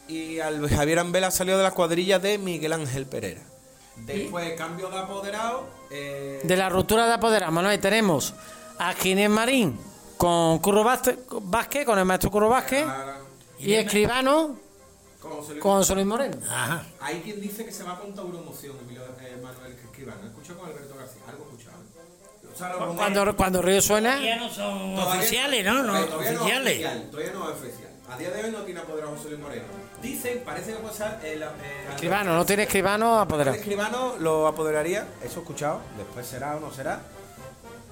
Y 0.09 0.39
al 0.41 0.69
Javier 0.69 0.99
Ambela 1.01 1.31
salió 1.31 1.57
de 1.57 1.63
la 1.65 1.71
cuadrilla 1.73 2.19
de 2.19 2.37
Miguel 2.39 2.75
Ángel 2.75 3.07
Pereira. 3.07 3.41
Después, 3.97 4.53
cambio 4.55 4.89
de 4.89 4.99
apoderado. 4.99 5.69
eh, 5.91 6.41
De 6.45 6.57
la 6.57 6.69
ruptura 6.69 7.07
de 7.07 7.15
apoderado, 7.15 7.53
Manuel, 7.53 7.81
tenemos 7.81 8.35
a 8.79 8.93
Ginés 8.95 9.31
Marín 9.31 9.79
con 10.17 10.59
Curro 10.59 10.85
Vázquez, 10.85 11.19
Vázquez, 11.43 11.85
con 11.85 11.99
el 11.99 12.05
maestro 12.05 12.31
Curro 12.31 12.49
Vázquez, 12.49 12.87
y 13.59 13.75
Escribano 13.75 14.57
con 15.21 15.79
José 15.79 15.95
Luis 15.95 16.07
Moreno. 16.07 16.37
Ajá. 16.49 16.85
Hay 17.01 17.21
quien 17.21 17.41
dice 17.41 17.65
que 17.65 17.73
se 17.73 17.83
va 17.83 17.99
con 17.99 18.15
Tauromoción, 18.15 18.77
Emilio 18.85 19.03
eh, 19.21 19.37
Manuel 19.43 19.73
Escribano. 19.73 20.21
¿He 20.25 20.27
escuchado 20.29 20.59
con 20.61 20.69
Alberto 20.71 20.95
García? 20.97 21.23
Algo 21.29 21.45
escuchado. 21.51 21.77
Cuando, 22.97 23.37
cuando 23.37 23.61
Río 23.61 23.83
suena, 23.83 24.13
Todavía 24.13 24.37
no 24.37 24.49
son 24.49 24.95
Todavía- 24.95 25.21
oficiales, 25.21 25.65
¿no? 25.67 25.83
No, 25.83 25.93
Todavía 26.05 26.07
no 26.17 26.23
es 26.23 26.37
oficiales. 26.41 26.73
oficial, 26.75 27.09
Todavía 27.11 27.33
no 27.33 27.51
es 27.51 27.57
oficial. 27.57 27.86
A 28.17 28.19
día 28.19 28.31
de 28.31 28.45
hoy 28.45 28.51
no 28.51 28.61
tiene 28.61 28.81
apoderado 28.81 29.15
José 29.15 29.29
Luis 29.29 29.41
Moreno. 29.41 29.65
Dicen, 30.01 30.43
parece 30.45 30.73
que 30.73 30.79
puede 30.79 30.95
ser 30.95 31.19
el. 31.23 31.43
eh, 31.43 31.47
Escribano, 31.91 32.35
no 32.35 32.47
tiene 32.47 32.63
Escribano 32.63 33.17
El 33.17 33.21
apoderado. 33.23 33.57
escribano 33.57 34.15
lo 34.19 34.47
apoderaría, 34.47 35.07
eso 35.23 35.39
he 35.41 35.43
escuchado, 35.43 35.81
después 35.99 36.27
será 36.27 36.57
o 36.57 36.61
no 36.61 36.73
será. 36.73 37.01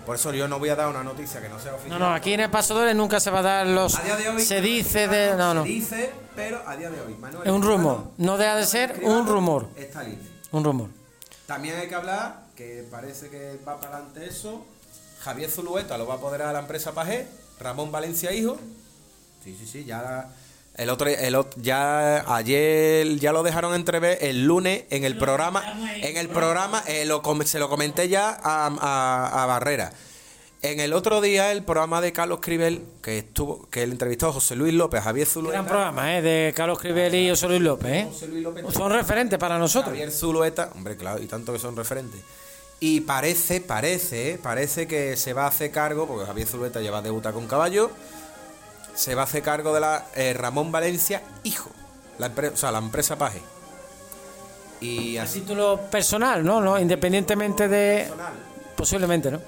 Por 0.06 0.16
eso 0.16 0.32
yo 0.32 0.48
no 0.48 0.58
voy 0.58 0.68
a 0.70 0.76
dar 0.76 0.88
una 0.88 1.02
noticia 1.02 1.40
que 1.42 1.48
no 1.48 1.58
sea 1.58 1.72
No, 1.72 1.76
oficial. 1.78 1.98
no, 1.98 2.12
aquí 2.14 2.32
en 2.34 2.40
el 2.40 2.50
Pasadores 2.50 2.94
nunca 2.96 3.20
se 3.20 3.30
va 3.30 3.38
a 3.40 3.42
dar 3.42 3.66
los... 3.66 3.94
A 3.98 4.02
día 4.02 4.16
de 4.16 4.28
hoy 4.28 4.42
Se 4.42 4.60
dice 4.60 5.08
de... 5.08 5.34
No, 5.34 5.54
no, 5.54 5.62
Se 5.62 5.68
dice, 5.68 6.10
pero 6.36 6.60
a 6.66 6.76
día 6.76 6.90
de 6.90 7.00
hoy. 7.00 7.14
Manuel 7.14 7.46
Es 7.46 7.52
un 7.52 7.62
rumor. 7.62 8.04
No 8.18 8.36
deja 8.36 8.56
de 8.56 8.66
ser 8.66 9.00
un 9.02 9.26
rumor. 9.26 9.66
Está 9.76 10.02
libre. 10.02 10.20
un 10.52 10.62
rumor. 10.64 10.88
También 11.46 11.78
hay 11.78 11.88
que 11.88 11.94
hablar, 11.94 12.44
que 12.56 12.86
parece 12.90 13.30
que 13.30 13.58
va 13.66 13.78
para 13.80 13.96
adelante 13.96 14.26
eso. 14.26 14.64
Javier 15.20 15.50
Zulueta 15.50 15.96
lo 15.96 16.06
va 16.06 16.14
a 16.14 16.16
apoderar 16.18 16.48
a 16.48 16.52
la 16.52 16.60
empresa 16.60 16.92
Pajé. 16.92 17.26
Ramón 17.58 17.90
Valencia 17.90 18.30
Hijo. 18.32 18.58
Sí, 19.44 19.56
sí, 19.60 19.66
sí, 19.70 19.84
ya. 19.84 20.28
El 20.76 20.90
otro, 20.90 21.06
el 21.08 21.36
ya 21.56 22.34
ayer 22.34 23.16
ya 23.20 23.30
lo 23.32 23.42
dejaron 23.44 23.74
entrever 23.74 24.18
el 24.22 24.44
lunes 24.44 24.84
en 24.90 25.04
el 25.04 25.16
programa. 25.16 25.62
En 25.96 26.16
el 26.16 26.28
programa 26.28 26.82
eh, 26.88 27.04
lo 27.04 27.22
se 27.44 27.58
lo 27.60 27.68
comenté 27.68 28.08
ya 28.08 28.30
a, 28.30 28.66
a- 28.80 29.42
a 29.42 29.46
Barrera. 29.46 29.92
En 30.62 30.80
el 30.80 30.94
otro 30.94 31.20
día 31.20 31.52
el 31.52 31.62
programa 31.62 32.00
de 32.00 32.12
Carlos 32.12 32.38
Cribel, 32.40 32.82
que 33.02 33.18
estuvo, 33.18 33.68
que 33.68 33.82
el 33.82 33.92
entrevistó 33.92 34.28
a 34.28 34.32
José 34.32 34.56
Luis 34.56 34.72
López, 34.72 35.02
Javier 35.04 35.26
Zulueta. 35.26 35.58
Gran 35.58 35.68
programa, 35.68 36.16
¿eh? 36.16 36.22
De 36.22 36.52
Carlos 36.56 36.78
Cribel 36.78 37.14
y 37.14 37.28
José 37.28 37.48
Luis 37.48 37.60
López, 37.60 37.92
¿eh? 37.92 38.08
José 38.10 38.28
Luis 38.28 38.42
López 38.42 38.64
Son 38.72 38.90
referentes 38.90 39.38
para 39.38 39.58
nosotros. 39.58 39.90
Javier 39.90 40.10
Zulueta, 40.10 40.70
hombre, 40.74 40.96
claro, 40.96 41.20
y 41.22 41.26
tanto 41.26 41.52
que 41.52 41.58
son 41.58 41.76
referentes. 41.76 42.18
Y 42.80 43.02
parece, 43.02 43.60
parece, 43.60 44.32
eh, 44.32 44.38
parece 44.42 44.88
que 44.88 45.16
se 45.18 45.34
va 45.34 45.44
a 45.44 45.48
hacer 45.48 45.70
cargo, 45.70 46.06
porque 46.08 46.24
Javier 46.26 46.48
Zulueta 46.48 46.80
lleva 46.80 47.02
debuta 47.02 47.32
con 47.32 47.46
caballo, 47.46 47.90
se 48.94 49.14
va 49.14 49.22
a 49.22 49.24
hacer 49.24 49.42
cargo 49.42 49.72
de 49.74 49.80
la 49.80 50.06
eh, 50.14 50.32
Ramón 50.34 50.70
Valencia, 50.72 51.22
hijo, 51.44 51.70
la 52.18 52.32
empre- 52.34 52.52
o 52.52 52.56
sea, 52.56 52.70
la 52.72 52.78
empresa 52.78 53.16
Paje. 53.16 53.40
Y 54.80 55.16
A 55.16 55.24
título 55.26 55.80
personal, 55.90 56.44
¿no? 56.44 56.60
¿no? 56.60 56.78
Independientemente 56.78 57.68
de... 57.68 58.04
personal, 58.08 58.32
Posiblemente, 58.76 59.30
¿no? 59.30 59.40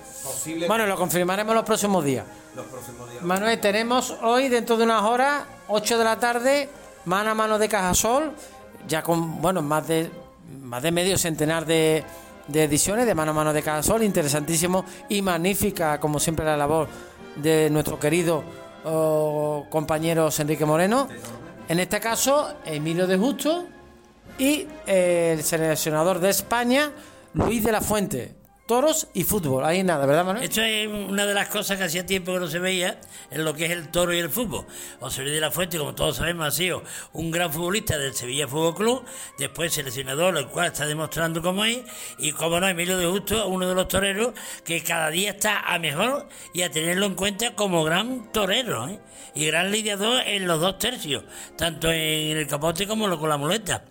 Bueno, 0.67 0.87
lo 0.87 0.97
confirmaremos 0.97 1.55
los 1.55 1.65
próximos 1.65 2.05
días. 2.05 2.25
los 2.55 2.65
próximos 2.67 3.11
días. 3.11 3.23
Manuel, 3.23 3.61
tenemos 3.61 4.15
hoy, 4.23 4.49
dentro 4.49 4.77
de 4.77 4.85
unas 4.85 5.03
horas, 5.03 5.45
8 5.69 5.99
de 5.99 6.05
la 6.05 6.19
tarde, 6.19 6.69
mano 7.05 7.31
a 7.31 7.35
mano 7.35 7.59
de 7.59 7.69
Cajasol, 7.69 8.33
ya 8.89 9.03
con, 9.03 9.43
bueno, 9.43 9.63
más 9.63 9.87
de, 9.89 10.11
más 10.63 10.83
de 10.83 10.93
medio 10.93 11.19
centenar 11.19 11.67
de, 11.67 12.05
de 12.47 12.65
ediciones 12.65 13.05
de 13.05 13.15
mano 13.15 13.33
a 13.33 13.35
mano 13.35 13.53
de 13.53 13.63
Cajasol, 13.63 14.05
interesantísimo 14.05 14.85
y 15.09 15.21
magnífica, 15.23 15.99
como 16.01 16.19
siempre, 16.21 16.45
la 16.47 16.57
labor 16.57 16.89
de 17.35 17.69
nuestro 17.69 17.99
querido 17.99 18.43
oh, 18.87 19.67
compañero 19.69 20.31
Enrique 20.39 20.65
Moreno. 20.65 21.09
En 21.69 21.81
este 21.81 22.01
caso, 22.01 22.55
Emilio 22.65 23.07
de 23.07 23.17
Justo 23.17 23.67
y 24.39 24.67
el 24.87 25.43
seleccionador 25.43 26.21
de 26.21 26.31
España, 26.31 26.93
Luis 27.35 27.65
de 27.65 27.73
la 27.73 27.81
Fuente. 27.81 28.36
Toros 28.67 29.07
y 29.15 29.23
fútbol, 29.23 29.65
ahí 29.65 29.85
nada, 29.85 30.07
¿verdad, 30.07 30.25
Manuel? 30.25 30.43
Esto 30.43 30.61
es 30.61 30.89
una 30.89 31.25
de 31.25 31.35
las 31.35 31.49
cosas 31.49 31.79
que 31.79 31.85
hacía 31.85 32.05
tiempo 32.05 32.33
que 32.33 32.41
no 32.41 32.49
se 32.49 32.59
veía 32.59 33.01
en 33.31 33.45
lo 33.45 33.55
que 33.55 33.67
es 33.67 33.71
el 33.71 33.93
toro 33.93 34.13
y 34.13 34.19
el 34.19 34.29
fútbol. 34.29 34.67
José 34.99 35.23
Luis 35.23 35.35
de 35.35 35.41
la 35.41 35.53
Fuente, 35.53 35.79
como 35.79 35.95
todos 35.95 36.17
sabemos, 36.17 36.49
ha 36.49 36.51
sido 36.51 36.83
un 37.13 37.31
gran 37.31 37.53
futbolista 37.53 37.97
del 37.97 38.13
Sevilla 38.13 38.49
Fútbol 38.49 38.75
Club, 38.75 39.05
después 39.39 39.73
seleccionador, 39.73 40.37
el 40.37 40.49
cual 40.49 40.67
está 40.67 40.85
demostrando 40.85 41.43
cómo 41.43 41.65
es, 41.65 41.79
y 42.19 42.33
como 42.33 42.59
no, 42.59 42.67
Emilio 42.67 42.99
de 42.99 43.07
Justo, 43.07 43.47
uno 43.47 43.69
de 43.69 43.75
los 43.77 43.87
toreros 43.87 44.35
que 44.65 44.83
cada 44.83 45.11
día 45.11 45.31
está 45.31 45.61
a 45.61 45.79
mejor 45.79 46.29
y 46.53 46.63
a 46.63 46.71
tenerlo 46.73 47.07
en 47.07 47.15
cuenta 47.15 47.55
como 47.55 47.85
gran 47.85 48.33
torero, 48.33 48.89
¿eh? 48.89 48.99
y 49.33 49.47
gran 49.47 49.71
lidiador 49.71 50.23
en 50.27 50.49
los 50.49 50.61
dos 50.61 50.81
tercios, 50.81 51.23
tanto 51.57 51.89
en 51.93 52.37
el 52.37 52.49
capote 52.49 52.89
como 52.89 53.17
con 53.17 53.29
la 53.29 53.37
muleta. 53.37 53.85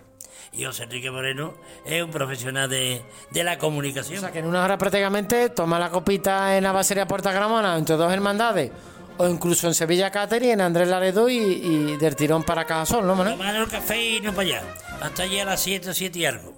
Y 0.55 0.63
José 0.63 0.83
Enrique 0.83 1.11
Moreno 1.11 1.53
es 1.85 2.01
un 2.01 2.11
profesional 2.11 2.69
de, 2.69 3.01
de 3.31 3.43
la 3.43 3.57
comunicación. 3.57 4.17
O 4.19 4.21
sea 4.21 4.31
que 4.31 4.39
en 4.39 4.45
una 4.45 4.63
hora 4.63 4.77
prácticamente 4.77 5.49
toma 5.49 5.77
la 5.79 5.89
copita 5.89 6.57
en 6.57 6.63
la 6.63 6.71
basería 6.71 7.07
Puerta 7.07 7.31
Gramona 7.31 7.77
entre 7.77 7.95
dos 7.95 8.11
hermandades 8.11 8.71
o 9.17 9.27
incluso 9.27 9.67
en 9.67 9.73
Sevilla 9.73 10.11
Catering, 10.11 10.51
en 10.51 10.61
Andrés 10.61 10.87
Laredo 10.87 11.29
y, 11.29 11.37
y 11.37 11.97
del 11.97 12.15
tirón 12.15 12.43
para 12.43 12.65
Cajasol, 12.65 13.05
¿no, 13.05 13.15
Manuel? 13.15 13.37
Tomar 13.37 13.55
el 13.55 13.67
café 13.67 14.01
y 14.01 14.21
no 14.21 14.31
para 14.33 14.47
allá. 14.47 14.63
Hasta 15.01 15.23
allí 15.23 15.39
a 15.39 15.45
las 15.45 15.61
7, 15.61 15.93
7 15.93 16.19
y 16.19 16.25
algo. 16.25 16.53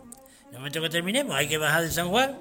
En 0.48 0.54
el 0.54 0.58
momento 0.60 0.82
que 0.82 0.90
terminemos, 0.90 1.36
hay 1.36 1.48
que 1.48 1.58
bajar 1.58 1.84
de 1.84 1.92
San 1.92 2.10
Juan 2.10 2.38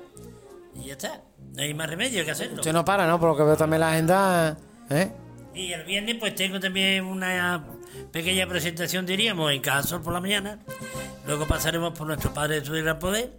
y 0.74 0.86
ya 0.86 0.92
está. 0.92 1.22
No 1.54 1.62
hay 1.62 1.74
más 1.74 1.88
remedio 1.88 2.24
que 2.24 2.30
hacerlo. 2.30 2.56
Usted 2.56 2.72
no 2.72 2.84
para, 2.84 3.06
¿no? 3.06 3.18
Por 3.18 3.30
lo 3.30 3.36
que 3.36 3.42
veo 3.42 3.56
también 3.56 3.80
la 3.80 3.92
agenda, 3.92 4.56
¿eh? 4.90 5.10
Y 5.54 5.72
el 5.72 5.84
viernes, 5.84 6.16
pues 6.18 6.34
tengo 6.34 6.60
también 6.60 7.04
una 7.04 7.64
pequeña 8.12 8.46
presentación, 8.46 9.06
diríamos, 9.06 9.52
en 9.52 9.60
Cajasol 9.60 10.02
por 10.02 10.12
la 10.12 10.20
mañana. 10.20 10.58
Luego 11.26 11.46
pasaremos 11.46 11.96
por 11.96 12.06
nuestro 12.06 12.32
Padre 12.32 12.60
de 12.60 12.82
Gran 12.82 12.98
Poder. 12.98 13.32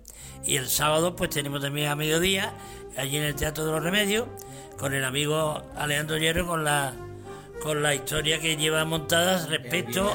Y 0.45 0.55
el 0.57 0.67
sábado, 0.67 1.15
pues 1.15 1.29
tenemos 1.29 1.61
también 1.61 1.89
a 1.89 1.95
mediodía, 1.95 2.53
allí 2.97 3.17
en 3.17 3.23
el 3.23 3.35
Teatro 3.35 3.65
de 3.65 3.71
los 3.71 3.83
Remedios, 3.83 4.27
con 4.77 4.93
el 4.93 5.03
amigo 5.03 5.63
Alejandro 5.75 6.17
Hierro, 6.17 6.45
con 6.47 6.63
la, 6.63 6.93
con 7.61 7.81
la 7.81 7.95
historia 7.95 8.39
que 8.39 8.55
lleva 8.55 8.85
montadas 8.85 9.49
respecto 9.49 10.13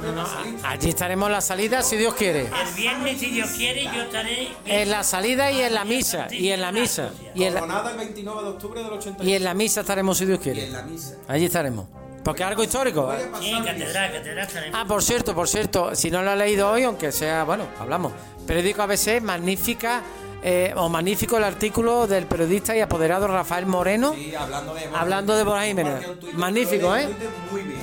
no, 0.00 0.24
allí 0.64 0.88
estaremos 0.88 1.26
en 1.26 1.32
la 1.32 1.40
salida, 1.40 1.82
si 1.82 1.96
Dios 1.96 2.14
quiere. 2.14 2.42
El 2.46 2.74
viernes, 2.76 3.20
si 3.20 3.26
Dios 3.30 3.50
quiere, 3.50 3.84
yo 3.84 4.02
estaré. 4.02 4.48
En 4.66 4.90
la 4.90 5.04
salida 5.04 5.50
y 5.50 5.60
en 5.60 5.74
la 5.74 5.84
misa, 5.84 6.28
y 6.30 6.50
en 6.50 6.60
la 6.60 6.72
misa, 6.72 7.10
y 7.34 7.44
en 7.44 7.54
la, 7.54 7.60
Coronada 7.60 7.90
el 7.92 7.96
29 7.98 8.42
de 8.42 8.48
octubre 8.48 8.82
del 8.82 8.92
80 8.92 9.24
y 9.24 9.34
en 9.34 9.44
la 9.44 9.54
misa 9.54 9.80
estaremos, 9.80 10.18
si 10.18 10.26
Dios 10.26 10.38
y 10.40 10.42
quiere. 10.42 10.66
en 10.66 10.72
la 10.72 10.82
misa. 10.82 11.14
Allí 11.28 11.44
estaremos. 11.46 11.86
Porque 12.24 12.42
es 12.42 12.48
algo 12.48 12.62
histórico. 12.62 13.12
¿eh? 13.12 13.30
Sí, 13.40 13.50
en 13.50 13.64
catedral, 13.64 14.12
catedral 14.12 14.46
estaremos. 14.46 14.80
Ah, 14.80 14.84
por 14.86 15.02
cierto, 15.02 15.34
por 15.34 15.48
cierto, 15.48 15.94
si 15.94 16.10
no 16.10 16.22
lo 16.22 16.30
ha 16.30 16.36
leído 16.36 16.70
hoy, 16.70 16.84
aunque 16.84 17.12
sea, 17.12 17.44
bueno, 17.44 17.64
hablamos. 17.78 18.12
Periódico 18.46 18.82
ABC, 18.82 19.20
magnífica, 19.22 20.02
eh, 20.42 20.72
o 20.76 20.88
magnífico 20.88 21.36
el 21.36 21.44
artículo 21.44 22.06
del 22.06 22.26
periodista 22.26 22.74
y 22.74 22.80
apoderado 22.80 23.26
Rafael 23.26 23.66
Moreno, 23.66 24.14
Sí, 24.14 24.34
hablando 24.34 24.74
de 24.74 24.88
hablando 24.94 25.36
de 25.36 25.44
Borja 25.44 25.64
Jiménez. 25.64 26.06
Magnífico, 26.34 26.96
¿eh? 26.96 27.08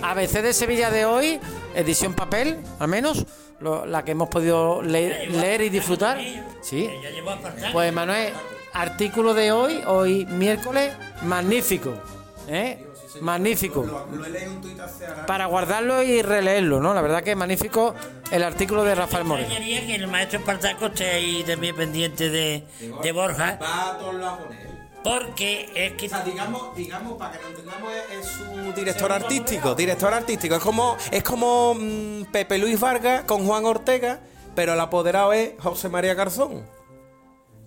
ABC 0.01 0.41
de 0.41 0.53
Sevilla 0.53 0.89
de 0.89 1.06
hoy, 1.06 1.39
edición 1.78 2.13
papel, 2.13 2.58
al 2.80 2.88
menos, 2.88 3.26
lo- 3.60 3.86
la 3.86 4.04
que 4.04 4.12
hemos 4.12 4.30
podido 4.30 4.82
le- 4.82 5.28
leer 5.28 5.62
y 5.62 5.70
disfrutar. 5.70 6.20
Sí. 6.62 6.90
Pues 7.72 7.94
Manuel, 7.94 8.34
artículo 8.74 9.34
de 9.34 9.52
hoy, 9.52 9.82
hoy 9.88 10.26
miércoles, 10.26 10.94
magnífico, 11.24 11.94
¿eh? 12.48 12.84
Magnífico 13.22 13.84
para 15.26 15.48
guardarlo 15.48 16.04
y 16.04 16.22
releerlo, 16.22 16.80
¿no? 16.80 16.94
La 16.94 17.02
verdad 17.02 17.24
que 17.24 17.32
es 17.32 17.38
magnífico 17.38 17.96
el 18.30 18.44
artículo 18.44 18.84
de 18.84 18.94
Rafael 18.94 19.24
Moreno. 19.24 19.48
extrañaría 19.48 19.88
que 19.88 19.96
el 19.96 20.08
maestro 20.08 20.38
Espartaco 20.40 20.86
esté 20.88 21.10
ahí 21.10 21.44
también 21.44 21.76
pendiente 21.76 22.30
de, 22.30 22.63
de 23.02 23.12
Borja, 23.12 23.58
Va 23.60 23.92
a 23.92 23.98
todos 23.98 24.13
lados 24.16 24.40
con 24.46 24.54
él. 24.56 24.66
Porque 25.08 25.70
es 25.76 25.93
que 25.93 26.06
O 26.08 26.10
sea, 26.10 26.22
digamos, 26.24 26.76
digamos, 26.76 27.17
para 27.17 27.32
que 27.38 27.41
lo 27.43 27.50
entendamos, 27.50 27.91
es, 27.93 28.20
es 28.20 28.32
su 28.32 28.74
director 28.74 29.12
artístico. 29.12 29.76
Director 29.76 30.13
artístico. 30.13 30.56
Es 30.56 30.62
como, 30.62 30.98
es 31.12 31.24
como 31.24 31.76
mm, 31.76 32.26
Pepe 32.32 32.58
Luis 32.58 32.80
Vargas 32.80 33.24
con 33.24 33.46
Juan 33.46 33.65
Ortega, 33.65 34.20
pero 34.56 34.74
el 34.74 34.80
apoderado 34.80 35.34
es 35.34 35.52
José 35.60 35.89
María 35.89 36.13
Garzón. 36.13 36.65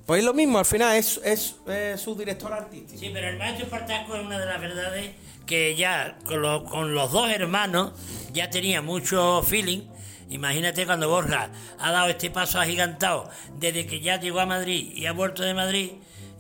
Pues 0.07 0.21
es 0.21 0.25
lo 0.25 0.35
mismo, 0.35 0.59
al 0.59 0.65
final 0.65 0.97
es, 0.97 1.21
es, 1.25 1.57
eh, 1.69 1.95
su 1.97 2.17
director 2.17 2.53
artístico. 2.53 2.99
Sí, 2.99 3.11
pero 3.13 3.29
el 3.29 3.39
maestro 3.39 3.65
Espartaco 3.67 4.17
es 4.17 4.25
una 4.25 4.39
de 4.41 4.47
las 4.47 4.61
verdades 4.61 5.11
que 5.47 5.77
ya 5.77 6.19
con, 6.27 6.43
los- 6.43 6.69
con 6.69 6.95
los 6.95 7.13
dos 7.13 7.31
hermanos 7.31 7.93
ya 8.33 8.51
tenía 8.51 8.83
mucho 8.83 9.43
feeling. 9.45 9.83
Imagínate 10.29 10.85
cuando 10.87 11.09
Borja 11.09 11.51
ha 11.79 11.91
dado 11.93 12.09
este 12.09 12.31
paso 12.31 12.61
agigantado 12.61 13.29
desde 13.59 13.87
que 13.87 14.01
ya 14.01 14.19
llegó 14.19 14.41
a 14.41 14.47
Madrid 14.47 14.93
y 14.95 15.07
ha 15.07 15.13
vuelto 15.13 15.43
de 15.43 15.55
Madrid 15.55 15.91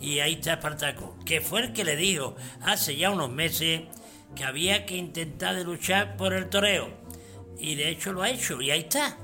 y 0.00 0.20
ahí 0.20 0.34
está 0.34 0.54
Espartaco, 0.54 1.16
que 1.24 1.40
fue 1.40 1.60
el 1.60 1.72
que 1.72 1.84
le 1.84 1.96
dijo 1.96 2.34
hace 2.62 2.96
ya 2.96 3.10
unos 3.10 3.30
meses 3.30 3.82
que 4.34 4.44
había 4.44 4.86
que 4.86 4.96
intentar 4.96 5.54
de 5.54 5.64
luchar 5.64 6.16
por 6.16 6.32
el 6.32 6.48
toreo 6.48 6.88
y 7.58 7.74
de 7.74 7.90
hecho 7.90 8.12
lo 8.12 8.22
ha 8.22 8.30
hecho 8.30 8.60
y 8.60 8.70
ahí 8.70 8.80
está. 8.80 9.18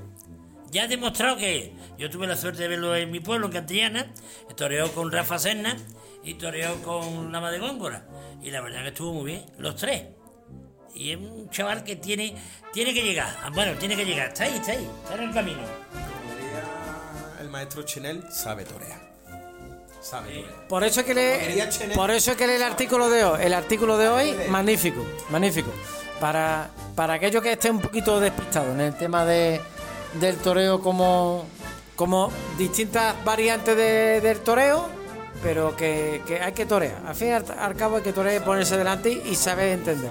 Ya 0.69 0.83
ha 0.83 0.87
demostrado 0.87 1.37
que 1.37 1.73
yo 1.97 2.09
tuve 2.09 2.27
la 2.27 2.35
suerte 2.35 2.63
de 2.63 2.67
verlo 2.67 2.95
en 2.95 3.09
mi 3.09 3.19
pueblo, 3.19 3.47
en 3.47 3.53
Cantillana, 3.53 4.13
toreó 4.55 4.91
con 4.93 5.11
Rafa 5.11 5.39
Serna 5.39 5.77
y 6.23 6.33
toreó 6.35 6.81
con 6.83 7.31
Lama 7.31 7.51
de 7.51 7.59
Góngora. 7.59 8.05
Y 8.43 8.51
la 8.51 8.61
verdad 8.61 8.81
que 8.83 8.89
estuvo 8.89 9.13
muy 9.13 9.31
bien, 9.31 9.45
los 9.57 9.75
tres. 9.77 10.07
Y 10.93 11.11
es 11.11 11.17
un 11.17 11.49
chaval 11.51 11.83
que 11.83 11.95
tiene, 11.95 12.35
tiene 12.73 12.93
que 12.93 13.01
llegar. 13.03 13.33
Ah, 13.41 13.49
Bueno, 13.53 13.77
tiene 13.77 13.95
que 13.95 14.03
llegar. 14.03 14.27
Está 14.27 14.43
ahí, 14.43 14.55
está 14.55 14.71
ahí, 14.73 14.87
está 15.03 15.15
en 15.15 15.23
el 15.29 15.33
camino. 15.33 15.61
Como 15.91 16.35
diría 16.35 17.41
el 17.41 17.49
maestro 17.49 17.83
Chenel, 17.83 18.23
sabe 18.31 18.65
torear. 18.65 19.06
Por 20.69 20.83
eso 20.83 21.01
es 21.01 21.05
que 21.05 21.13
Quería 21.13 21.65
le, 21.65 21.71
Chenet. 21.71 21.95
por 21.95 22.11
eso 22.11 22.31
es 22.31 22.37
que 22.37 22.47
lee 22.47 22.53
el 22.53 22.63
artículo 22.63 23.09
de 23.09 23.23
hoy. 23.23 23.39
El 23.43 23.53
artículo 23.53 23.97
de 23.97 24.07
hoy, 24.09 24.35
magnífico, 24.49 25.05
magnífico. 25.29 25.71
Para, 26.19 26.69
para 26.95 27.13
aquellos 27.15 27.43
que 27.43 27.51
estén 27.53 27.75
un 27.75 27.81
poquito 27.81 28.19
despistados 28.19 28.69
en 28.73 28.81
el 28.81 28.95
tema 28.97 29.23
de, 29.25 29.61
del 30.19 30.37
toreo 30.37 30.81
como, 30.81 31.45
como 31.95 32.31
distintas 32.57 33.15
variantes 33.23 33.75
de- 33.77 34.21
del 34.21 34.39
toreo, 34.39 34.87
pero 35.43 35.75
que, 35.75 36.23
que 36.25 36.41
hay 36.41 36.53
que 36.53 36.65
torear. 36.65 37.01
Al 37.05 37.13
fin 37.15 37.27
y 37.27 37.31
al, 37.31 37.45
al 37.59 37.75
cabo 37.75 37.97
hay 37.97 38.01
que 38.03 38.13
torear 38.13 38.41
y 38.41 38.45
ponerse 38.45 38.77
delante 38.77 39.11
y 39.11 39.35
saber 39.35 39.73
entender. 39.73 40.09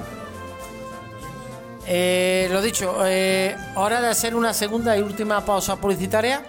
Eh, 1.88 2.48
lo 2.50 2.61
dicho, 2.62 2.96
eh, 3.06 3.56
hora 3.76 4.00
de 4.00 4.09
hacer 4.09 4.35
una 4.35 4.52
segunda 4.52 4.96
y 4.96 5.02
última 5.02 5.44
pausa 5.44 5.76
publicitaria 5.76 6.42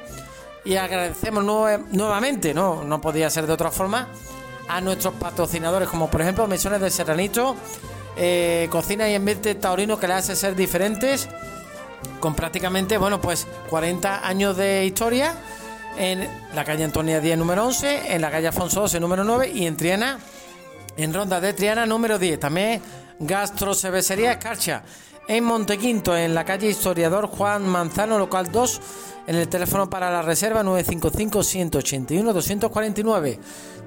y 0.67 0.75
agradecemos 0.77 1.43
nue- 1.43 1.83
nuevamente, 1.91 2.53
no, 2.53 2.83
no 2.83 2.99
podía 3.01 3.29
ser 3.29 3.47
de 3.47 3.53
otra 3.53 3.71
forma, 3.71 4.07
a 4.67 4.81
nuestros 4.81 5.13
patrocinadores, 5.15 5.87
como 5.87 6.09
por 6.09 6.21
ejemplo 6.21 6.45
Misiones 6.47 6.81
de 6.81 6.89
Serranito, 6.91 7.55
eh, 8.17 8.67
Cocina 8.69 9.07
y 9.09 9.15
Ambiente 9.15 9.55
Taurino, 9.55 9.97
que 9.99 10.07
le 10.07 10.15
hace 10.15 10.35
ser 10.35 10.55
diferentes, 10.55 11.29
con 12.19 12.35
prácticamente, 12.35 12.97
bueno, 12.97 13.21
pues 13.21 13.47
40 13.69 14.27
años 14.27 14.57
de 14.57 14.85
historia 14.85 15.33
en 15.97 16.27
la 16.53 16.63
calle 16.65 16.83
Antonia 16.83 17.19
10, 17.21 17.37
número 17.37 17.65
11, 17.65 18.13
en 18.13 18.21
la 18.21 18.29
calle 18.29 18.47
Afonso 18.47 18.81
12, 18.81 18.99
número 18.99 19.23
9 19.23 19.49
y 19.53 19.65
en 19.65 19.77
Triana 19.77 20.19
en 20.97 21.13
Ronda 21.13 21.39
de 21.39 21.53
Triana 21.53 21.85
número 21.85 22.17
10. 22.19 22.39
También 22.39 22.81
Gastrocervecería 23.19 24.31
Escarcha. 24.33 24.81
En 25.29 25.43
Montequinto, 25.43 26.15
en 26.15 26.33
la 26.33 26.45
calle 26.45 26.69
Historiador 26.69 27.27
Juan 27.27 27.67
Manzano, 27.67 28.17
local 28.17 28.49
2. 28.49 28.81
En 29.27 29.35
el 29.35 29.49
teléfono 29.49 29.89
para 29.89 30.09
la 30.09 30.21
reserva 30.21 30.63
955-181-249. 30.63 33.37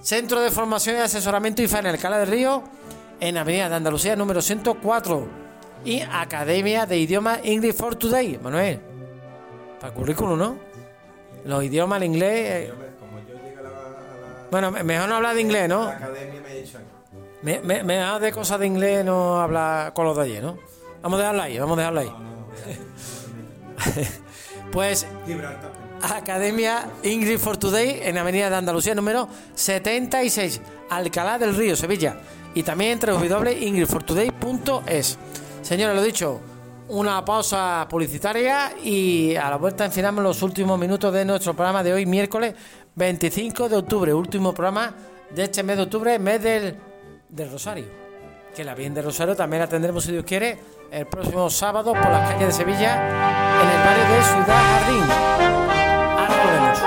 Centro 0.00 0.40
de 0.40 0.50
Formación 0.50 0.96
y 0.96 0.98
Asesoramiento 0.98 1.62
IFA 1.62 1.78
en 1.78 1.86
el 1.86 1.98
Cala 1.98 2.18
del 2.18 2.28
Río, 2.28 2.64
en 3.20 3.36
Avenida 3.36 3.68
de 3.68 3.74
Andalucía 3.76 4.16
número 4.16 4.42
104. 4.42 5.26
Y 5.84 6.00
Academia 6.00 6.86
de 6.86 6.98
Idioma 6.98 7.38
English 7.42 7.74
for 7.74 7.94
Today. 7.94 8.38
Manuel, 8.42 8.80
para 9.80 9.94
currículum, 9.94 10.38
¿no? 10.38 10.56
Los 11.44 11.62
idiomas, 11.64 11.98
el 11.98 12.04
inglés. 12.06 12.32
eh, 12.34 12.72
Como 12.98 13.18
yo 13.20 13.34
llegué 13.44 13.58
a 13.58 13.62
la, 13.62 13.68
a 13.68 13.72
la- 13.72 14.46
Bueno, 14.50 14.70
me- 14.72 14.82
mejor 14.82 15.08
no 15.08 15.14
hablar 15.16 15.36
de 15.36 15.40
inglés, 15.40 15.68
la 15.68 15.74
¿no? 15.76 15.82
academia, 15.88 16.40
me 16.40 16.52
he 16.52 16.62
dicho. 16.62 16.78
Me, 17.42 17.60
me- 17.84 18.18
de 18.18 18.32
cosas 18.32 18.58
de 18.58 18.66
inglés 18.66 19.04
no 19.04 19.40
hablar 19.40 19.92
con 19.94 20.04
los 20.06 20.16
de 20.16 20.22
allí, 20.24 20.40
¿no? 20.40 20.58
Vamos 21.00 21.18
a 21.18 21.22
dejarlo 21.22 21.42
ahí, 21.42 21.58
vamos 21.58 21.78
a 21.78 21.80
dejarlo 21.80 22.00
ahí. 22.00 22.12
Pues. 24.72 25.06
Academia 26.02 26.90
English 27.02 27.38
for 27.38 27.56
Today 27.56 28.00
en 28.02 28.18
Avenida 28.18 28.50
de 28.50 28.56
Andalucía 28.56 28.94
número 28.94 29.28
76, 29.54 30.60
Alcalá 30.90 31.38
del 31.38 31.56
Río, 31.56 31.74
Sevilla. 31.74 32.16
Y 32.54 32.62
también 32.62 32.98
www.englishfortoday.es. 32.98 35.18
Señores, 35.62 35.96
lo 35.96 36.02
dicho, 36.02 36.40
una 36.88 37.24
pausa 37.24 37.86
publicitaria 37.88 38.72
y 38.82 39.36
a 39.36 39.48
la 39.50 39.56
vuelta 39.56 39.84
enfilamos 39.84 40.24
los 40.24 40.42
últimos 40.42 40.78
minutos 40.78 41.12
de 41.12 41.24
nuestro 41.24 41.54
programa 41.54 41.82
de 41.82 41.92
hoy, 41.92 42.06
miércoles 42.06 42.54
25 42.94 43.68
de 43.68 43.76
octubre, 43.76 44.14
último 44.14 44.52
programa 44.52 44.94
de 45.30 45.44
este 45.44 45.62
mes 45.62 45.76
de 45.76 45.82
octubre, 45.82 46.18
mes 46.18 46.42
del, 46.42 46.76
del 47.28 47.50
Rosario. 47.50 47.84
Que 48.54 48.64
la 48.64 48.74
Virgen 48.74 48.94
de 48.94 49.02
Rosario 49.02 49.36
también 49.36 49.60
la 49.60 49.68
tendremos, 49.68 50.04
si 50.04 50.12
Dios 50.12 50.24
quiere, 50.24 50.58
el 50.90 51.06
próximo 51.06 51.50
sábado 51.50 51.92
por 51.92 52.08
las 52.10 52.30
calles 52.30 52.46
de 52.48 52.52
Sevilla, 52.52 53.60
en 53.62 53.68
el 53.68 53.84
barrio 53.84 54.04
de 54.04 54.22
Ciudad 54.24 54.46
Jardín. 54.48 55.04
Ahora 56.16 56.44
volvemos. 56.44 56.78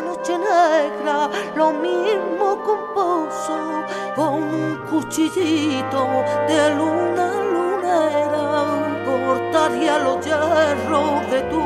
Noche 0.00 0.38
negra, 0.38 1.28
lo 1.56 1.72
mismo 1.72 2.62
composo 2.62 3.84
con 4.14 4.34
un 4.34 4.76
cuchillito 4.90 6.06
de 6.46 6.74
luna 6.74 7.32
lunera, 7.52 8.64
cortaría 9.06 9.98
los 9.98 10.24
hierros 10.24 11.30
de 11.30 11.40
tu 11.42 11.62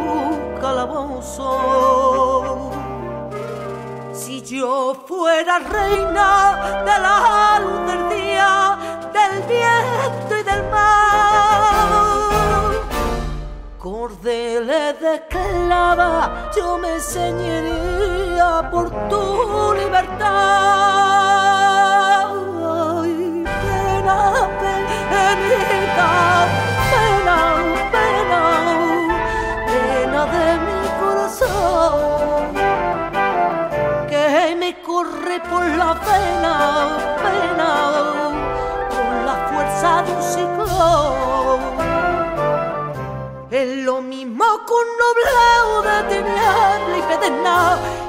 calabozo. 0.61 1.51
Si 4.13 4.43
yo 4.43 4.95
fuera 5.07 5.59
reina 5.59 6.83
de 6.85 6.99
la 7.07 7.61
luz 7.61 7.81
del 7.91 8.09
día, 8.11 8.79
del 9.13 9.43
viento 9.43 10.33
y 10.39 10.43
del 10.43 10.63
mar, 10.71 11.63
cordeles 13.79 15.01
de 15.01 15.15
clava 15.29 16.51
yo 16.55 16.79
me 16.79 17.01
por 18.71 18.91
tu 19.09 19.75
libertad. 19.75 20.29
Ay, 23.01 23.45
pena, 23.45 24.19
penita, 24.61 26.11
pena, 26.93 27.39
pena, 27.93 28.43
pena 29.67 30.21
de 30.35 30.49
mi 30.67 30.81
corazón 31.01 32.43
que 34.09 34.27
me 34.59 34.71
corre 34.83 35.37
por 35.51 35.65
la 35.65 35.93
pena, 36.09 36.55
pena, 37.25 37.71
con 38.95 39.13
la 39.27 39.37
fuerza 39.51 39.91
de 40.03 40.11
un 40.13 40.23
ciclón. 40.23 41.61
Es 43.51 43.69
lo 43.85 44.01
mismo 44.01 44.45
que 44.67 44.73
un 44.73 44.89
nobleo 45.03 45.83
de 45.83 45.97
tiniebla 46.09 46.97
y 46.99 47.03
pedernal. 47.03 48.02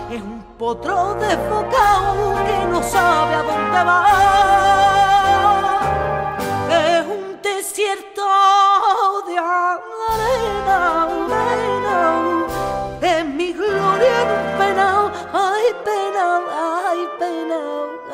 Potro 0.64 1.00
desbocado 1.16 2.36
que 2.46 2.58
no 2.72 2.82
sabe 2.82 3.36
a 3.36 3.44
dónde 3.44 3.84
va. 3.90 4.00
Es 6.72 7.04
un 7.06 7.42
desierto 7.42 8.24
de 9.28 9.38
arena, 9.38 10.78
arena. 11.44 12.00
Es 13.02 13.26
mi 13.26 13.52
gloria 13.52 14.22
en 14.22 14.30
un 14.40 14.46
penal. 14.58 15.12
Ay, 15.34 15.68
pena, 15.84 16.28
ay, 16.88 17.02
pena, 17.20 17.60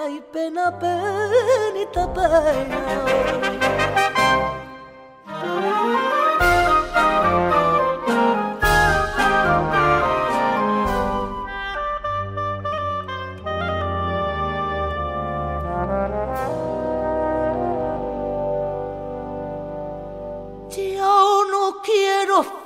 ay, 0.03 0.15
pena, 0.33 0.63
penita, 0.79 2.03
pena. 2.15 2.79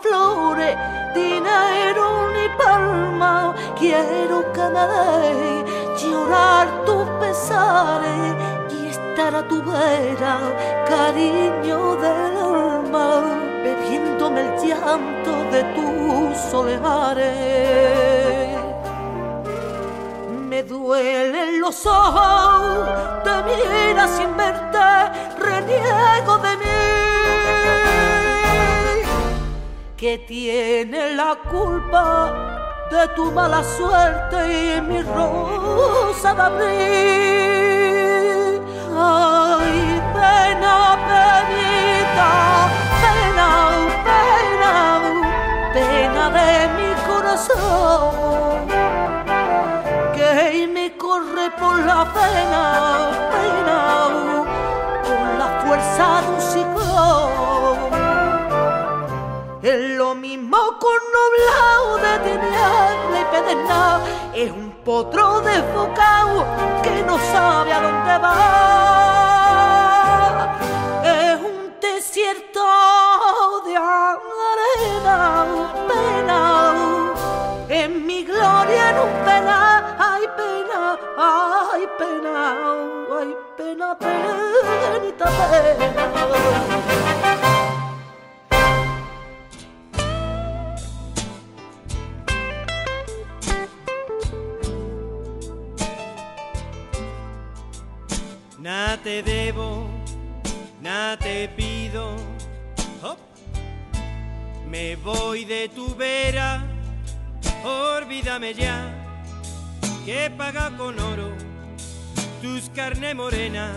Flores, 0.01 0.75
dinero 1.13 2.29
ni 2.33 2.47
palma, 2.57 3.53
quiero 3.77 4.51
que 4.53 4.63
llorar 6.01 6.67
tus 6.85 7.05
pesares 7.19 8.35
y 8.71 8.87
estar 8.87 9.35
a 9.35 9.47
tu 9.47 9.61
vera, 9.63 10.37
cariño 10.87 11.95
del 11.95 12.37
alma, 12.37 13.23
bebiéndome 13.63 14.41
el 14.41 14.67
llanto 14.67 15.31
de 15.51 15.63
tus 15.75 16.37
soleares. 16.51 17.93
Me 20.49 20.63
duelen 20.63 21.59
los 21.59 21.85
ojos, 21.85 22.89
te 23.23 23.43
mira 23.43 24.07
sin 24.07 24.35
verte, 24.37 24.79
reniego 25.39 26.37
de 26.37 26.57
mí. 26.57 26.92
Que 30.03 30.17
tiene 30.17 31.15
la 31.15 31.31
culpa 31.49 32.33
de 32.91 33.07
tu 33.15 33.31
mala 33.31 33.63
suerte 33.63 34.75
y 34.75 34.81
mi 34.81 35.01
rosa 35.01 36.33
de 36.33 36.41
abril. 36.41 37.41
Ay, 38.97 40.01
pena, 40.13 40.75
penita, 41.07 42.31
pena, 43.05 43.49
pena, 44.03 44.73
pena 45.71 46.23
de 46.37 46.51
mi 46.75 46.89
corazón 47.07 48.67
que 50.13 50.67
me 50.67 50.85
corre 50.97 51.47
por 51.57 51.79
la 51.79 52.03
pena, 52.11 52.63
pena, 53.31 53.79
con 55.07 55.39
la 55.39 55.47
fuerza 55.65 56.05
de 56.23 56.27
un 56.27 56.41
ciclón. 56.41 57.42
Lo 60.13 60.19
mismo 60.19 60.57
con 60.79 60.99
nublado 61.15 61.97
de 61.97 62.19
tiniebla 62.19 63.19
y 63.19 63.25
pedernal, 63.31 63.97
es 64.35 64.51
un 64.51 64.69
potro 64.85 65.41
desbocado 65.41 66.45
que 66.83 67.01
no 67.01 67.17
sabe 67.17 67.73
a 67.73 67.81
dónde 67.81 68.17
va. 68.19 68.37
Es 71.03 71.41
un 71.41 71.73
desierto 71.81 72.61
de 73.65 73.75
arena, 73.75 75.45
pena, 75.87 76.75
en 77.69 78.05
mi 78.05 78.23
gloria 78.23 78.93
un 79.01 79.25
pena, 79.25 79.97
ay 79.97 80.27
pena, 80.37 80.95
ay 81.17 81.87
pena, 81.97 82.55
ay 83.19 83.35
pena, 83.57 83.97
penita 83.97 85.25
pena. 85.25 87.22
Nada 98.63 98.95
te 98.95 99.21
debo, 99.21 99.89
nada 100.81 101.17
te 101.17 101.49
pido. 101.49 102.15
Me 104.71 104.95
voy 104.95 105.43
de 105.43 105.67
tu 105.67 105.93
vera, 105.95 106.63
olvídame 107.65 108.53
ya, 108.53 108.89
que 110.05 110.31
paga 110.37 110.71
con 110.77 110.97
oro 110.97 111.33
tus 112.41 112.69
carne 112.69 113.13
morena. 113.13 113.73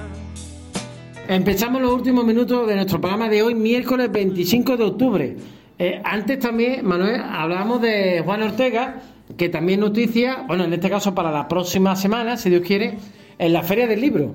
Empezamos 1.27 1.83
los 1.83 1.93
últimos 1.93 2.25
minutos 2.25 2.69
de 2.69 2.77
nuestro 2.77 3.01
programa 3.01 3.29
de 3.29 3.43
hoy, 3.43 3.57
miércoles 3.57 4.13
25 4.13 4.77
de 4.77 4.85
octubre. 4.85 5.37
Eh, 5.81 6.01
antes 6.05 6.39
también, 6.39 6.87
Manuel, 6.87 7.21
hablábamos 7.23 7.83
de 7.83 8.23
Juan 8.25 8.45
Ortega, 8.45 9.03
que 9.37 9.49
también 9.49 9.81
noticia, 9.81 10.45
bueno, 10.47 10.63
en 10.63 10.73
este 10.73 10.89
caso 10.89 11.13
para 11.13 11.33
la 11.33 11.49
próxima 11.49 11.97
semana, 11.97 12.37
si 12.37 12.51
Dios 12.51 12.63
quiere, 12.63 12.99
en 13.37 13.53
la 13.53 13.65
Feria 13.65 13.89
del 13.89 14.01
Libro. 14.01 14.33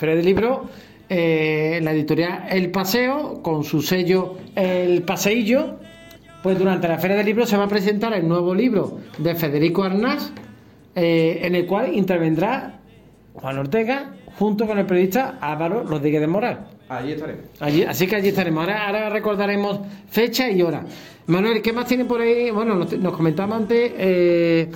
Feria 0.00 0.16
del 0.16 0.24
Libro, 0.24 0.64
eh, 1.10 1.78
la 1.82 1.92
editorial 1.92 2.46
El 2.50 2.70
Paseo, 2.70 3.42
con 3.42 3.64
su 3.64 3.82
sello 3.82 4.38
El 4.56 5.02
Paseillo, 5.02 5.76
pues 6.42 6.58
durante 6.58 6.88
la 6.88 6.98
Feria 6.98 7.18
del 7.18 7.26
Libro 7.26 7.44
se 7.44 7.58
va 7.58 7.64
a 7.64 7.68
presentar 7.68 8.14
el 8.14 8.26
nuevo 8.26 8.54
libro 8.54 8.98
de 9.18 9.34
Federico 9.34 9.82
Arnás, 9.84 10.32
eh, 10.94 11.40
en 11.42 11.54
el 11.54 11.66
cual 11.66 11.94
intervendrá 11.94 12.80
Juan 13.34 13.58
Ortega 13.58 14.14
junto 14.38 14.66
con 14.66 14.78
el 14.78 14.86
periodista 14.86 15.36
Álvaro 15.38 15.84
Rodríguez 15.84 16.22
de 16.22 16.26
Moral. 16.26 16.60
Allí 16.88 17.12
estaremos. 17.12 17.44
Allí, 17.60 17.84
así 17.84 18.06
que 18.06 18.16
allí 18.16 18.28
estaremos. 18.28 18.62
Ahora, 18.64 18.86
ahora 18.86 19.10
recordaremos 19.10 19.80
fecha 20.08 20.50
y 20.50 20.62
hora. 20.62 20.82
Manuel, 21.26 21.60
¿qué 21.60 21.74
más 21.74 21.84
tiene 21.86 22.06
por 22.06 22.22
ahí? 22.22 22.50
Bueno, 22.50 22.74
nos, 22.74 22.90
nos 22.98 23.14
comentaba 23.14 23.54
antes. 23.54 23.92
eh, 23.98 24.70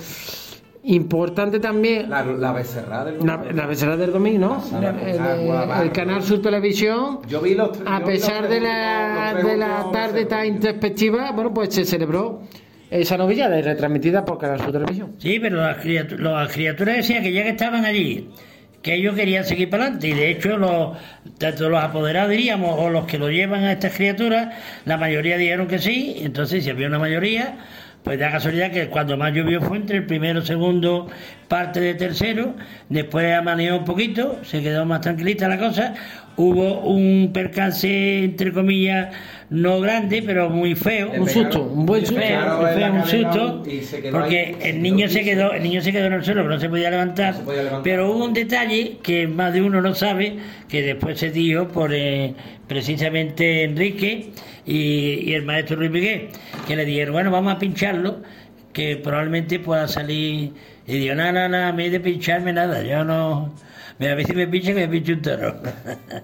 importante 0.85 1.59
también. 1.59 2.09
La, 2.09 2.23
la 2.23 2.51
becerra 2.53 3.05
del 3.05 3.25
La, 3.25 3.43
la 3.53 3.65
becerra 3.65 3.97
del 3.97 4.11
domingo, 4.11 4.61
¿no? 4.71 4.87
El, 5.07 5.19
agua, 5.19 5.81
el 5.83 5.91
canal 5.91 6.21
Sur 6.23 6.41
Televisión. 6.41 7.19
Yo 7.27 7.41
vi 7.41 7.55
los 7.55 7.71
tres- 7.71 7.83
A 7.87 8.03
pesar 8.03 8.41
los 8.41 8.49
de 8.51 8.61
la, 8.61 9.33
los 9.33 9.43
de 9.45 9.57
la 9.57 9.85
tarde 9.91 10.25
tan 10.25 10.45
introspectiva, 10.45 11.31
bueno, 11.31 11.53
pues 11.53 11.73
se 11.73 11.85
celebró 11.85 12.41
esa 12.89 13.17
novillada 13.17 13.57
y 13.57 13.61
retransmitida 13.63 14.23
por 14.23 14.37
Canal 14.37 14.59
Sur 14.61 14.71
Televisión. 14.71 15.15
Sí, 15.17 15.39
pero 15.39 15.57
las 15.57 15.77
criatu- 15.83 16.17
las 16.17 16.51
criaturas 16.51 16.97
decían 16.97 17.23
que 17.23 17.31
ya 17.33 17.43
que 17.43 17.49
estaban 17.49 17.83
allí, 17.83 18.29
que 18.81 18.93
ellos 18.93 19.15
querían 19.15 19.43
seguir 19.43 19.69
para 19.71 19.85
adelante. 19.85 20.09
Y 20.09 20.13
de 20.13 20.29
hecho, 20.29 20.55
los, 20.57 20.95
tanto 21.39 21.67
los 21.69 21.83
apoderados, 21.83 22.29
diríamos, 22.29 22.75
o 22.77 22.91
los 22.91 23.05
que 23.05 23.17
lo 23.17 23.29
llevan 23.31 23.63
a 23.63 23.71
estas 23.71 23.93
criaturas, 23.95 24.53
la 24.85 24.97
mayoría 24.97 25.35
dijeron 25.37 25.67
que 25.67 25.79
sí. 25.79 26.17
Entonces, 26.21 26.63
si 26.63 26.69
había 26.69 26.87
una 26.87 26.99
mayoría, 26.99 27.57
pues 28.05 28.19
da 28.19 28.31
casualidad 28.31 28.71
que 28.71 28.87
cuando 28.87 29.17
más 29.17 29.33
llovió 29.33 29.59
fue 29.59 29.77
entre 29.77 29.97
el 29.97 30.05
primero, 30.05 30.45
segundo, 30.45 31.09
parte 31.47 31.79
de 31.79 31.95
tercero. 31.95 32.53
Después 32.87 33.33
amaneó 33.33 33.79
un 33.79 33.83
poquito, 33.83 34.39
se 34.43 34.61
quedó 34.61 34.85
más 34.85 35.01
tranquilita 35.01 35.47
la 35.47 35.57
cosa. 35.57 35.95
Hubo 36.37 36.81
un 36.81 37.31
percance, 37.33 38.23
entre 38.23 38.53
comillas, 38.53 39.07
no 39.49 39.79
grande, 39.79 40.23
pero 40.25 40.49
muy 40.49 40.75
feo. 40.75 41.11
Un 41.11 41.29
susto, 41.29 41.61
un 41.63 41.85
buen 41.85 42.05
susto. 42.05 42.21
Feo, 42.21 42.67
Feo, 42.73 42.93
un 42.93 44.11
Porque 44.11 44.39
ahí, 44.39 44.69
el 44.69 44.81
niño 44.81 45.07
se 45.07 45.23
quedó, 45.23 45.53
el 45.53 45.63
niño 45.63 45.81
se 45.81 45.91
quedó 45.91 46.07
en 46.07 46.13
el 46.13 46.23
suelo, 46.23 46.43
no 46.43 46.59
se 46.59 46.67
podía 46.67 46.89
levantar. 46.89 47.33
No 47.33 47.39
se 47.39 47.45
podía 47.45 47.63
levantar. 47.63 47.83
Pero 47.83 48.11
hubo 48.11 48.25
un 48.25 48.33
detalle 48.33 48.97
que 49.03 49.27
más 49.27 49.53
de 49.53 49.61
uno 49.61 49.81
no 49.81 49.93
sabe, 49.93 50.37
que 50.67 50.81
después 50.81 51.19
se 51.19 51.29
dio 51.29 51.67
por 51.67 51.93
eh, 51.93 52.33
precisamente 52.67 53.63
Enrique 53.63 54.31
y, 54.65 55.29
y 55.29 55.33
el 55.33 55.43
maestro 55.43 55.77
Luis 55.77 55.91
Miguel, 55.91 56.29
que 56.67 56.75
le 56.75 56.85
dijeron, 56.85 57.13
bueno, 57.13 57.29
vamos 57.29 57.53
a 57.53 57.59
pincharlo, 57.59 58.21
que 58.73 58.97
probablemente 58.97 59.59
pueda 59.59 59.87
salir. 59.87 60.53
Y 60.87 60.97
digo, 60.99 61.15
no, 61.15 61.31
no, 61.31 61.47
no, 61.47 61.57
a 61.67 61.71
mí 61.71 61.89
de 61.89 61.99
pincharme 61.99 62.51
nada, 62.51 62.81
yo 62.83 63.03
no. 63.03 63.53
Me- 63.99 64.09
A 64.09 64.15
si 64.25 64.33
me 64.33 64.47
pincha 64.47 64.73
que 64.73 64.81
me 64.81 64.87
pinche 64.87 65.13
un 65.13 65.21
toro. 65.21 65.55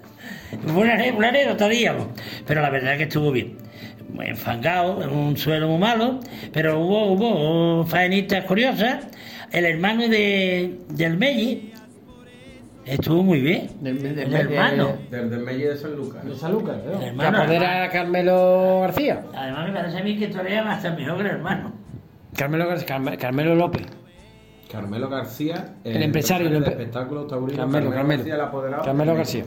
Fue 0.65 0.81
una, 0.83 0.95
una 1.15 1.29
anécdota, 1.29 1.67
digamos. 1.69 2.07
Pero 2.45 2.61
la 2.61 2.69
verdad 2.69 2.93
es 2.93 2.97
que 2.97 3.03
estuvo 3.03 3.31
bien. 3.31 3.57
Muy 4.13 4.25
enfangado, 4.27 5.01
en 5.03 5.09
un 5.09 5.37
suelo 5.37 5.69
muy 5.69 5.77
malo, 5.79 6.19
pero 6.51 6.79
hubo, 6.81 7.13
hubo 7.13 7.85
faenistas 7.85 8.43
curiosas. 8.43 9.05
El 9.53 9.65
hermano 9.65 10.07
de, 10.09 10.79
del 10.89 11.17
Melli 11.17 11.71
estuvo 12.85 13.23
muy 13.23 13.39
bien. 13.39 13.69
el 13.85 14.33
hermano. 14.33 14.97
Del, 15.09 15.29
del 15.29 15.45
de 15.45 15.77
San 15.77 15.95
Lucas. 15.95 16.25
De 16.25 16.35
San 16.35 16.51
Lucas, 16.51 16.75
¿no? 16.85 16.99
El 17.01 17.07
hermano, 17.09 17.37
apodera 17.39 17.83
a 17.85 17.89
Carmelo 17.89 18.79
García. 18.81 19.21
Además 19.33 19.67
me 19.69 19.73
parece 19.73 19.97
a 19.97 20.03
mí 20.03 20.17
que 20.17 20.27
todavía 20.27 20.69
hasta 20.69 20.91
mejor 20.91 21.15
que 21.17 21.21
el 21.21 21.27
hermano. 21.27 21.71
Carmelo, 22.35 22.65
Carmelo 23.17 23.55
López. 23.55 23.83
Carmelo 24.71 25.09
García, 25.09 25.73
El 25.83 26.01
empresario, 26.03 26.47
el 26.47 26.53
de 26.53 26.59
empe- 26.59 26.69
espectáculos 26.69 27.27
taurinos. 27.27 27.57
Carmelo, 27.57 27.91
Carmelo. 27.91 28.43
Apoderado. 28.43 28.83
Carmelo 28.83 29.15
García. 29.15 29.43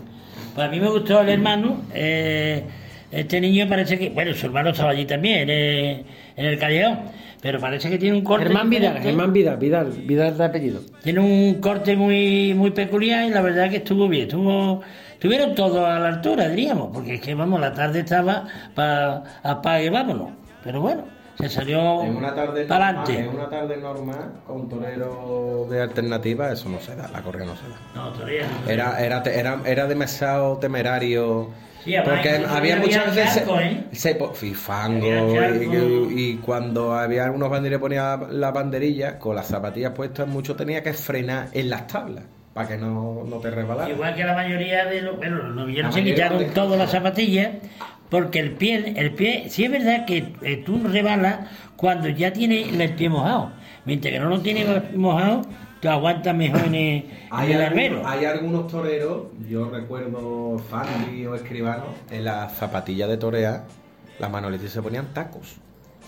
Pues 0.54 0.66
a 0.66 0.70
mí 0.70 0.80
me 0.80 0.88
gustó 0.90 1.20
el 1.20 1.28
hermano. 1.30 1.82
eh, 1.94 2.64
Este 3.10 3.40
niño 3.40 3.68
parece 3.68 3.98
que, 3.98 4.10
bueno, 4.10 4.34
su 4.34 4.46
hermano 4.46 4.70
estaba 4.70 4.90
allí 4.90 5.04
también, 5.06 5.48
eh, 5.48 6.04
en 6.36 6.46
el 6.46 6.58
callejón, 6.58 6.98
pero 7.40 7.60
parece 7.60 7.88
que 7.88 7.96
tiene 7.96 8.16
un 8.16 8.24
corte. 8.24 8.46
Germán 8.46 8.68
Vidal. 8.68 8.98
Germán 9.00 9.32
Vidal, 9.32 9.56
Vidal, 9.56 9.90
Vidal 10.04 10.36
de 10.36 10.44
apellido. 10.44 10.80
Tiene 11.02 11.20
un 11.20 11.54
corte 11.60 11.94
muy 11.96 12.54
muy 12.54 12.72
peculiar 12.72 13.24
y 13.26 13.30
la 13.30 13.40
verdad 13.40 13.70
que 13.70 13.76
estuvo 13.76 14.08
bien. 14.08 14.24
Estuvo, 14.24 14.80
estuvieron 15.12 15.54
todos 15.54 15.78
a 15.88 16.00
la 16.00 16.08
altura, 16.08 16.48
diríamos, 16.48 16.90
porque 16.92 17.14
es 17.14 17.20
que, 17.20 17.34
vamos, 17.36 17.60
la 17.60 17.72
tarde 17.72 18.00
estaba 18.00 18.46
para 18.74 19.22
apague, 19.44 19.90
vámonos. 19.90 20.30
Pero 20.64 20.80
bueno, 20.80 21.04
salió 21.48 22.02
En 22.02 22.16
una 22.16 22.34
tarde 22.34 22.64
para 22.64 22.88
adelante. 22.88 23.18
en 23.18 23.28
una 23.28 23.48
tarde 23.48 23.76
normal, 23.76 24.32
con 24.46 24.68
torero 24.68 25.66
de 25.70 25.82
alternativa, 25.82 26.52
eso 26.52 26.68
no 26.68 26.80
se 26.80 26.94
da, 26.96 27.08
la 27.08 27.22
correa 27.22 27.46
no 27.46 27.56
se 27.56 27.68
da. 27.68 27.76
No, 27.94 28.12
todavía 28.12 28.42
no. 28.46 28.70
Era, 28.70 29.00
era, 29.04 29.22
era, 29.22 29.60
era 29.64 29.86
demasiado 29.86 30.58
temerario. 30.58 31.50
Sí, 31.84 31.94
porque 32.02 32.30
había 32.30 32.56
había 32.56 32.76
muchas 32.76 33.14
veces. 33.14 33.34
charco, 33.34 33.60
¿eh? 33.60 33.84
se. 33.92 34.10
Había 34.10 35.84
y, 36.10 36.40
cuando 36.42 36.94
había 36.94 37.24
algunos 37.24 37.50
banderillas 37.50 37.80
ponían 37.80 38.40
la 38.40 38.50
banderilla, 38.52 39.18
con 39.18 39.36
las 39.36 39.48
zapatillas 39.48 39.92
puestas, 39.92 40.26
mucho 40.26 40.56
tenía 40.56 40.82
que 40.82 40.94
frenar 40.94 41.48
en 41.52 41.68
las 41.68 41.86
tablas. 41.86 42.24
Para 42.54 42.68
que 42.68 42.76
no, 42.76 43.24
no 43.26 43.36
te 43.38 43.50
resbalara. 43.50 43.90
Igual 43.90 44.14
que 44.14 44.24
la 44.24 44.34
mayoría 44.34 44.84
de 44.84 45.02
los, 45.02 45.16
bueno, 45.16 45.38
los 45.38 45.56
novillanos 45.56 45.92
La 45.92 46.00
se 46.00 46.04
quitaron 46.04 46.44
todas 46.54 46.78
las 46.78 46.90
zapatillas 46.90 47.50
porque 48.10 48.38
el 48.40 48.52
pie, 48.52 48.94
el 48.96 49.12
pie, 49.12 49.46
sí 49.48 49.64
es 49.64 49.70
verdad 49.70 50.04
que 50.06 50.32
eh, 50.42 50.62
tú 50.64 50.80
rebalas 50.84 51.48
cuando 51.76 52.08
ya 52.08 52.32
tienes 52.32 52.72
el 52.72 52.94
pie 52.94 53.08
mojado, 53.08 53.52
mientras 53.84 54.12
que 54.12 54.20
no 54.20 54.28
lo 54.28 54.40
tienes 54.40 54.94
mojado, 54.94 55.42
te 55.80 55.88
aguantas 55.88 56.34
mejor 56.34 56.60
en 56.66 56.74
el, 56.74 56.80
en 56.96 57.10
Hay, 57.30 57.52
el 57.52 57.60
algunos, 57.62 57.72
albero. 57.84 58.08
hay 58.08 58.24
algunos 58.24 58.68
toreros, 58.68 59.22
yo 59.48 59.68
recuerdo 59.68 60.58
Fandi 60.70 61.26
o 61.26 61.34
Escribano, 61.34 61.84
en 62.10 62.24
las 62.24 62.52
zapatillas 62.54 63.08
de 63.08 63.16
torear, 63.18 63.64
las 64.18 64.30
manolitas 64.30 64.70
se 64.70 64.80
ponían 64.80 65.12
tacos. 65.12 65.56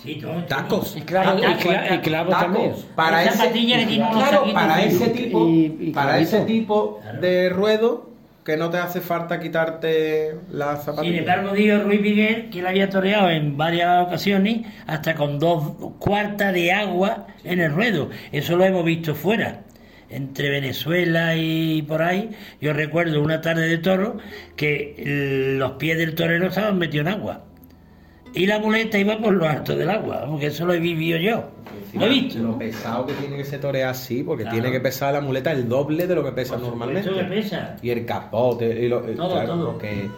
Sí, 0.03 0.17
todo. 0.17 0.45
Tacos. 0.45 0.95
Y 0.95 0.99
y 0.99 1.03
y 1.03 1.05
clavos 1.05 2.31
Tacos. 2.31 2.39
también. 2.39 2.73
Para 2.95 3.25
ese, 3.25 3.51
claro, 3.51 4.45
para 4.53 4.83
ese 4.85 5.09
tipo, 5.09 5.49
y- 5.49 5.77
y 5.81 5.91
para 5.91 6.11
clavito. 6.13 6.37
ese 6.37 6.45
tipo 6.47 7.01
de 7.21 7.49
ruedo 7.49 8.11
que 8.47 8.57
no 8.57 8.71
te 8.71 8.79
hace 8.79 9.01
falta 9.01 9.41
quitarte 9.41 10.37
las 10.53 10.85
Sin 10.85 10.87
zapatillas. 10.87 11.19
embargo, 11.19 11.53
dijo 11.53 11.81
Ruiz 11.81 12.01
Miguel 12.01 12.49
que 12.49 12.61
él 12.61 12.67
había 12.69 12.89
toreado 12.89 13.29
en 13.29 13.57
varias 13.57 14.07
ocasiones 14.07 14.61
hasta 14.87 15.17
con 15.17 15.41
dos 15.41 15.73
cuartas 15.99 16.55
de 16.55 16.71
agua 16.71 17.27
en 17.43 17.59
el 17.59 17.73
ruedo. 17.73 18.09
Eso 18.31 18.57
lo 18.57 18.65
hemos 18.65 18.85
visto 18.85 19.17
fuera. 19.17 19.63
Entre 20.11 20.49
Venezuela 20.49 21.35
y 21.35 21.83
por 21.83 22.03
ahí, 22.03 22.31
yo 22.61 22.73
recuerdo 22.73 23.21
una 23.21 23.41
tarde 23.41 23.67
de 23.67 23.79
toro 23.79 24.19
que 24.55 24.95
los 25.59 25.73
pies 25.73 25.99
del 25.99 26.15
torero 26.15 26.47
estaban 26.47 26.79
metidos 26.79 27.09
en 27.09 27.13
agua. 27.15 27.46
Y 28.35 28.47
la 28.47 28.59
muleta 28.59 28.99
iba 28.99 29.17
por 29.19 29.33
lo 29.33 29.49
alto 29.49 29.75
del 29.75 29.89
agua, 29.89 30.25
porque 30.29 30.47
eso 30.49 30.67
lo 30.67 30.75
he 30.75 30.79
vivido 30.81 31.19
yo. 31.19 31.45
Lo 31.95 32.05
he 32.05 32.09
visto. 32.11 32.39
Lo 32.43 32.59
pesado 32.59 33.07
que 33.07 33.15
tiene 33.15 33.37
que 33.43 33.45
torear 33.59 33.91
así, 33.91 34.23
porque 34.23 34.43
Claro. 34.43 34.57
tiene 34.57 34.71
que 34.73 34.81
pesar 34.81 35.15
la 35.15 35.23
muleta 35.23 35.53
el 35.53 35.67
doble 35.69 36.07
de 36.07 36.15
lo 36.15 36.23
que 36.25 36.33
pesa 36.33 36.59
normalmente. 36.59 37.09
Esto 37.09 37.15
que 37.19 37.25
pesa. 37.25 37.77
Y 37.81 37.89
el 37.91 38.05
capote, 38.05 38.85
y 38.85 38.89
lo, 38.89 39.01
Todo, 39.01 39.31
claro, 39.33 39.55
todo. 39.55 39.73
Porque, 39.73 40.11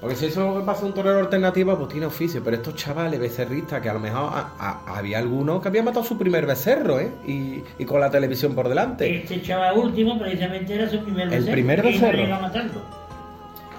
porque 0.00 0.16
si 0.16 0.26
eso 0.26 0.60
pasa 0.66 0.84
un 0.86 0.92
torero 0.92 1.20
alternativo, 1.20 1.76
pues 1.76 1.90
tiene 1.90 2.06
oficio. 2.06 2.42
Pero 2.42 2.56
estos 2.56 2.74
chavales 2.74 3.20
becerristas, 3.20 3.80
que 3.80 3.88
a 3.88 3.92
lo 3.92 4.00
mejor 4.00 4.30
a- 4.32 4.52
a- 4.58 4.98
había 4.98 5.18
algunos 5.18 5.62
que 5.62 5.68
habían 5.68 5.84
matado 5.84 6.04
su 6.04 6.18
primer 6.18 6.44
becerro, 6.46 6.98
¿eh? 6.98 7.12
Y, 7.24 7.62
y 7.78 7.84
con 7.84 8.00
la 8.00 8.10
televisión 8.10 8.56
por 8.56 8.68
delante. 8.68 9.18
Este 9.18 9.40
chaval 9.42 9.78
último 9.78 10.18
precisamente 10.18 10.74
era 10.74 10.88
su 10.88 10.98
primer 11.04 11.24
El 11.24 11.30
becerro, 11.30 11.52
primer 11.52 11.78
y 11.78 11.82
no 11.82 11.88
becerro. 11.88 12.18
llegó 12.18 12.34
a 12.34 12.40
matarlo. 12.40 12.80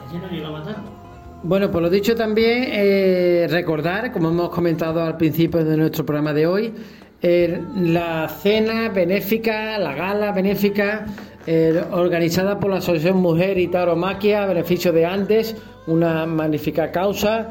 Ese 0.08 0.18
no 0.20 0.28
llegó 0.30 0.48
a 0.48 0.52
matarlo. 0.60 1.01
Bueno, 1.44 1.72
por 1.72 1.82
lo 1.82 1.90
dicho 1.90 2.16
también, 2.16 2.66
eh, 2.68 3.48
recordar, 3.50 4.12
como 4.12 4.30
hemos 4.30 4.50
comentado 4.52 5.02
al 5.02 5.18
principio 5.18 5.66
de 5.66 5.76
nuestro 5.76 6.06
programa 6.06 6.34
de 6.34 6.46
hoy, 6.46 6.72
eh, 7.20 7.60
la 7.78 8.30
cena 8.30 8.90
benéfica, 8.90 9.80
la 9.80 9.96
gala 9.96 10.34
benéfica 10.34 11.08
eh, 11.48 11.84
organizada 11.94 12.60
por 12.60 12.70
la 12.70 12.78
Asociación 12.78 13.18
Mujer 13.18 13.58
y 13.58 13.70
Tauromaquia 13.70 14.44
a 14.44 14.46
beneficio 14.46 14.92
de 14.92 15.04
Andes, 15.04 15.56
una 15.88 16.28
magnífica 16.28 16.92
causa, 16.92 17.50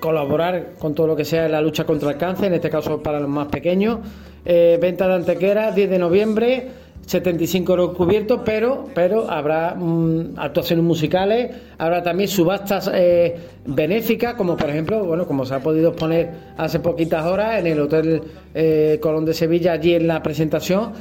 colaborar 0.00 0.72
con 0.76 0.92
todo 0.92 1.06
lo 1.06 1.14
que 1.14 1.24
sea 1.24 1.48
la 1.48 1.60
lucha 1.60 1.84
contra 1.84 2.10
el 2.10 2.16
cáncer, 2.16 2.46
en 2.46 2.54
este 2.54 2.68
caso 2.68 3.00
para 3.00 3.20
los 3.20 3.28
más 3.28 3.46
pequeños. 3.46 4.00
Venta 4.44 5.06
de 5.06 5.14
Antequera, 5.14 5.70
10 5.70 5.88
de 5.88 5.98
noviembre. 6.00 6.68
75 7.10 7.72
euros 7.72 7.96
cubiertos, 7.96 8.42
pero, 8.44 8.84
pero 8.94 9.28
habrá 9.28 9.74
mm, 9.74 10.34
actuaciones 10.36 10.84
musicales, 10.84 11.50
habrá 11.76 12.04
también 12.04 12.28
subastas 12.28 12.88
eh, 12.94 13.34
benéficas, 13.66 14.34
como 14.34 14.56
por 14.56 14.70
ejemplo, 14.70 15.04
bueno, 15.04 15.26
como 15.26 15.44
se 15.44 15.56
ha 15.56 15.58
podido 15.58 15.88
exponer 15.88 16.30
hace 16.56 16.78
poquitas 16.78 17.26
horas 17.26 17.58
en 17.58 17.66
el 17.66 17.80
Hotel 17.80 18.22
eh, 18.54 18.98
Colón 19.02 19.24
de 19.24 19.34
Sevilla, 19.34 19.72
allí 19.72 19.94
en 19.94 20.06
la 20.06 20.22
presentación. 20.22 20.92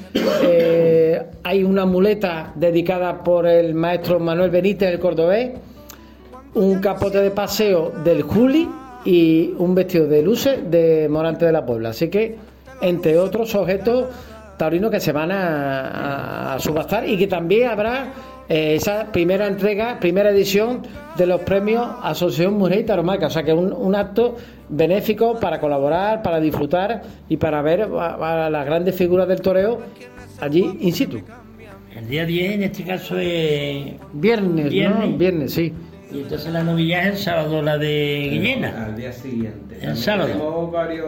eh, 0.46 1.22
hay 1.44 1.64
una 1.64 1.86
muleta 1.86 2.54
dedicada 2.56 3.24
por 3.24 3.46
el 3.46 3.76
maestro 3.76 4.20
Manuel 4.20 4.50
Benítez, 4.50 4.92
el 4.92 5.00
cordobés, 5.00 5.52
un 6.56 6.82
capote 6.82 7.20
de 7.20 7.30
paseo 7.30 7.92
del 8.04 8.24
Juli 8.24 8.68
y 9.06 9.54
un 9.60 9.76
vestido 9.76 10.08
de 10.08 10.24
luces 10.24 10.60
de 10.72 11.08
Morante 11.08 11.46
de 11.46 11.52
la 11.52 11.64
Puebla. 11.64 11.90
Así 11.90 12.10
que, 12.10 12.36
entre 12.82 13.20
otros 13.20 13.54
objetos 13.54 14.06
taurinos 14.60 14.92
que 14.92 15.00
se 15.00 15.12
van 15.12 15.32
a, 15.32 15.88
a- 15.88 16.54
a 16.54 16.60
subastar 16.60 17.08
y 17.10 17.18
que 17.18 17.26
también 17.26 17.70
habrá 17.70 18.14
eh, 18.48 18.76
esa 18.76 19.12
primera 19.12 19.48
entrega, 19.48 20.00
primera 20.00 20.30
edición 20.30 20.82
de 21.18 21.26
los 21.26 21.42
premios 21.42 21.88
Asociación 22.04 22.54
Mujer 22.56 22.80
y 22.82 22.84
Taromaca. 22.84 23.26
O 23.28 23.30
sea 23.32 23.42
que 23.44 23.54
un, 23.54 23.74
un 23.74 23.96
acto 23.96 24.36
benéfico 24.70 25.40
para 25.40 25.60
colaborar, 25.60 26.22
para 26.22 26.40
disfrutar 26.40 27.02
y 27.28 27.38
para 27.38 27.62
ver 27.64 27.84
a, 27.98 28.46
a 28.46 28.50
las 28.52 28.66
grandes 28.66 28.96
figuras 28.96 29.28
del 29.28 29.42
toreo 29.42 29.80
allí 30.42 30.78
in 30.82 30.94
situ. 30.94 31.22
El 31.96 32.08
día 32.08 32.24
10 32.26 32.52
en 32.54 32.64
este 32.64 32.84
caso 32.84 33.18
es... 33.18 33.94
Viernes, 34.14 34.70
Viernes. 34.70 35.10
¿no? 35.10 35.18
Viernes, 35.18 35.54
sí. 35.54 35.74
Y 36.12 36.20
entonces 36.22 36.52
la 36.54 36.64
novilla 36.64 37.02
es 37.02 37.08
el 37.08 37.18
sábado, 37.18 37.62
la 37.62 37.78
de 37.78 38.28
Guillena. 38.32 38.86
Al 38.88 38.96
día 38.96 39.12
siguiente. 39.12 39.78
El 39.82 39.96
sábado. 39.98 40.28
Tenemos 40.30 40.72
varios 40.72 41.06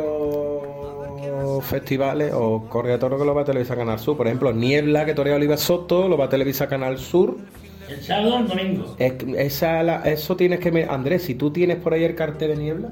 festivales 1.61 2.31
o 2.35 2.65
correa 2.69 2.97
toro 2.99 3.17
que 3.17 3.25
lo 3.25 3.33
va 3.33 3.41
a 3.41 3.45
televisar 3.45 3.77
Canal 3.77 3.99
Sur. 3.99 4.17
Por 4.17 4.27
ejemplo, 4.27 4.51
Niebla, 4.53 5.05
que 5.05 5.13
torea 5.13 5.35
Oliva 5.35 5.57
Soto, 5.57 6.07
lo 6.07 6.17
va 6.17 6.25
a 6.25 6.29
televisar 6.29 6.67
Canal 6.67 6.97
Sur. 6.97 7.37
El 7.89 8.01
sábado 8.01 8.35
o 8.35 8.39
el 8.39 8.47
domingo. 8.47 8.95
Es- 8.99 9.13
esa, 9.37 9.83
la- 9.83 10.01
eso 10.03 10.35
tienes 10.35 10.59
que... 10.59 10.71
me- 10.71 10.85
Andrés, 10.85 11.23
si 11.23 11.35
tú 11.35 11.51
tienes 11.51 11.77
por 11.77 11.93
ahí 11.93 12.03
el 12.03 12.15
cartel 12.15 12.49
de 12.49 12.57
Niebla... 12.57 12.89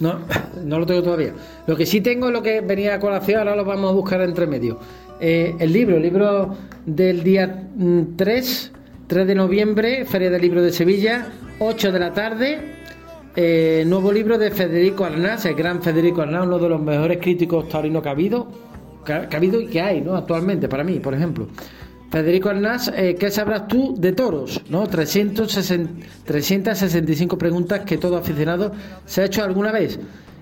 No, 0.00 0.20
no 0.64 0.78
lo 0.78 0.86
tengo 0.86 1.02
todavía. 1.02 1.32
Lo 1.66 1.76
que 1.76 1.84
sí 1.84 2.00
tengo 2.00 2.28
es 2.28 2.32
lo 2.32 2.40
que 2.40 2.60
venía 2.60 2.94
a 2.94 3.00
colación, 3.00 3.40
ahora 3.40 3.56
lo 3.56 3.64
vamos 3.64 3.90
a 3.90 3.94
buscar 3.94 4.20
entre 4.22 4.46
medio. 4.46 4.78
Eh, 5.20 5.56
el 5.58 5.72
libro, 5.72 5.96
el 5.96 6.02
libro 6.02 6.54
del 6.86 7.24
día 7.24 7.64
mm, 7.74 8.14
3, 8.16 8.72
3 9.08 9.26
de 9.26 9.34
noviembre, 9.34 10.04
Feria 10.04 10.30
del 10.30 10.40
Libro 10.40 10.62
de 10.62 10.72
Sevilla, 10.72 11.26
8 11.58 11.90
de 11.90 11.98
la 11.98 12.12
tarde. 12.12 12.77
Eh, 13.40 13.84
nuevo 13.86 14.10
libro 14.10 14.36
de 14.36 14.50
Federico 14.50 15.04
Arnaz, 15.04 15.44
el 15.44 15.54
gran 15.54 15.80
Federico 15.80 16.22
Arnaz, 16.22 16.44
uno 16.44 16.58
de 16.58 16.68
los 16.68 16.82
mejores 16.82 17.18
críticos 17.18 17.68
taurinos 17.68 18.02
que 18.02 18.08
ha 18.08 18.10
habido, 18.10 18.48
que 19.06 19.12
ha, 19.12 19.28
habido 19.32 19.60
y 19.60 19.68
que 19.68 19.80
hay, 19.80 20.00
¿no? 20.00 20.16
Actualmente, 20.16 20.68
para 20.68 20.82
mí, 20.82 20.98
por 20.98 21.14
ejemplo. 21.14 21.46
Federico 22.10 22.48
Arnaz, 22.48 22.90
eh, 22.96 23.14
¿qué 23.16 23.30
sabrás 23.30 23.68
tú 23.68 23.94
de 23.96 24.10
toros? 24.10 24.60
¿no? 24.68 24.88
360 24.88 26.04
365 26.24 27.38
preguntas 27.38 27.82
que 27.82 27.96
todo 27.96 28.16
aficionado 28.16 28.72
se 29.06 29.22
ha 29.22 29.26
hecho 29.26 29.44
alguna 29.44 29.70
vez. 29.70 30.00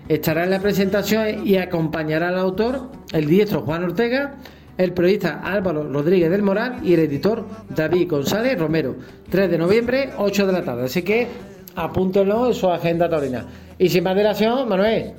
Estará 0.09 0.45
en 0.45 0.51
la 0.53 0.61
presentación 0.61 1.47
y 1.47 1.59
acompañará 1.59 2.31
al 2.31 2.39
autor, 2.39 2.93
el 3.13 3.27
diestro 3.27 3.61
Juan 3.61 3.85
Ortega, 3.85 4.37
el 4.79 4.95
periodista 4.95 5.43
Álvaro 5.45 5.87
Rodríguez 5.93 6.31
del 6.31 6.41
Moral 6.41 6.79
y 6.83 6.95
el 6.95 7.01
editor 7.01 7.45
David 7.69 8.09
González 8.09 8.59
Romero. 8.59 8.97
3 9.29 9.51
de 9.51 9.59
noviembre, 9.59 10.13
8 10.17 10.47
de 10.47 10.53
la 10.55 10.65
tarde. 10.65 10.85
Así 10.85 11.03
que 11.03 11.56
apúntenlo 11.77 12.49
en 12.49 12.55
su 12.55 12.69
agenda 12.69 13.09
taurina. 13.09 13.47
Y 13.79 13.89
sin 13.89 14.03
más 14.03 14.17
dilación, 14.17 14.69
Manuel, 14.69 15.13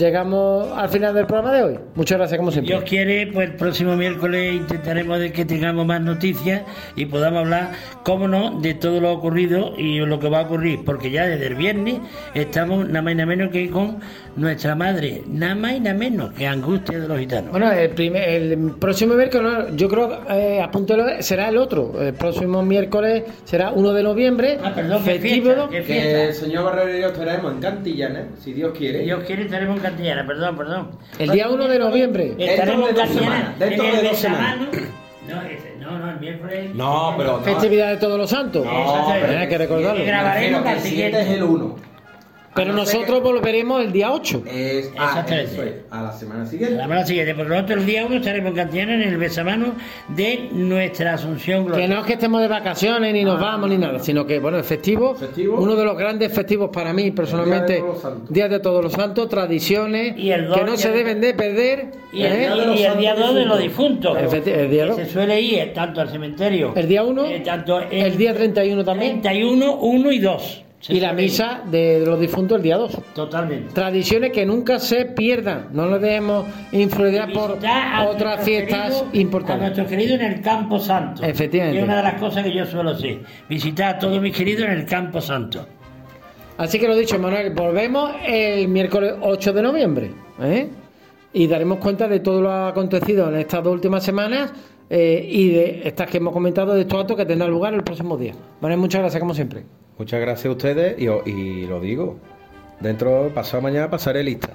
llegamos 0.00 0.68
al 0.74 0.88
final 0.88 1.14
del 1.14 1.26
programa 1.26 1.52
de 1.52 1.62
hoy. 1.62 1.78
Muchas 1.94 2.18
gracias, 2.18 2.38
como 2.38 2.50
siempre. 2.50 2.74
Dios 2.74 2.88
quiere, 2.88 3.26
pues 3.26 3.50
el 3.50 3.56
próximo 3.56 3.96
miércoles 3.96 4.54
intentaremos 4.54 5.18
de 5.18 5.32
que 5.32 5.44
tengamos 5.44 5.86
más 5.86 6.00
noticias 6.00 6.62
y 6.96 7.06
podamos 7.06 7.40
hablar, 7.40 7.72
cómo 8.02 8.26
no, 8.26 8.58
de 8.60 8.74
todo 8.74 9.00
lo 9.00 9.12
ocurrido 9.12 9.74
y 9.76 9.98
lo 9.98 10.18
que 10.18 10.30
va 10.30 10.40
a 10.40 10.42
ocurrir, 10.42 10.80
porque 10.84 11.10
ya 11.10 11.26
desde 11.26 11.48
el 11.48 11.54
viernes 11.54 12.00
estamos 12.34 12.88
nada 12.88 13.02
más 13.02 13.12
y 13.12 13.16
nada 13.16 13.26
menos 13.26 13.50
que 13.50 13.70
con 13.70 13.98
nuestra 14.40 14.74
madre, 14.74 15.22
nada 15.28 15.54
más 15.54 15.72
y 15.74 15.80
nada 15.80 15.96
menos 15.96 16.32
que 16.32 16.46
Angustia 16.46 16.98
de 16.98 17.06
los 17.06 17.18
Gitanos. 17.18 17.50
Bueno, 17.50 17.70
el, 17.70 17.90
primer- 17.90 18.28
el 18.28 18.58
próximo 18.80 19.14
miércoles, 19.14 19.52
no, 19.70 19.76
yo 19.76 19.88
creo, 19.88 20.20
eh, 20.30 20.60
apúntelo, 20.62 21.04
será 21.20 21.48
el 21.50 21.56
otro. 21.58 21.92
El 22.00 22.14
próximo 22.14 22.62
miércoles 22.62 23.24
será 23.44 23.70
1 23.70 23.92
de 23.92 24.02
noviembre. 24.02 24.58
Ah, 24.64 24.72
perdón, 24.74 25.04
qué 25.04 25.10
festivo. 25.20 25.44
fiesta, 25.52 25.68
qué 25.70 25.82
Que 25.84 26.24
el 26.28 26.34
señor 26.34 26.64
Barrero 26.64 26.96
y 26.98 27.00
yo 27.02 27.08
estaremos 27.08 27.52
en 27.52 27.60
Cantillana, 27.60 28.24
si 28.42 28.52
Dios 28.52 28.72
quiere. 28.76 29.00
Dios 29.00 29.22
quiere, 29.24 29.42
estaremos 29.44 29.76
en 29.76 29.82
Cantillana, 29.82 30.26
perdón, 30.26 30.56
perdón. 30.56 30.90
El 31.18 31.30
día 31.30 31.48
1 31.48 31.68
de 31.68 31.78
noviembre. 31.78 32.34
Estaremos 32.38 32.88
en 32.90 32.94
Dentro 32.96 33.04
de 33.04 33.10
dos 33.12 33.18
Cantillana, 33.20 33.36
semanas, 33.36 33.58
dentro 33.58 33.84
de 33.86 33.92
dos 33.92 34.02
Besamano, 34.10 34.66
No, 35.28 35.90
no, 35.92 35.98
no, 35.98 36.10
el 36.12 36.20
miércoles. 36.20 36.74
No, 36.74 37.14
pero 37.16 37.32
no. 37.38 37.42
Festividad 37.44 37.90
de 37.90 37.96
todos 37.98 38.18
los 38.18 38.30
santos. 38.30 38.64
No, 38.64 39.14
Eh, 39.14 39.36
hay 39.38 39.48
que 39.48 39.58
recordarlo. 39.58 40.04
Grabaremos 40.04 40.60
Pero 40.62 40.64
que 40.64 40.78
el 40.78 40.80
siguiente. 40.88 41.16
7 41.18 41.30
es 41.32 41.36
el 41.36 41.42
1. 41.44 41.76
Pero 42.54 42.72
nosotros 42.72 43.22
volveremos 43.22 43.82
el 43.84 43.92
día 43.92 44.12
8. 44.12 44.42
Es, 44.46 44.90
ah, 44.98 45.06
Exactamente. 45.08 45.52
eso 45.52 45.62
es, 45.62 45.74
a 45.90 46.02
la 46.02 46.12
semana 46.12 46.46
siguiente. 46.46 46.74
La 46.76 46.82
semana 46.82 47.06
siguiente, 47.06 47.34
porque 47.34 47.50
nosotros 47.50 47.78
el 47.80 47.86
día 47.86 48.06
1 48.06 48.16
estaremos 48.16 48.50
en 48.50 48.56
Cantillana 48.56 48.94
en 48.94 49.02
el 49.02 49.16
besamano 49.16 49.74
de 50.08 50.48
nuestra 50.52 51.14
Asunción 51.14 51.64
Que 51.64 51.68
Gloriosa. 51.70 51.94
no 51.94 52.00
es 52.00 52.06
que 52.06 52.12
estemos 52.14 52.40
de 52.40 52.48
vacaciones 52.48 53.12
ni 53.12 53.24
nos 53.24 53.40
vamos 53.40 53.70
ni 53.70 53.78
nada, 53.78 53.98
sino 54.00 54.26
que, 54.26 54.40
bueno, 54.40 54.58
el 54.58 54.64
festivo, 54.64 55.14
Festivo. 55.14 55.60
uno 55.60 55.76
de 55.76 55.84
los 55.84 55.96
grandes 55.96 56.32
festivos 56.32 56.70
para 56.72 56.92
mí 56.92 57.12
personalmente, 57.12 57.74
Día 57.74 57.78
de 57.78 57.88
Todos 57.88 57.92
los 57.94 58.02
Santos. 58.02 58.30
Días 58.30 58.50
de 58.50 58.60
Todos 58.60 58.84
los 58.84 58.92
Santos, 58.92 59.28
tradiciones 59.28 60.18
Y 60.18 60.30
el 60.32 60.52
que 60.52 60.64
no 60.64 60.76
se 60.76 60.90
deben 60.90 61.20
de 61.20 61.34
perder. 61.34 61.92
Y 62.12 62.22
el, 62.22 62.32
¿eh? 62.32 62.50
y 62.76 62.82
el 62.82 62.98
día 62.98 63.14
2 63.14 63.34
de 63.34 63.44
los 63.44 63.58
difuntos. 63.60 64.16
El 64.18 64.28
día 64.70 64.84
que 64.84 64.84
dos. 64.86 64.96
Se 64.96 65.06
suele 65.06 65.40
ir 65.40 65.58
eh, 65.60 65.66
tanto 65.74 66.00
al 66.00 66.08
cementerio. 66.10 66.72
El 66.74 66.88
día 66.88 67.04
1, 67.04 67.24
eh, 67.26 67.42
tanto 67.44 67.78
el, 67.80 67.92
el 67.92 68.16
día 68.16 68.34
31 68.34 68.84
también, 68.84 69.22
31, 69.22 69.76
1 69.76 70.12
y 70.12 70.18
2. 70.18 70.64
Y 70.88 70.98
la 70.98 71.12
misa 71.12 71.62
de 71.70 72.02
los 72.06 72.18
difuntos 72.18 72.56
el 72.56 72.62
día 72.62 72.76
2. 72.78 72.98
Totalmente. 73.14 73.74
Tradiciones 73.74 74.32
que 74.32 74.46
nunca 74.46 74.78
se 74.78 75.04
pierdan, 75.04 75.68
no 75.72 75.86
nos 75.86 76.00
dejemos 76.00 76.46
influenciar 76.72 77.32
por 77.32 77.58
otras 78.08 78.42
fiestas 78.44 78.88
queridos- 78.88 79.04
A 79.12 79.16
importantes. 79.16 79.60
nuestros 79.62 79.88
queridos 79.88 80.20
en 80.20 80.26
el 80.32 80.40
Campo 80.40 80.78
Santo. 80.78 81.22
Efectivamente. 81.22 81.76
Que 81.76 81.82
es 81.82 81.84
una 81.84 81.96
de 81.98 82.02
las 82.02 82.14
cosas 82.14 82.42
que 82.44 82.52
yo 82.54 82.64
suelo 82.64 82.90
hacer. 82.90 83.18
Visitar 83.48 83.96
a 83.96 83.98
todos 83.98 84.20
mis 84.22 84.34
queridos 84.34 84.64
en 84.64 84.70
el 84.72 84.86
Campo 84.86 85.20
Santo. 85.20 85.66
Así 86.56 86.78
que 86.78 86.88
lo 86.88 86.96
dicho, 86.96 87.18
Manuel, 87.18 87.50
volvemos 87.54 88.12
el 88.26 88.66
miércoles 88.68 89.14
8 89.20 89.52
de 89.52 89.62
noviembre. 89.62 90.10
¿eh? 90.42 90.68
Y 91.32 91.46
daremos 91.46 91.78
cuenta 91.78 92.08
de 92.08 92.20
todo 92.20 92.40
lo 92.40 92.52
acontecido 92.52 93.28
en 93.28 93.36
estas 93.36 93.62
dos 93.62 93.72
últimas 93.74 94.02
semanas 94.02 94.52
eh, 94.88 95.26
y 95.30 95.50
de 95.50 95.82
estas 95.84 96.08
que 96.08 96.16
hemos 96.16 96.32
comentado 96.32 96.74
de 96.74 96.80
estos 96.82 97.00
actos 97.00 97.16
que 97.16 97.24
tendrán 97.26 97.50
lugar 97.50 97.74
el 97.74 97.82
próximo 97.84 98.16
día. 98.16 98.32
Manuel, 98.60 98.80
muchas 98.80 99.00
gracias 99.02 99.20
como 99.20 99.34
siempre. 99.34 99.64
Muchas 100.00 100.18
gracias 100.18 100.46
a 100.46 100.50
ustedes 100.52 100.98
y, 100.98 101.66
lo 101.66 101.78
digo. 101.78 102.16
Dentro, 102.80 103.30
pasado 103.34 103.60
mañana 103.60 103.90
pasaré 103.90 104.24
lista. 104.24 104.48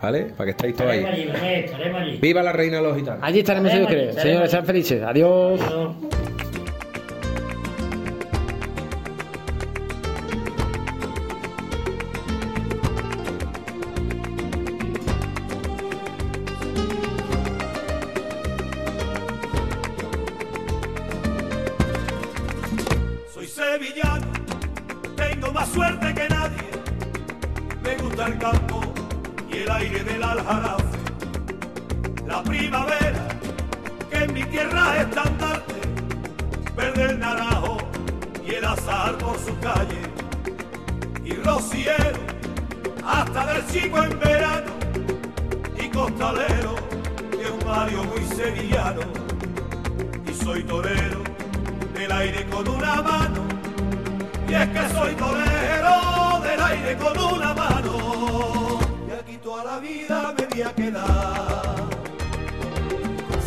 ¿Vale? 0.00 0.32
Para 0.34 0.46
que 0.46 0.50
estéis 0.52 0.74
todos 0.74 0.90
ahí. 0.90 1.04
allí, 1.04 1.26
Manuel, 1.26 1.64
estaremos 1.66 2.00
allí. 2.00 2.16
¡Viva 2.16 2.42
la 2.42 2.52
reina 2.54 2.78
de 2.78 2.82
los 2.84 2.96
gitanos! 2.96 3.20
Allí 3.22 3.40
estaremos, 3.40 3.70
si 3.70 3.76
Dios 3.76 3.88
quiere. 3.88 4.08
Estaremos, 4.08 4.30
Señores, 4.30 4.50
sean 4.50 4.64
felices. 4.64 5.02
Adiós. 5.02 5.60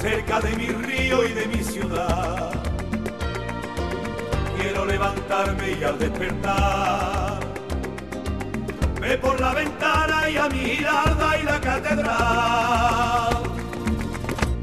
Cerca 0.03 0.41
de 0.41 0.53
mi 0.57 0.67
río 0.67 1.23
y 1.23 1.31
de 1.31 1.45
mi 1.47 1.63
ciudad. 1.63 2.51
Quiero 4.57 4.83
levantarme 4.85 5.77
y 5.79 5.83
al 5.83 5.97
despertar 5.97 7.39
ve 8.99 9.17
por 9.17 9.39
la 9.39 9.53
ventana 9.53 10.29
y 10.29 10.35
a 10.35 10.49
mi 10.49 10.59
giralda 10.59 11.39
y 11.39 11.43
la 11.43 11.61
catedral. 11.61 13.33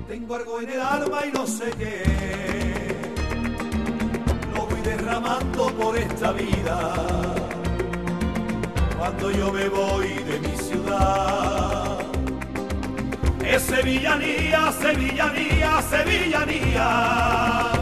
Tengo 0.09 0.35
algo 0.35 0.61
en 0.61 0.69
el 0.69 0.81
alma 0.81 1.21
y 1.27 1.33
no 1.33 1.47
sé 1.47 1.71
qué 1.79 2.03
lo 4.55 4.67
voy 4.67 4.81
derramando 4.83 5.73
por 5.81 5.97
esta 5.97 6.33
vida. 6.33 6.77
Cuando 8.99 9.31
yo 9.31 9.51
me 9.51 9.69
voy 9.71 10.09
de 10.31 10.39
mi 10.41 10.55
ciudad, 10.59 11.90
es 13.45 13.63
sevillanía, 13.63 14.73
sevillanía, 14.73 15.83
sevillanía. 15.83 17.80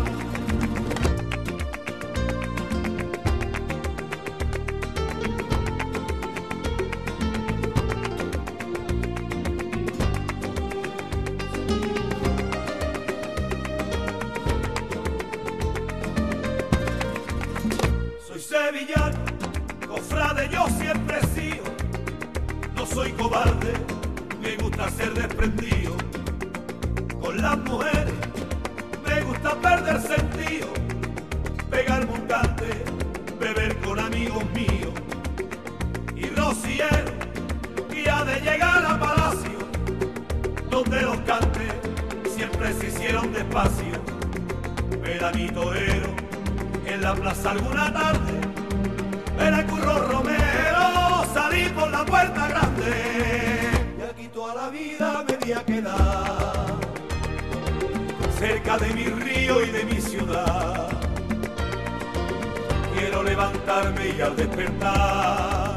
Quiero 63.19 63.31
levantarme 63.31 64.15
y 64.17 64.21
al 64.21 64.37
despertar 64.37 65.77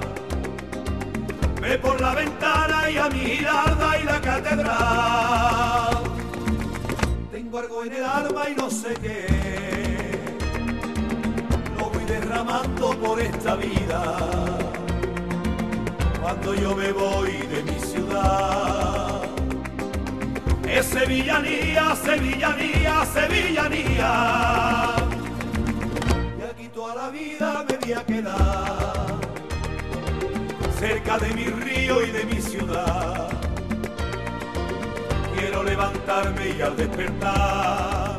ve 1.59 1.77
por 1.79 1.99
la 1.99 2.13
ventana 2.13 2.87
y 2.87 2.97
a 2.97 3.09
mi 3.09 3.19
giralda 3.19 3.99
y 3.99 4.03
la 4.03 4.21
catedral. 4.21 6.03
Tengo 7.31 7.57
algo 7.57 7.83
en 7.83 7.93
el 7.93 8.03
alma 8.03 8.43
y 8.47 8.55
no 8.55 8.69
sé 8.69 8.93
qué 9.01 9.25
lo 11.79 11.89
voy 11.89 12.05
derramando 12.05 12.91
por 12.99 13.19
esta 13.19 13.55
vida. 13.55 14.17
Cuando 16.21 16.53
yo 16.53 16.75
me 16.75 16.91
voy 16.91 17.31
de 17.31 17.63
mi 17.63 17.79
ciudad, 17.79 19.23
es 20.69 20.85
sevillanía, 20.85 21.95
sevillanía, 21.95 23.03
sevillanía. 23.11 24.90
Quedar 27.99 29.19
cerca 30.79 31.17
de 31.19 31.33
mi 31.33 31.45
río 31.45 32.01
y 32.01 32.11
de 32.11 32.23
mi 32.23 32.41
ciudad. 32.41 33.29
Quiero 35.35 35.63
levantarme 35.63 36.49
y 36.57 36.61
al 36.61 36.75
despertar 36.75 38.17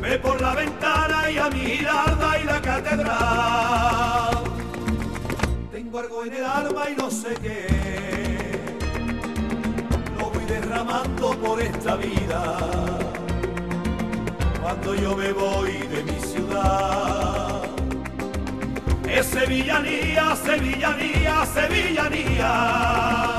ve 0.00 0.18
por 0.18 0.40
la 0.40 0.54
ventana 0.54 1.30
y 1.30 1.38
a 1.38 1.48
mi 1.50 1.60
giralda 1.60 2.38
y 2.40 2.44
la 2.44 2.60
catedral. 2.60 4.34
Tengo 5.72 5.98
algo 5.98 6.24
en 6.24 6.34
el 6.34 6.44
alma 6.44 6.90
y 6.90 6.96
no 6.96 7.10
sé 7.10 7.34
qué, 7.42 8.60
lo 10.18 10.30
voy 10.30 10.44
derramando 10.44 11.30
por 11.38 11.60
esta 11.60 11.96
vida. 11.96 12.56
Cuando 14.62 14.94
yo 14.94 15.16
me 15.16 15.32
voy 15.32 15.72
de 15.72 16.02
mi 16.04 16.20
ciudad, 16.20 17.53
es 19.14 19.26
sevillanía, 19.26 20.36
sevillanía, 20.36 21.46
sevillanía. 21.46 23.36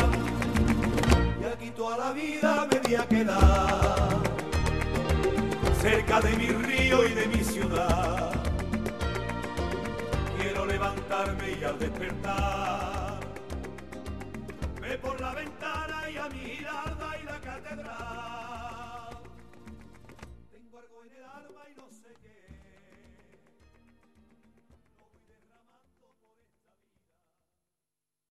Y 1.41 1.43
aquí 1.43 1.71
toda 1.71 1.97
la 1.97 2.11
vida 2.13 2.67
me 2.71 2.80
voy 2.80 2.95
a 2.95 3.05
quedar 3.07 4.05
cerca 5.82 6.21
de 6.21 6.36
mi 6.38 6.47
río 6.47 7.05
y 7.05 7.13
de 7.13 7.28
mi 7.28 7.43
ciudad. 7.43 8.32
Quiero 10.39 10.65
levantarme 10.65 11.57
y 11.59 11.63
al 11.63 11.78
despertar, 11.78 13.19
ve 14.82 14.97
por 14.97 15.19
la 15.19 15.34
ventana 15.34 16.09
y 16.09 16.17
a 16.17 16.30
mi 16.30 16.53
y 16.53 17.26
la 17.26 17.39
catedral. 17.43 18.44